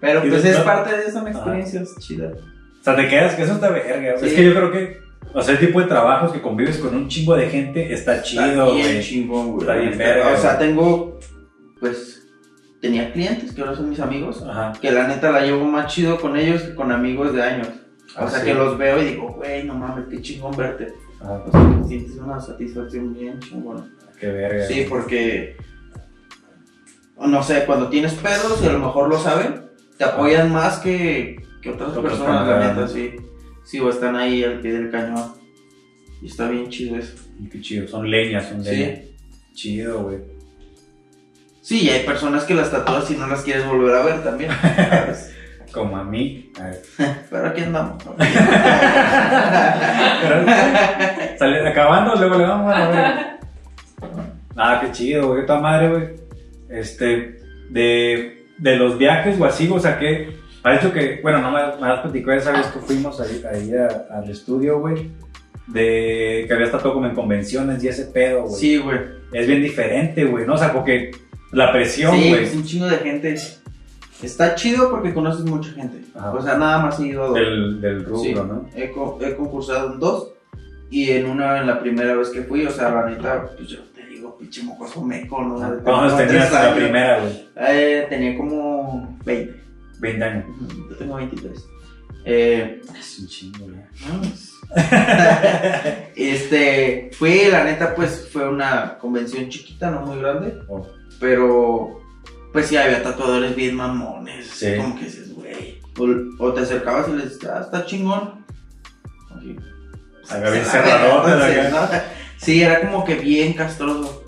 [0.00, 2.32] Pero pues es parte de, son experiencias chidas.
[2.80, 4.14] O sea, te quedas que eso está verga.
[4.14, 5.00] Es que yo creo que,
[5.34, 8.42] o sea, el tipo de trabajos que convives con un chingo de gente está chido,
[8.44, 9.00] Está bien güey.
[9.02, 9.60] chingón, güey.
[9.68, 10.66] Está bien verga, O sea, güey.
[10.68, 11.18] tengo,
[11.88, 12.28] pues,
[12.80, 14.42] tenía clientes que ahora son mis amigos.
[14.42, 14.72] Ajá.
[14.80, 17.68] Que la neta la llevo más chido con ellos que con amigos de años.
[18.16, 18.46] O Ah, sea, sí.
[18.46, 20.88] que los veo y digo, güey, no mames, qué chingón verte.
[21.20, 21.42] Ajá.
[21.46, 23.86] O sea, sientes una satisfacción bien chingona.
[24.18, 24.66] Qué verga.
[24.66, 25.56] Sí, porque.
[27.18, 29.62] No sé, cuando tienes pedos y a lo mejor lo saben,
[29.96, 33.12] te apoyan más que, que otras personas, la neta, sí.
[33.64, 35.32] Sí, o están ahí al pie del cañón.
[36.22, 37.14] Y está bien chido eso.
[37.40, 37.88] Y Qué chido.
[37.88, 38.70] Son leñas, son Sí.
[38.70, 38.98] leñas.
[39.54, 40.18] Chido, güey.
[41.66, 44.52] Sí, y hay personas que las tatúas y no las quieres volver a ver también.
[44.52, 45.34] ¿sabes?
[45.72, 46.52] Como a mí.
[46.60, 46.82] A ver.
[47.28, 48.04] Pero aquí andamos.
[51.66, 53.14] Acabando, luego le vamos a ver.
[54.58, 55.44] Ah, qué chido, güey.
[55.44, 56.04] Toda madre, güey.
[56.70, 57.36] Este,
[57.68, 60.34] de, de los viajes o así, o sea, que.
[60.62, 63.72] Ha dicho que, bueno, no me, me has platicado esa vez que fuimos ahí, ahí
[63.76, 65.10] a- al estudio, güey.
[65.66, 68.54] De que había estado como en convenciones y ese pedo, güey.
[68.60, 68.98] Sí, güey.
[69.32, 70.54] Es bien diferente, güey, ¿no?
[70.54, 71.10] O sea, porque
[71.52, 72.44] la presión, Sí, güey.
[72.44, 73.36] es un chingo de gente.
[74.22, 76.02] Está chido porque conoces mucha gente.
[76.14, 77.34] O sea, nada más he ido a dos.
[77.34, 78.68] del, del rubro, Sí, ¿no?
[78.74, 80.32] He, co- he concursado en dos.
[80.90, 83.80] Y en una, en la primera vez que fui, o sea, la neta, pues yo
[83.94, 85.58] te digo, pinche mocoso meco, ¿no?
[85.58, 87.48] De ¿Cuántos tenías la primera, güey?
[87.56, 89.60] Eh, tenía como 20.
[89.98, 90.44] 20 años.
[90.90, 91.64] Yo tengo 23.
[92.24, 93.76] Eh, Es un chingo, güey.
[96.16, 100.54] este, fue, la neta, pues fue una convención chiquita, no muy grande.
[100.68, 100.86] Oh.
[101.20, 102.00] Pero,
[102.52, 104.50] pues sí, había tatuadores bien mamones.
[104.50, 104.76] así Sí.
[104.76, 105.80] Como que dices, güey.
[105.98, 108.44] O, o te acercabas y les dices, ah, está chingón.
[109.34, 109.56] Así.
[110.28, 111.36] Acá bien la verga, acá.
[111.36, 112.16] entonces, ¿no?
[112.38, 114.24] Sí, era como que bien castroso.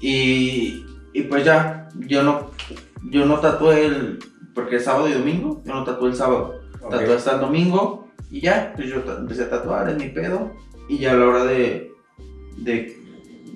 [0.00, 2.50] Y, y pues ya, yo no,
[3.10, 4.18] yo no tatué el.
[4.54, 6.60] Porque es sábado y domingo, yo no tatué el sábado.
[6.80, 6.90] Ok.
[6.90, 10.52] Tatué hasta el domingo y ya, pues yo empecé a tatuar, es mi pedo.
[10.88, 11.92] Y ya a la hora de,
[12.56, 12.96] de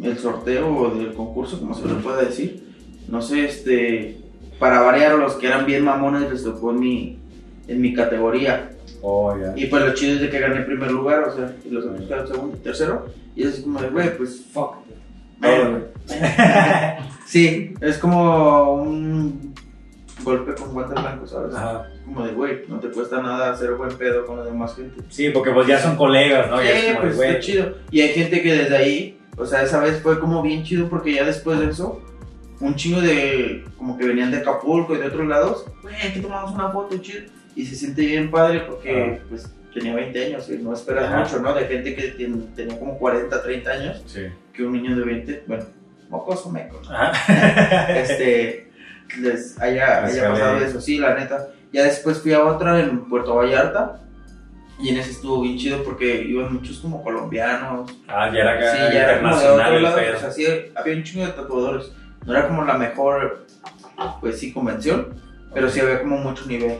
[0.02, 2.73] el sorteo o del concurso, como se le puede decir,
[3.08, 4.18] no sé, este,
[4.58, 7.18] para variar los que eran bien mamones les tocó en mi,
[7.68, 8.70] en mi categoría.
[9.02, 9.52] Oh, ya.
[9.56, 12.06] Y pues lo chido es de que gané primer lugar, o sea, y los otros
[12.06, 13.06] quedaron segundo y tercero.
[13.36, 14.76] Y es como de, güey, pues fuck.
[15.38, 15.88] Man.
[17.26, 19.54] sí, es como un
[20.22, 21.54] golpe con guantes blancos, ¿sabes?
[21.54, 21.88] Ajá.
[22.04, 25.02] Como de, güey, no te cuesta nada hacer buen pedo con la demás gente.
[25.10, 26.62] Sí, porque pues ya son colegas, ¿no?
[26.62, 27.74] Ya Sí, es como pues está chido.
[27.90, 31.12] Y hay gente que desde ahí, o sea, esa vez fue como bien chido porque
[31.12, 32.00] ya después de eso,
[32.60, 36.52] un chingo de, como que venían de Acapulco y de otros lados, güey, aquí tomamos
[36.52, 37.22] una foto chido.
[37.56, 41.20] Y se siente bien padre porque, pues, tenía 20 años y no esperas Ajá.
[41.20, 41.54] mucho, ¿no?
[41.54, 44.22] De gente que tien- tenía como 40, 30 años, Sí.
[44.52, 45.64] que un niño de 20, bueno,
[46.08, 46.90] mocoso meco, ¿no?
[46.96, 47.12] Ajá.
[47.98, 48.70] este,
[49.20, 51.48] les haya, haya pasado eso, sí, la neta.
[51.72, 54.00] Ya después fui a otra en Puerto Vallarta
[54.80, 57.92] y en ese estuvo bien chido porque iban muchos como colombianos.
[58.08, 60.46] Ah, ya era acá Sí, ya era como de internacional otro lado, o sea, sí,
[60.74, 61.92] había un chingo de tatuadores.
[62.26, 63.46] No era como la mejor,
[64.20, 65.14] pues sí, convención,
[65.52, 66.78] pero sí había como mucho nivel.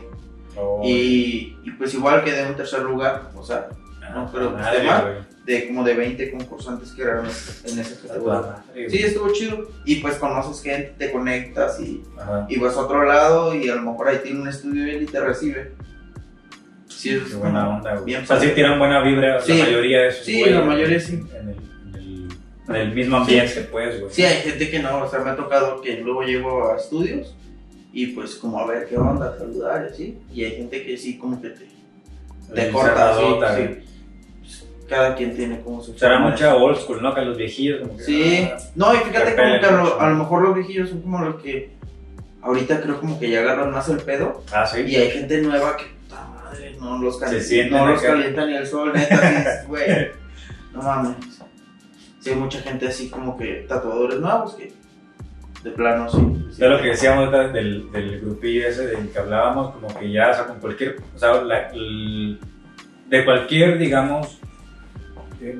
[0.57, 3.67] Oh, Y, y pues igual quedé en tercer lugar, o sea,
[4.13, 8.89] no, pero pues, madre, de como de 20 concursantes que eran en esa toda categoría.
[8.89, 9.67] Sí, estuvo chido.
[9.83, 12.45] Y pues conoces gente, te conectas y, Ajá.
[12.49, 15.05] y vas a otro lado y a lo mejor ahí tiene un estudio bien y
[15.05, 15.73] te recibe.
[16.87, 18.05] Sí, eso es buena como onda, güey.
[18.05, 19.57] bien O sea, sí tiran buena vibra Sí.
[19.57, 21.23] la mayoría de esos Sí, la mayoría sí.
[21.35, 21.54] En
[22.69, 24.13] el, en el, en el mismo ambiente, pues, güey.
[24.13, 27.35] Sí, hay gente que no, o sea, me ha tocado que luego llego a estudios
[27.93, 30.17] y pues como a ver qué onda, saludar y así.
[30.33, 31.65] Y hay gente que sí como que te,
[32.53, 33.63] te corta, sí, cerradota, sí.
[34.41, 35.97] Pues, Cada quien tiene como su...
[35.97, 37.15] Será mucha old school, ¿no?
[37.15, 38.03] Que los viejillos como que...
[38.03, 41.01] Sí, ah, no, y fíjate como que a lo, a lo mejor los viejillos son
[41.01, 41.71] como los que
[42.41, 44.81] ahorita creo como que ya agarran más el pedo Ah, sí.
[44.81, 48.45] y hay gente nueva que, puta madre, no los, cali- Se sienten no los calienta
[48.45, 49.87] ni el sol, neta, sí, güey,
[50.73, 51.15] no mames.
[52.25, 54.73] Sí, hay mucha gente así como que tatuadores nuevos que
[55.63, 56.17] de plano sí.
[56.51, 56.63] sí.
[56.63, 60.33] Es lo que decíamos del, del grupillo ese del que hablábamos, como que ya, o
[60.33, 62.39] sea, con cualquier, o sea, la- el-
[63.09, 64.39] de cualquier, digamos,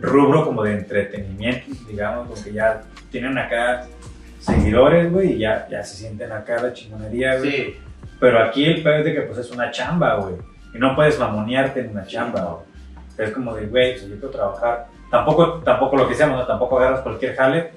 [0.01, 3.85] rubro como de entretenimiento, digamos, como que ya tienen acá
[4.39, 7.51] seguidores, güey, y ya, ya se sienten acá la chingonería, güey.
[7.51, 7.75] Sí,
[8.19, 10.35] Pero aquí el pedo es de que pues es una chamba, güey,
[10.73, 13.27] y no puedes mamonearte en una chamba, güey.
[13.27, 14.87] Es como de, güey, pues yo quiero trabajar.
[15.17, 16.45] Tampoco, tampoco lo que seamos, ¿no?
[16.47, 17.71] Tampoco agarras cualquier jale,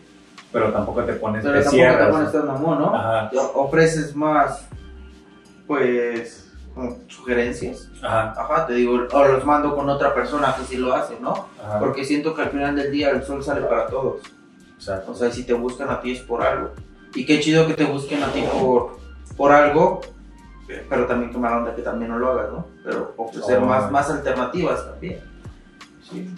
[0.53, 2.07] pero tampoco te pones, pero te tampoco cierras.
[2.07, 2.95] te pones tan mamón, ¿no?
[2.95, 4.67] Ajá, ofreces más,
[5.67, 7.89] pues, como sugerencias.
[8.03, 11.47] ajá, Ajá, te digo, o los mando con otra persona que sí lo hace, ¿no?
[11.65, 11.79] ajá.
[11.79, 14.21] Porque siento que al final del día el sol sale para todos.
[14.77, 15.13] Exacto.
[15.13, 16.71] O sea, si te buscan a ti es por algo.
[17.15, 18.97] Y qué chido que te busquen a ti por,
[19.37, 20.01] por algo,
[20.89, 22.67] pero también qué mala onda que también no lo hagas, ¿no?
[22.85, 23.67] Pero ofrecer Oh.
[23.67, 25.21] más, más alternativas también.
[26.09, 26.31] Sí.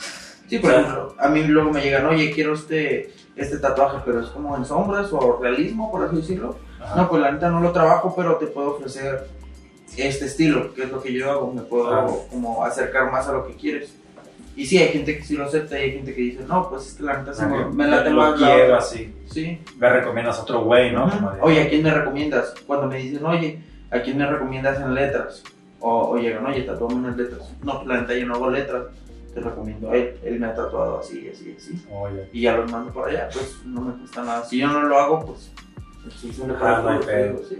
[0.51, 4.27] Sí, por ejemplo, a mí luego me llegan, oye, quiero este, este tatuaje, pero es
[4.31, 6.57] como en sombras o realismo, por así decirlo.
[6.83, 6.97] Ajá.
[6.97, 9.29] No, pues la neta no lo trabajo, pero te puedo ofrecer
[9.97, 13.47] este estilo, que es lo que yo hago, me puedo como acercar más a lo
[13.47, 13.95] que quieres.
[14.57, 16.89] Y sí, hay gente que sí lo acepta y hay gente que dice, no, pues
[16.89, 18.21] es que la neta Ah, me, la quiero
[18.65, 18.79] otra".
[18.79, 19.15] así.
[19.31, 19.61] Sí.
[19.79, 21.09] Me recomiendas otro güey, ¿no?
[21.43, 22.55] Oye, ¿a quién me recomiendas?
[22.67, 23.61] Cuando me dicen, oye,
[23.93, 25.45] ¿a quién me recomiendas en letras?
[25.79, 27.53] O, o llegan, oye, tatuame unas letras.
[27.63, 28.83] No, la neta yo no hago letras.
[29.35, 30.19] Te recomiendo a él.
[30.25, 31.85] Él me ha tatuado así, así, así.
[31.91, 32.29] Oye.
[32.33, 34.45] Y ya los mando por allá, pues no me cuesta nada.
[34.45, 35.53] Si yo no lo hago, pues.
[36.03, 37.41] pues sí, Ah, no hay pedo.
[37.49, 37.59] sí.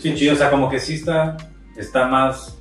[0.00, 1.36] Sí, chido, o sea, como que sí está,
[1.76, 2.58] está más,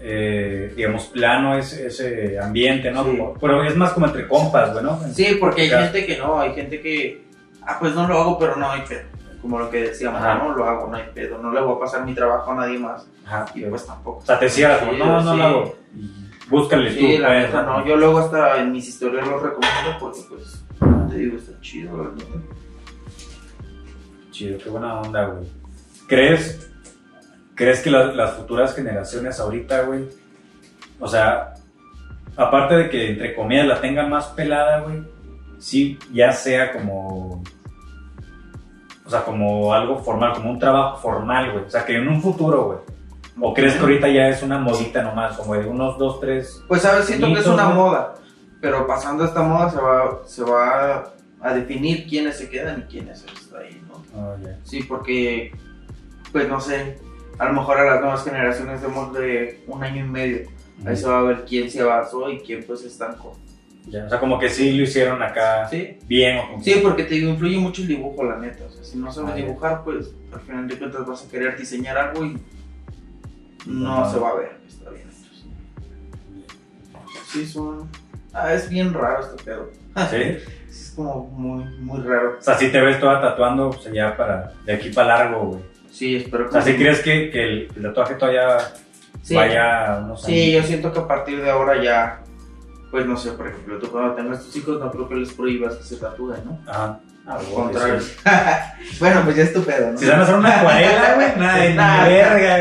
[0.00, 3.04] eh, digamos, plano ese, ese ambiente, ¿no?
[3.04, 3.10] Sí.
[3.16, 4.98] Como- pero es más como entre compas, güey, ¿no?
[5.12, 7.26] Sí, porque hay gente que no, hay gente que.
[7.62, 9.02] Ah, pues no lo hago, pero no hay pedo.
[9.42, 10.38] Como lo que decíamos, Ajá.
[10.42, 11.38] no lo hago, no hay pedo.
[11.38, 13.06] No le voy a pasar mi trabajo a nadie más.
[13.26, 13.46] Ajá.
[13.54, 14.18] Y pues tampoco.
[14.18, 15.38] O sea, te cierras, Sí, no, no sí.
[15.38, 15.74] lo hago.
[16.48, 17.86] Y búscale Sí, tú, la neta no.
[17.86, 20.64] Yo luego hasta en mis historias los recomiendo porque, pues,
[21.10, 22.40] te digo, está chido, la neta.
[24.30, 25.48] Chido, qué buena onda, güey.
[26.06, 26.70] ¿Crees,
[27.54, 30.04] crees que la- las futuras generaciones ahorita, güey,
[31.00, 31.54] o sea,
[32.36, 35.02] aparte de que entre comillas la tengan más pelada, güey,
[35.58, 37.42] sí ya sea como,
[39.04, 41.64] o sea, como algo formal, como un trabajo formal, güey.
[41.64, 42.78] O sea, que en un futuro, güey.
[43.40, 46.62] ¿O crees que ahorita ya es una modita nomás, como de unos dos, tres?
[46.68, 47.06] Pues, ¿sabes?
[47.06, 47.74] Siento que es una ¿no?
[47.74, 48.14] moda.
[48.60, 53.24] Pero pasando esta moda se va, se va a definir quiénes se quedan y quiénes
[53.24, 54.02] están ahí, ¿no?
[54.20, 54.58] Oh, ya.
[54.64, 55.52] Sí, porque,
[56.32, 56.98] pues no sé,
[57.38, 60.48] a lo mejor a las nuevas generaciones demos de un año y medio.
[60.84, 63.36] Ahí se va a ver quién se avanzó y quién pues estancó.
[63.86, 67.16] Ya, O sea, como que sí lo hicieron acá Sí, bien o sí, porque te
[67.16, 68.64] influye mucho el dibujo, la neta.
[68.66, 71.56] O sea, si no sabes Ah, dibujar, pues al final de cuentas vas a querer
[71.56, 72.36] diseñar algo y
[73.66, 75.08] no se va a ver que está bien.
[77.26, 77.88] Sí, son...
[78.32, 79.70] Ah, es bien raro este pedo.
[80.10, 80.38] ¿Sí?
[80.68, 82.36] Es como muy, muy raro.
[82.38, 85.44] O sea, si te ves toda tatuando, o sea, ya para, de aquí para largo,
[85.46, 85.60] güey.
[85.90, 88.58] Sí, espero O sea, si crees que, que el, el tatuaje todavía
[89.22, 89.34] Sí.
[89.34, 90.62] vaya unos Sí, años?
[90.62, 92.22] yo siento que a partir de ahora ya,
[92.90, 95.74] pues no sé, por ejemplo, tú cuando tengas tus hijos no creo que les prohíbas
[95.76, 96.58] que se tatúen, ¿no?
[96.66, 97.00] Ajá.
[97.36, 98.00] Contrario.
[98.00, 98.14] sí.
[99.00, 99.98] bueno, pues ya es tu pedo, ¿no?
[99.98, 102.08] Si se van a hacer una acuarela, güey, nada, de Nada.
[102.08, 102.56] verga,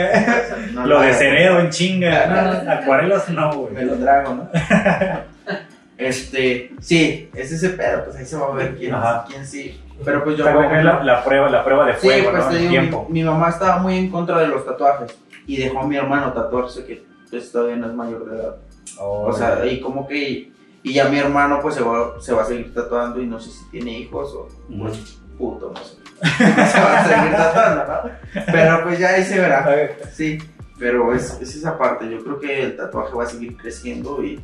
[0.56, 0.74] güey.
[0.74, 2.26] No Lo de ceredo en chinga.
[2.28, 3.86] No, no, acuarelas no, Me güey.
[3.86, 4.50] lo trago, ¿no?
[5.98, 9.26] este, sí, es ese pedo, pues ahí se va a ver quién, Ajá.
[9.28, 9.80] quién sí.
[10.06, 10.44] Pero pues yo...
[10.44, 12.50] sea, como la, la prueba, la prueba de Sí, fuego, pues ¿no?
[12.52, 13.06] te digo, tiempo.
[13.10, 16.32] mi, mi mamá estaba muy en contra de los tatuajes y dejó a mi hermano
[16.34, 18.56] tatuarse que pues todavía no es mayor de edad.
[19.00, 19.76] Oh, O sea, güey.
[19.76, 20.52] y como que.
[20.88, 23.52] Y ya mi hermano, pues se va, se va a seguir tatuando y no sé
[23.52, 24.48] si tiene hijos o.
[24.80, 25.98] Pues puto, no sé.
[26.38, 28.44] se va a seguir tatuando, ¿no?
[28.46, 29.68] Pero pues ya ahí se verá.
[30.14, 30.38] Sí,
[30.80, 32.10] pero es, es esa parte.
[32.10, 34.40] Yo creo que el tatuaje va a seguir creciendo y.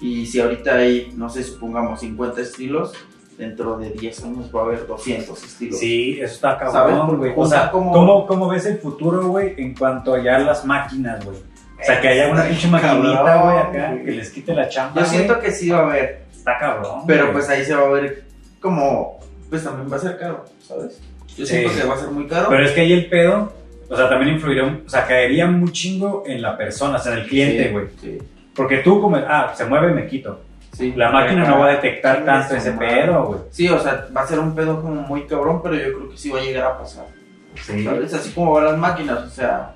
[0.00, 2.94] Y si ahorita hay, no sé, supongamos 50 estilos,
[3.36, 5.78] dentro de 10 años va a haber 200 estilos.
[5.78, 7.32] Sí, eso está cabrón, güey.
[7.36, 11.38] O sea, ¿cómo, ¿cómo ves el futuro, güey, en cuanto a ya las máquinas, güey?
[11.80, 15.06] O sea, que haya una pinche maquinita, güey, acá, que les quite la chamba, Yo
[15.06, 16.22] siento que sí va a haber.
[16.32, 17.32] Está cabrón, Pero güey.
[17.34, 18.24] pues ahí se va a ver
[18.60, 19.18] como,
[19.50, 21.00] pues también va a ser caro, ¿sabes?
[21.36, 21.54] Yo Sí.
[21.54, 22.48] siento que va a ser muy caro.
[22.48, 23.52] Pero es que ahí el pedo,
[23.88, 27.12] o sea, también influirá, un- o sea, caería muy chingo en la persona, o sea,
[27.12, 27.86] en el cliente, Sí, güey.
[28.00, 28.18] Sí,
[28.54, 30.40] Porque tú como, ah, se mueve, me quito.
[30.72, 30.92] sí.
[30.96, 33.40] La máquina no va a detectar tanto ese pedo, güey.
[33.50, 36.16] Sí, o sea, va a ser un pedo como muy cabrón, pero yo creo que
[36.16, 37.06] sí va a llegar a pasar.
[37.54, 37.84] Sí.
[37.84, 38.14] ¿Sabes?
[38.14, 39.72] Así como van las máquinas, o sea,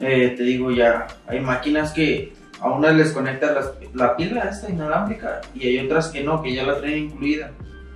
[0.00, 4.68] eh, te digo ya, hay máquinas que a unas les conectas las- la pila esta
[4.70, 7.50] inalámbrica y hay otras que no, que ya la traen incluida.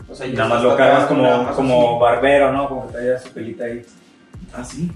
[0.09, 2.68] O sea, ya Nada más lo cargas como, barbero, ¿no?
[2.68, 3.82] Como que traía su pelita ahí.
[4.55, 4.90] así.
[4.90, 4.93] Así.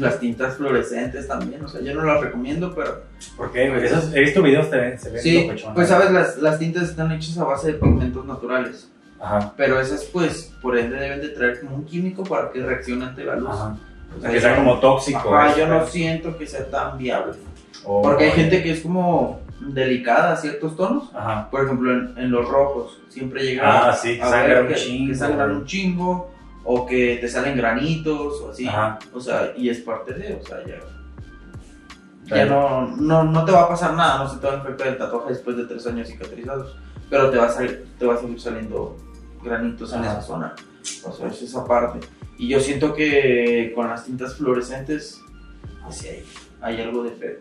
[0.00, 3.02] Las tintas fluorescentes también, o sea, yo no las recomiendo, pero
[3.36, 3.66] ¿Por qué?
[3.84, 7.12] Esos- he visto videos, te ven, se ven Sí, pues sabes, las, las tintas están
[7.12, 8.90] hechas a base de pigmentos naturales,
[9.20, 13.04] Ajá, pero esas pues por ende deben de traer como un químico para que reaccione
[13.04, 13.50] ante la luz.
[13.50, 13.76] ajá.
[14.16, 15.34] O O sea, que sea como tóxico.
[15.36, 17.34] Ajá, yo no siento que sea tan viable.
[17.84, 21.10] Oh, Porque hay gente que es como delicada a ciertos tonos.
[21.14, 21.48] Ajá.
[21.50, 24.74] Por ejemplo, en, en los rojos siempre llega Ah, sí, a sangran ver un que,
[24.74, 26.30] chingo, que sangran un chingo
[26.64, 28.66] o que te salen granitos o así.
[28.66, 28.98] Ajá.
[29.14, 30.78] O sea, y es parte de, o sea, ya,
[32.34, 34.88] ya no, no, no te va a pasar nada, no se te va a infectar
[34.88, 36.76] el tatuaje después de tres años cicatrizados,
[37.08, 38.96] pero te va a, salir, te va a seguir saliendo
[39.42, 40.12] granitos en Ajá.
[40.12, 40.54] esa zona.
[41.04, 42.00] O sea, es esa parte.
[42.38, 45.20] Y yo siento que con las tintas fluorescentes,
[45.88, 46.24] así hay,
[46.60, 47.38] hay algo de pedo.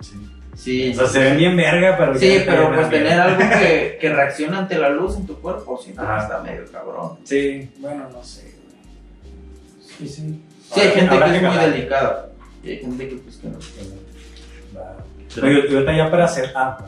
[0.00, 0.12] Sí.
[0.54, 2.14] Sí, O sea, se ven bien verga, pero.
[2.18, 3.24] Sí, pero pues tener verga.
[3.24, 6.22] algo que, que reaccione ante la luz en tu cuerpo, siento que Ajá.
[6.22, 7.18] está medio cabrón.
[7.24, 8.54] Sí, bueno, no sé.
[9.98, 10.42] Sí, sí.
[10.72, 11.70] Sí, hay gente que es muy calar.
[11.72, 12.28] delicada.
[12.64, 13.58] Y hay gente que pues que no.
[15.42, 16.50] Oye, ahorita ya para hacer.
[16.54, 16.78] Ah.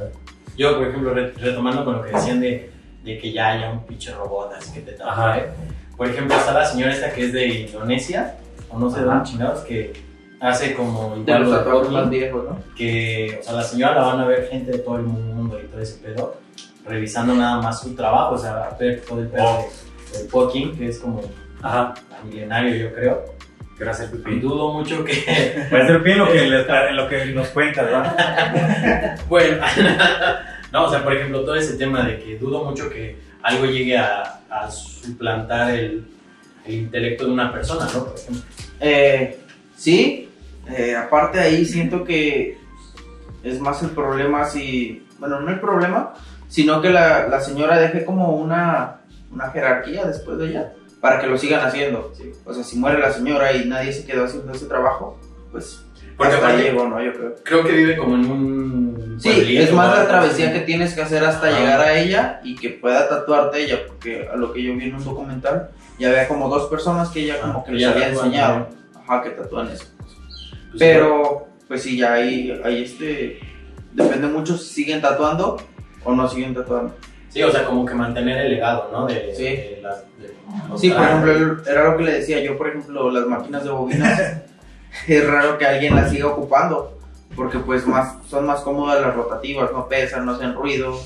[0.57, 2.70] Yo, por ejemplo, re- retomando con lo que decían de,
[3.05, 5.35] de que ya haya un pinche robot así que te Ajá.
[5.35, 5.53] tatúe.
[5.99, 8.37] Por ejemplo, está la señora esta que es de Indonesia,
[8.70, 9.93] o no sé de dónde chingados, que
[10.41, 12.59] hace como De igual los de tatuajes Rocky, más viejos, ¿no?
[12.77, 15.66] que, o sea, la señora la van a ver gente de todo el mundo y
[15.66, 16.37] todo ese pedo,
[16.87, 19.69] revisando nada más su trabajo, o sea, ver todo el pedo Oh.
[20.12, 21.20] de- del poking, que es como
[21.61, 21.93] Ajá.
[22.25, 23.25] milenario, yo creo.
[23.77, 24.41] Quiero hacer Y pipí.
[24.41, 25.12] dudo mucho que,
[25.70, 29.20] Puede ser bien lo que, les- en lo que nos cuentas, ¿verdad?
[29.29, 29.65] bueno,
[30.73, 33.16] no, o sea, por ejemplo, todo ese tema de que dudo mucho que
[33.49, 36.07] algo llegue a, a suplantar el,
[36.65, 38.05] el intelecto de una persona, ¿no?
[38.05, 38.43] Por ejemplo.
[38.81, 39.39] Eh,
[39.77, 40.29] sí,
[40.70, 42.59] eh, aparte ahí siento que
[43.43, 46.15] es más el problema si, bueno, no el problema,
[46.49, 49.01] sino que la, la señora deje como una,
[49.33, 52.12] una jerarquía después de ella para que lo sigan haciendo.
[52.16, 52.33] Sí.
[52.45, 55.19] O sea, si muere la señora y nadie se quedó haciendo ese trabajo,
[55.53, 55.85] pues
[56.16, 57.03] Porque hasta ahí llegó, ¿no?
[57.03, 57.35] Yo creo.
[57.45, 58.88] Creo que vive como en un...
[59.19, 61.59] Sí, es más la travesía que tienes que hacer hasta Ajá.
[61.59, 64.95] llegar a ella y que pueda tatuarte ella, porque a lo que yo vi en
[64.95, 68.09] un documental, ya había como dos personas que ella Ah, como que que les había
[68.09, 69.85] enseñado, ajá, que tatúan eso.
[69.99, 73.40] Pues, Pero, pues sí, ya ahí, ahí este,
[73.93, 75.57] depende mucho si siguen tatuando
[76.05, 76.95] o no siguen tatuando.
[77.31, 79.07] Sí, o sea, como que mantener el legado, ¿no?
[79.07, 79.45] De, Sí.
[79.45, 80.35] de las- de-
[80.78, 83.70] Sí, por Ah, ejemplo, era lo que le decía yo, por ejemplo, las máquinas de
[83.70, 84.19] bobinas,
[85.09, 86.98] es raro que alguien las siga ocupando,
[87.39, 90.98] porque pues más, son más cómodas las rotativas, no pesan, no hacen ruido,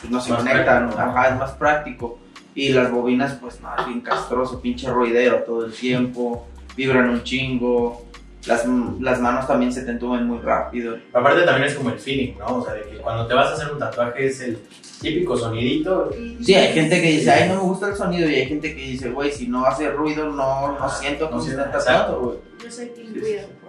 [0.00, 1.02] pues, no se Más conectan, práctico.
[1.02, 2.18] ajá, es más práctico.
[2.54, 8.05] Y las bobinas, pues es bien castroso, pinche ruidero todo el tiempo, vibran un chingo,
[8.46, 8.64] las,
[9.00, 10.96] las manos también se te entumen muy rápido.
[11.12, 12.58] Aparte también es como el feeling, ¿no?
[12.58, 14.58] O sea, de que cuando te vas a hacer un tatuaje es el
[15.00, 16.10] típico sonidito.
[16.42, 18.82] Sí, hay gente que dice, ay, no me gusta el sonido, y hay gente que
[18.82, 22.20] dice, güey, si no hace ruido, no, no siento que No se siento, está tatuando,
[22.20, 22.38] güey.
[22.64, 23.14] Yo soy team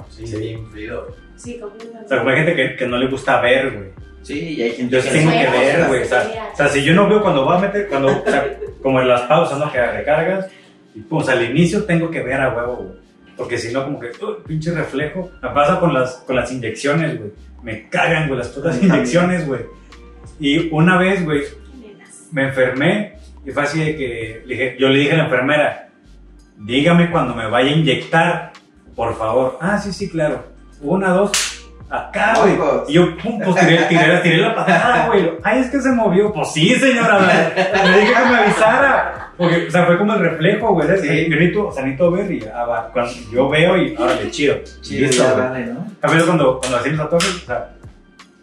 [0.10, 1.08] Sí, sería influido.
[1.36, 3.90] Sí, O sea, como hay gente que, que no le gusta ver, güey.
[4.24, 6.02] Sí, y hay gente Yo que tengo que ver, güey.
[6.02, 8.58] O sea, o sea, si yo no veo cuando voy a meter, cuando, o sea,
[8.82, 9.72] como en las pausas, ¿no?
[9.72, 10.48] Que recargas,
[10.96, 13.07] y sea, al inicio tengo que ver a huevo, güey.
[13.38, 15.30] Porque si no, como que, uh, pinche reflejo.
[15.42, 17.32] Me pasa con las, con las inyecciones, güey.
[17.64, 19.62] Me cagan, güey, las putas inyecciones, güey.
[20.40, 21.42] Y una vez, güey,
[22.32, 23.14] me enfermé
[23.46, 25.90] y fue así de que le dije- yo le dije a la enfermera,
[26.58, 28.52] dígame cuando me vaya a inyectar,
[28.96, 29.58] por favor.
[29.62, 30.44] Ah, sí, sí, claro.
[30.82, 31.32] Una, dos,
[31.90, 32.58] acá, güey.
[32.88, 35.32] Y yo, pum, pues tiré, tiré, tiré la patada, güey.
[35.44, 36.32] Ay, es que se movió.
[36.34, 39.27] Pues sí, señora, me, le dije que me avisara.
[39.38, 40.88] Porque, o sea, fue como el reflejo, güey.
[41.00, 41.08] Sí.
[41.30, 44.32] Yo necesito, o sea, necesito ver y ah, va, cuando yo veo y ahora le
[44.32, 44.58] chido.
[44.82, 45.44] Chido, Listo, ya güey.
[45.46, 45.88] dale, ¿no?
[46.02, 47.70] A veces cuando, cuando hacemos tatuajes, o sea,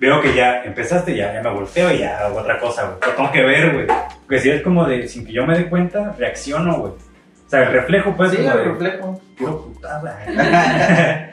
[0.00, 2.96] veo que ya empezaste, ya, ya me volteo y ya hago otra cosa, güey.
[3.10, 3.86] Lo tengo que ver, güey.
[4.26, 6.92] Porque si es como de, sin que yo me dé cuenta, reacciono, güey.
[6.92, 9.20] O sea, el reflejo, pues, Sí, como el de, reflejo.
[9.36, 10.20] puro putada.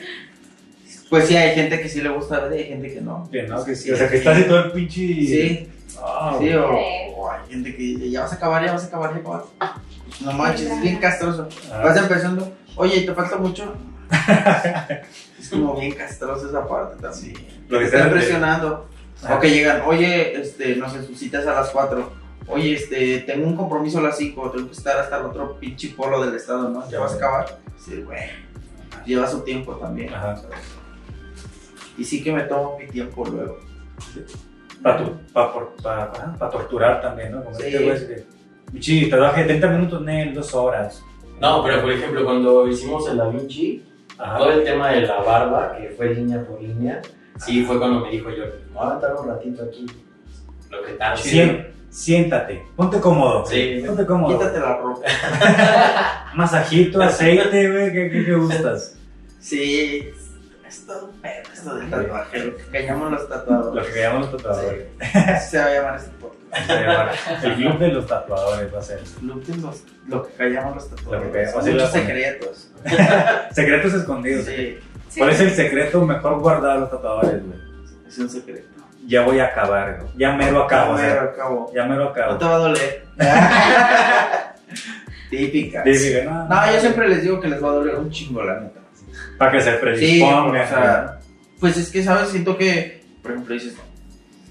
[1.09, 3.27] Pues sí, hay gente que sí le gusta ver y hay gente que no.
[3.29, 3.65] Bien, ¿no?
[3.65, 4.19] Que, sí, o sea, que sí.
[4.19, 4.95] está así todo el pinche...
[5.01, 5.67] Sí,
[6.01, 6.57] Ah, sí, güey.
[6.57, 9.21] o, o hay gente que dice, ya vas a acabar, ya vas a acabar, ya
[9.29, 9.81] vas a acabar.
[10.21, 11.47] No manches, es bien castroso.
[11.71, 11.81] Ah.
[11.83, 13.75] Vas empezando, oye, ¿te falta mucho?
[15.39, 17.35] es como bien castroso esa parte también.
[17.69, 18.87] Lo que Te está sea- impresionando.
[19.23, 19.35] Ah.
[19.35, 22.21] O que llegan, oye, este, no sé, sus citas a las 4.
[22.47, 25.89] Oye, este, tengo un compromiso a las 5, tengo que estar hasta el otro pinche
[25.89, 26.89] polo del estado, ¿no?
[26.89, 27.59] ¿Ya vas a acabar?
[27.77, 28.19] Sí, güey.
[29.05, 30.13] Lleva su tiempo también.
[30.13, 30.41] Ajá.
[31.97, 33.59] Y sí que me tomo mi tiempo luego.
[34.81, 35.03] Para
[35.33, 35.53] pa,
[35.83, 37.43] pa- pa- torturar también, ¿no?
[37.43, 37.63] Como Sí.
[37.67, 38.23] este güey que,
[38.73, 41.03] Michi, trabaje 30 minutos, Nel, dos horas.
[41.39, 43.83] No, pero por ejemplo, cuando hicimos el Da Vinci,
[44.17, 44.37] Ajá.
[44.37, 47.01] todo el tema de la barba, que fue línea por línea,
[47.37, 49.85] sí fue cuando me dijo yo, me voy a aventar un ratito aquí.
[50.69, 51.17] Lo que tal.
[51.17, 53.45] Sien- siéntate, ponte cómodo.
[53.45, 53.83] Sí.
[53.85, 54.37] Ponte cómodo.
[54.39, 55.01] Quítate la ropa.
[56.35, 58.97] Masajito, aceite, güey, ¿qué, qué, qué gustas?
[59.39, 60.09] Sí,
[60.93, 62.39] todo un pedo esto del tatuaje.
[62.39, 63.75] Lo que callamos los tatuadores.
[63.87, 64.85] Lo que llamamos los tatuadores.
[65.49, 67.41] Se va a llamar este podcast.
[67.41, 68.99] Se El club de los tatuadores va a ser.
[69.19, 71.31] Club de los- Lo que callamos los Lo que tatuadores.
[71.31, 72.71] callamos, muchos lo secretos.
[73.51, 74.45] Secretos escondidos.
[74.45, 74.79] Sí,
[75.17, 77.59] ¿Cuál es el secreto mejor guardado de los tatuadores, güey?
[78.07, 78.67] es un secreto.
[79.07, 80.11] Ya voy a acabar, güey.
[80.17, 81.71] Ya mero acabo, o Pero sea, al cabo.
[81.73, 82.37] ya mero No acabo.
[82.37, 83.05] te va a doler.
[85.29, 85.83] Típica.
[85.83, 88.59] Dice, no, No, yo siempre les digo que les va a doler un chingo, la
[88.59, 88.80] neta.
[89.41, 90.61] Para que se Sí, predispongan.
[90.61, 91.19] o sea,
[91.59, 92.29] pues es que, ¿sabes?
[92.29, 93.73] Siento que, por ejemplo, dices,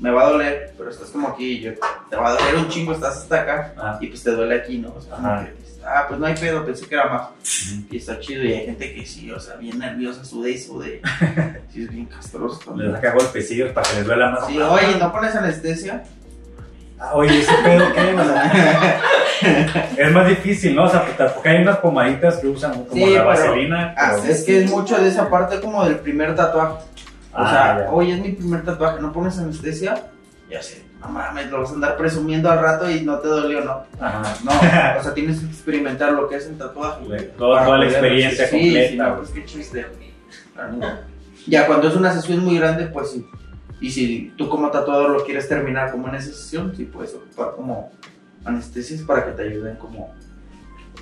[0.00, 1.70] me va a doler, pero estás como aquí, y yo,
[2.08, 4.78] te va a doler un chingo, estás hasta acá, Ah, y pues te duele aquí,
[4.78, 4.92] ¿no?
[4.92, 7.28] O sea, como que dices, ah, pues no hay pedo, pensé que era más.
[7.88, 11.00] Y está chido, y hay gente que sí, o sea, bien nerviosa, sude y sude.
[11.72, 12.90] Sí, es bien castroso también.
[12.90, 14.46] saca golpecillos para que les duela más.
[14.48, 16.02] Sí, oye, ¿no pones anestesia?
[17.00, 19.00] Ah, Oye, ese pedo qué, o sea,
[19.96, 20.84] es más difícil, ¿no?
[20.84, 21.04] O sea,
[21.34, 23.94] porque hay unas pomaditas que usan como Sí, la vaselina.
[23.96, 26.74] Ah, pero- es que es mucho de esa parte como del primer tatuaje.
[27.32, 27.90] O Ah, sea, ya.
[27.92, 29.94] oye, es mi primer tatuaje, ¿no pones anestesia?
[30.50, 33.60] Ya sé, no mames, lo vas a andar presumiendo al rato y no te dolió,
[33.64, 33.84] ¿no?
[33.98, 34.22] Ajá.
[34.44, 34.50] No,
[35.00, 37.06] o sea, tienes que experimentar lo que es el tatuaje.
[37.38, 39.86] Toda- la experiencia decir, completa, Sí, sí, no, pues qué chiste.
[41.46, 43.26] Ya cuando es una sesión muy grande, pues sí.
[43.80, 47.54] Y si tú como tatuador lo quieres terminar como en esa sesión, sí puedes ocupar
[47.56, 47.90] como
[48.44, 50.14] anestesias para que te ayuden como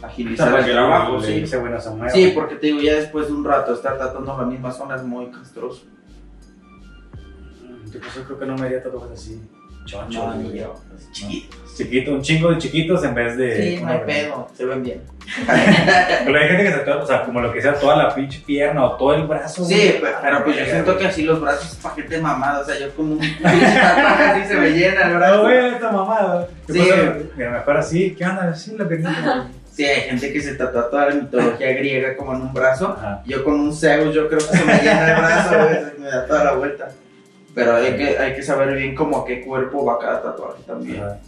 [0.01, 1.21] a agilizar el trabajo.
[1.21, 1.41] Sí.
[2.11, 5.03] Sí, porque te digo, ya después de un rato estar tatuando la misma zona es
[5.03, 5.87] muy castroso.
[7.93, 9.43] Yo pues yo creo que no me haría tatuajes así.
[9.89, 10.61] Choncho, No, ni güey.
[10.61, 10.75] yo.
[10.97, 11.57] Es chiquito.
[11.77, 13.77] Chiquito, un chingo de chiquitos en vez de.
[13.77, 15.01] Sí, no hay pedo, se ven bien.
[16.25, 18.43] Pero hay gente que se tatúa, o sea, como lo que sea, toda la pinche
[18.45, 19.65] pierna o todo el brazo.
[19.65, 20.01] Sí, güey.
[20.01, 22.79] pe- pero pues yo siento que así los brazos es pa' gente mamada, o sea,
[22.81, 25.43] yo como un pinche tatuaje así se me llena el No, brazo.
[25.43, 26.49] güey, esta mamada.
[26.67, 26.95] ¿Qué Sí, pasa?
[27.03, 27.23] güey.
[27.37, 28.15] Mira, mejor así.
[28.19, 28.55] ¿Qué onda?
[28.55, 29.49] Sí, la piernita.
[29.73, 32.97] Sí, hay gente que se tatúa toda la mitología griega como en un brazo.
[32.99, 33.23] Ajá.
[33.25, 36.27] Yo con un Zeus, yo creo que se me llena el brazo, güey, me da
[36.27, 36.89] toda la vuelta.
[37.59, 41.03] Pero hay que, hay que saber bien como a qué cuerpo va cada tatuaje también.
[41.03, 41.19] Ajá.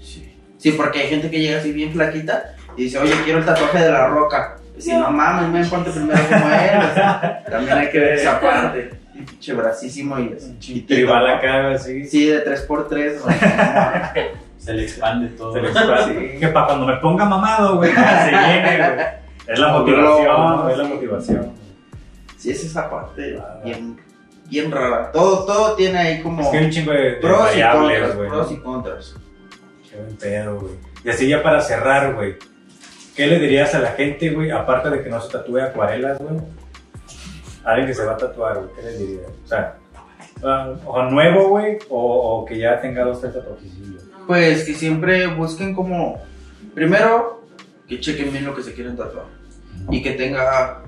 [0.00, 0.32] Sí.
[0.58, 3.78] Sí, porque hay gente que llega así bien flaquita y dice, oye, quiero el tatuaje
[3.78, 4.56] de la roca.
[4.78, 8.90] Y si no mames, me ponte primero como sea, también hay que ver esa parte.
[9.14, 10.94] Y pinche bracísimo y así chiquitito.
[10.94, 12.06] Tribal acá, así.
[12.06, 13.16] Sí, de 3x3.
[13.20, 14.14] o sea,
[14.56, 15.52] Se le expande todo.
[15.52, 16.32] Se le expande.
[16.34, 16.38] Sí.
[16.38, 19.06] Que para cuando me ponga mamado, güey, se llene, güey.
[19.48, 21.52] Es la motivación, es la motivación.
[22.36, 23.58] sí, es esa parte Ah.
[23.64, 23.96] bien,
[24.50, 25.10] bien rara.
[25.12, 28.16] Todo, todo tiene ahí como Es que hay un chingo de, de pros y contras,
[28.16, 28.28] güey.
[28.28, 29.14] pros y contras.
[29.88, 30.72] Qué buen pedo, güey.
[31.04, 32.36] Y así ya para cerrar, güey.
[33.16, 36.40] ¿Qué le dirías a la gente, güey, aparte de que no se tatúe acuarelas, güey?
[37.64, 39.26] Alguien que se va a tatuar, güey, ¿qué le dirías?
[39.44, 39.76] O sea,
[40.42, 44.04] ah, o nuevo, güey, o, o que ya tenga dos, tres tatuajillos.
[44.26, 46.22] Pues que siempre busquen como,
[46.74, 47.42] primero,
[47.88, 49.26] que chequen bien lo que se quieren tatuar.
[49.90, 50.82] Y que tenga,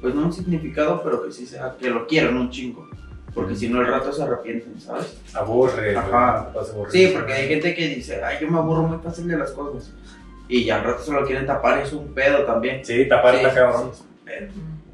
[0.00, 2.88] pues no un significado, pero que sí sea, que lo quieran un chingo.
[3.34, 5.18] Porque si no, el rato se arrepienten, ¿sabes?
[5.34, 6.50] Aburre, Ajá.
[6.90, 9.92] Sí, porque hay gente que dice, ay, yo me aburro muy fácil de las cosas.
[10.48, 12.84] Y ya al rato se lo quieren tapar, es un pedo también.
[12.84, 13.90] Sí, tapar Sí, está cabrón.
[13.92, 14.02] sí.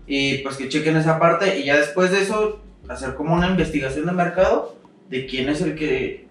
[0.07, 4.07] Y pues que chequen esa parte y ya después de eso hacer como una investigación
[4.07, 4.75] de mercado
[5.09, 6.27] de quién es el que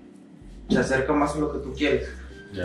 [0.70, 2.10] se acerca más a lo que tú quieres.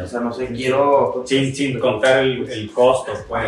[0.03, 1.23] O sea, no sé, quiero...
[1.27, 3.45] Sin, sin contar el, el costo, pues.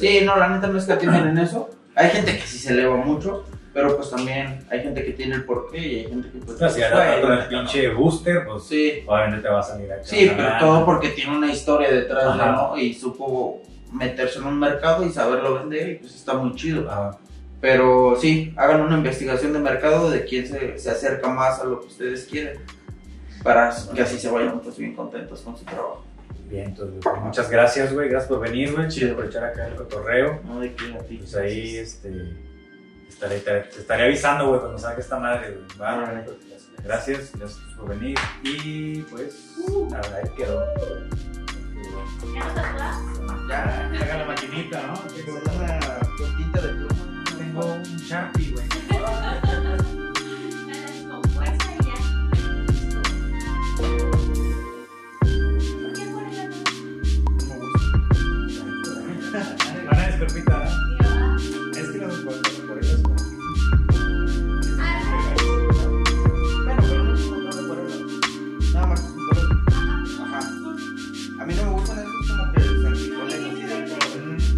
[0.00, 1.70] Sí, no, la neta no es que atienden en eso.
[1.96, 5.44] Hay gente que sí se eleva mucho, pero pues también hay gente que tiene el
[5.44, 6.58] porqué y hay gente que pues...
[6.58, 9.90] Sea, si pues, ahora güey, el pinche booster, pues Sí, obviamente te va a salir
[9.92, 10.04] acá.
[10.04, 12.52] sí, pero todo porque tiene una historia detrás, Ajá.
[12.52, 12.78] ¿no?
[12.78, 13.62] Y supo
[13.92, 16.90] meterse en un mercado y saberlo vender y pues está muy chido.
[16.90, 17.18] Ajá.
[17.60, 21.80] Pero sí, hagan una investigación de mercado de quién se, se acerca más a lo
[21.80, 22.60] que ustedes quieren.
[23.42, 26.05] Para que así se vayan pues bien contentos con su trabajo.
[26.48, 28.08] Bien, entonces, pues, muchas gracias, güey.
[28.08, 28.88] Gracias por venir, güey.
[28.88, 30.40] Chido por echar acá el cotorreo.
[30.44, 31.16] No de que a ti.
[31.18, 32.36] Pues ahí, este.
[33.08, 35.78] Estaré, te, te estaré avisando, güey, cuando salga esta madre, güey.
[35.80, 35.96] ¿va?
[35.96, 36.24] Órale.
[36.84, 38.16] Gracias, gracias por venir.
[38.42, 39.56] Y pues,
[39.90, 40.64] nada, ahí quedó.
[42.34, 42.44] ¿Ya
[43.20, 44.94] no Haga la maquinita, ¿no?
[45.10, 45.78] tengo una
[46.18, 47.24] con tinta de pluma.
[47.38, 48.66] Tengo un Sharpie, güey.
[60.16, 60.64] Van a desperpita, ¿no?
[60.64, 61.78] otro?
[61.78, 62.14] Es que los.
[64.78, 65.34] Ah,
[66.64, 68.72] Bueno, pero no es un montón de.
[68.72, 70.20] Nada más es.
[70.20, 70.40] Ajá.
[71.38, 73.40] A mí no me gustan esos como que salpicones.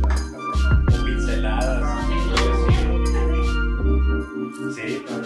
[0.09, 2.06] Ah, pinceladas.
[4.76, 5.24] Sí, claro.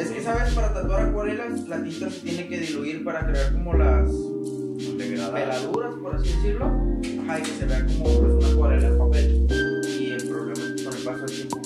[0.00, 0.52] Es que, ¿sabes?
[0.52, 4.10] Para tatuar acuarelas, la tinta se tiene que diluir para crear como las
[5.08, 6.66] peladuras, por así decirlo.
[7.22, 9.46] Ajá, y que se vea como pues, una acuarela en papel.
[9.98, 11.60] Y el problema es que con el paso del tiempo,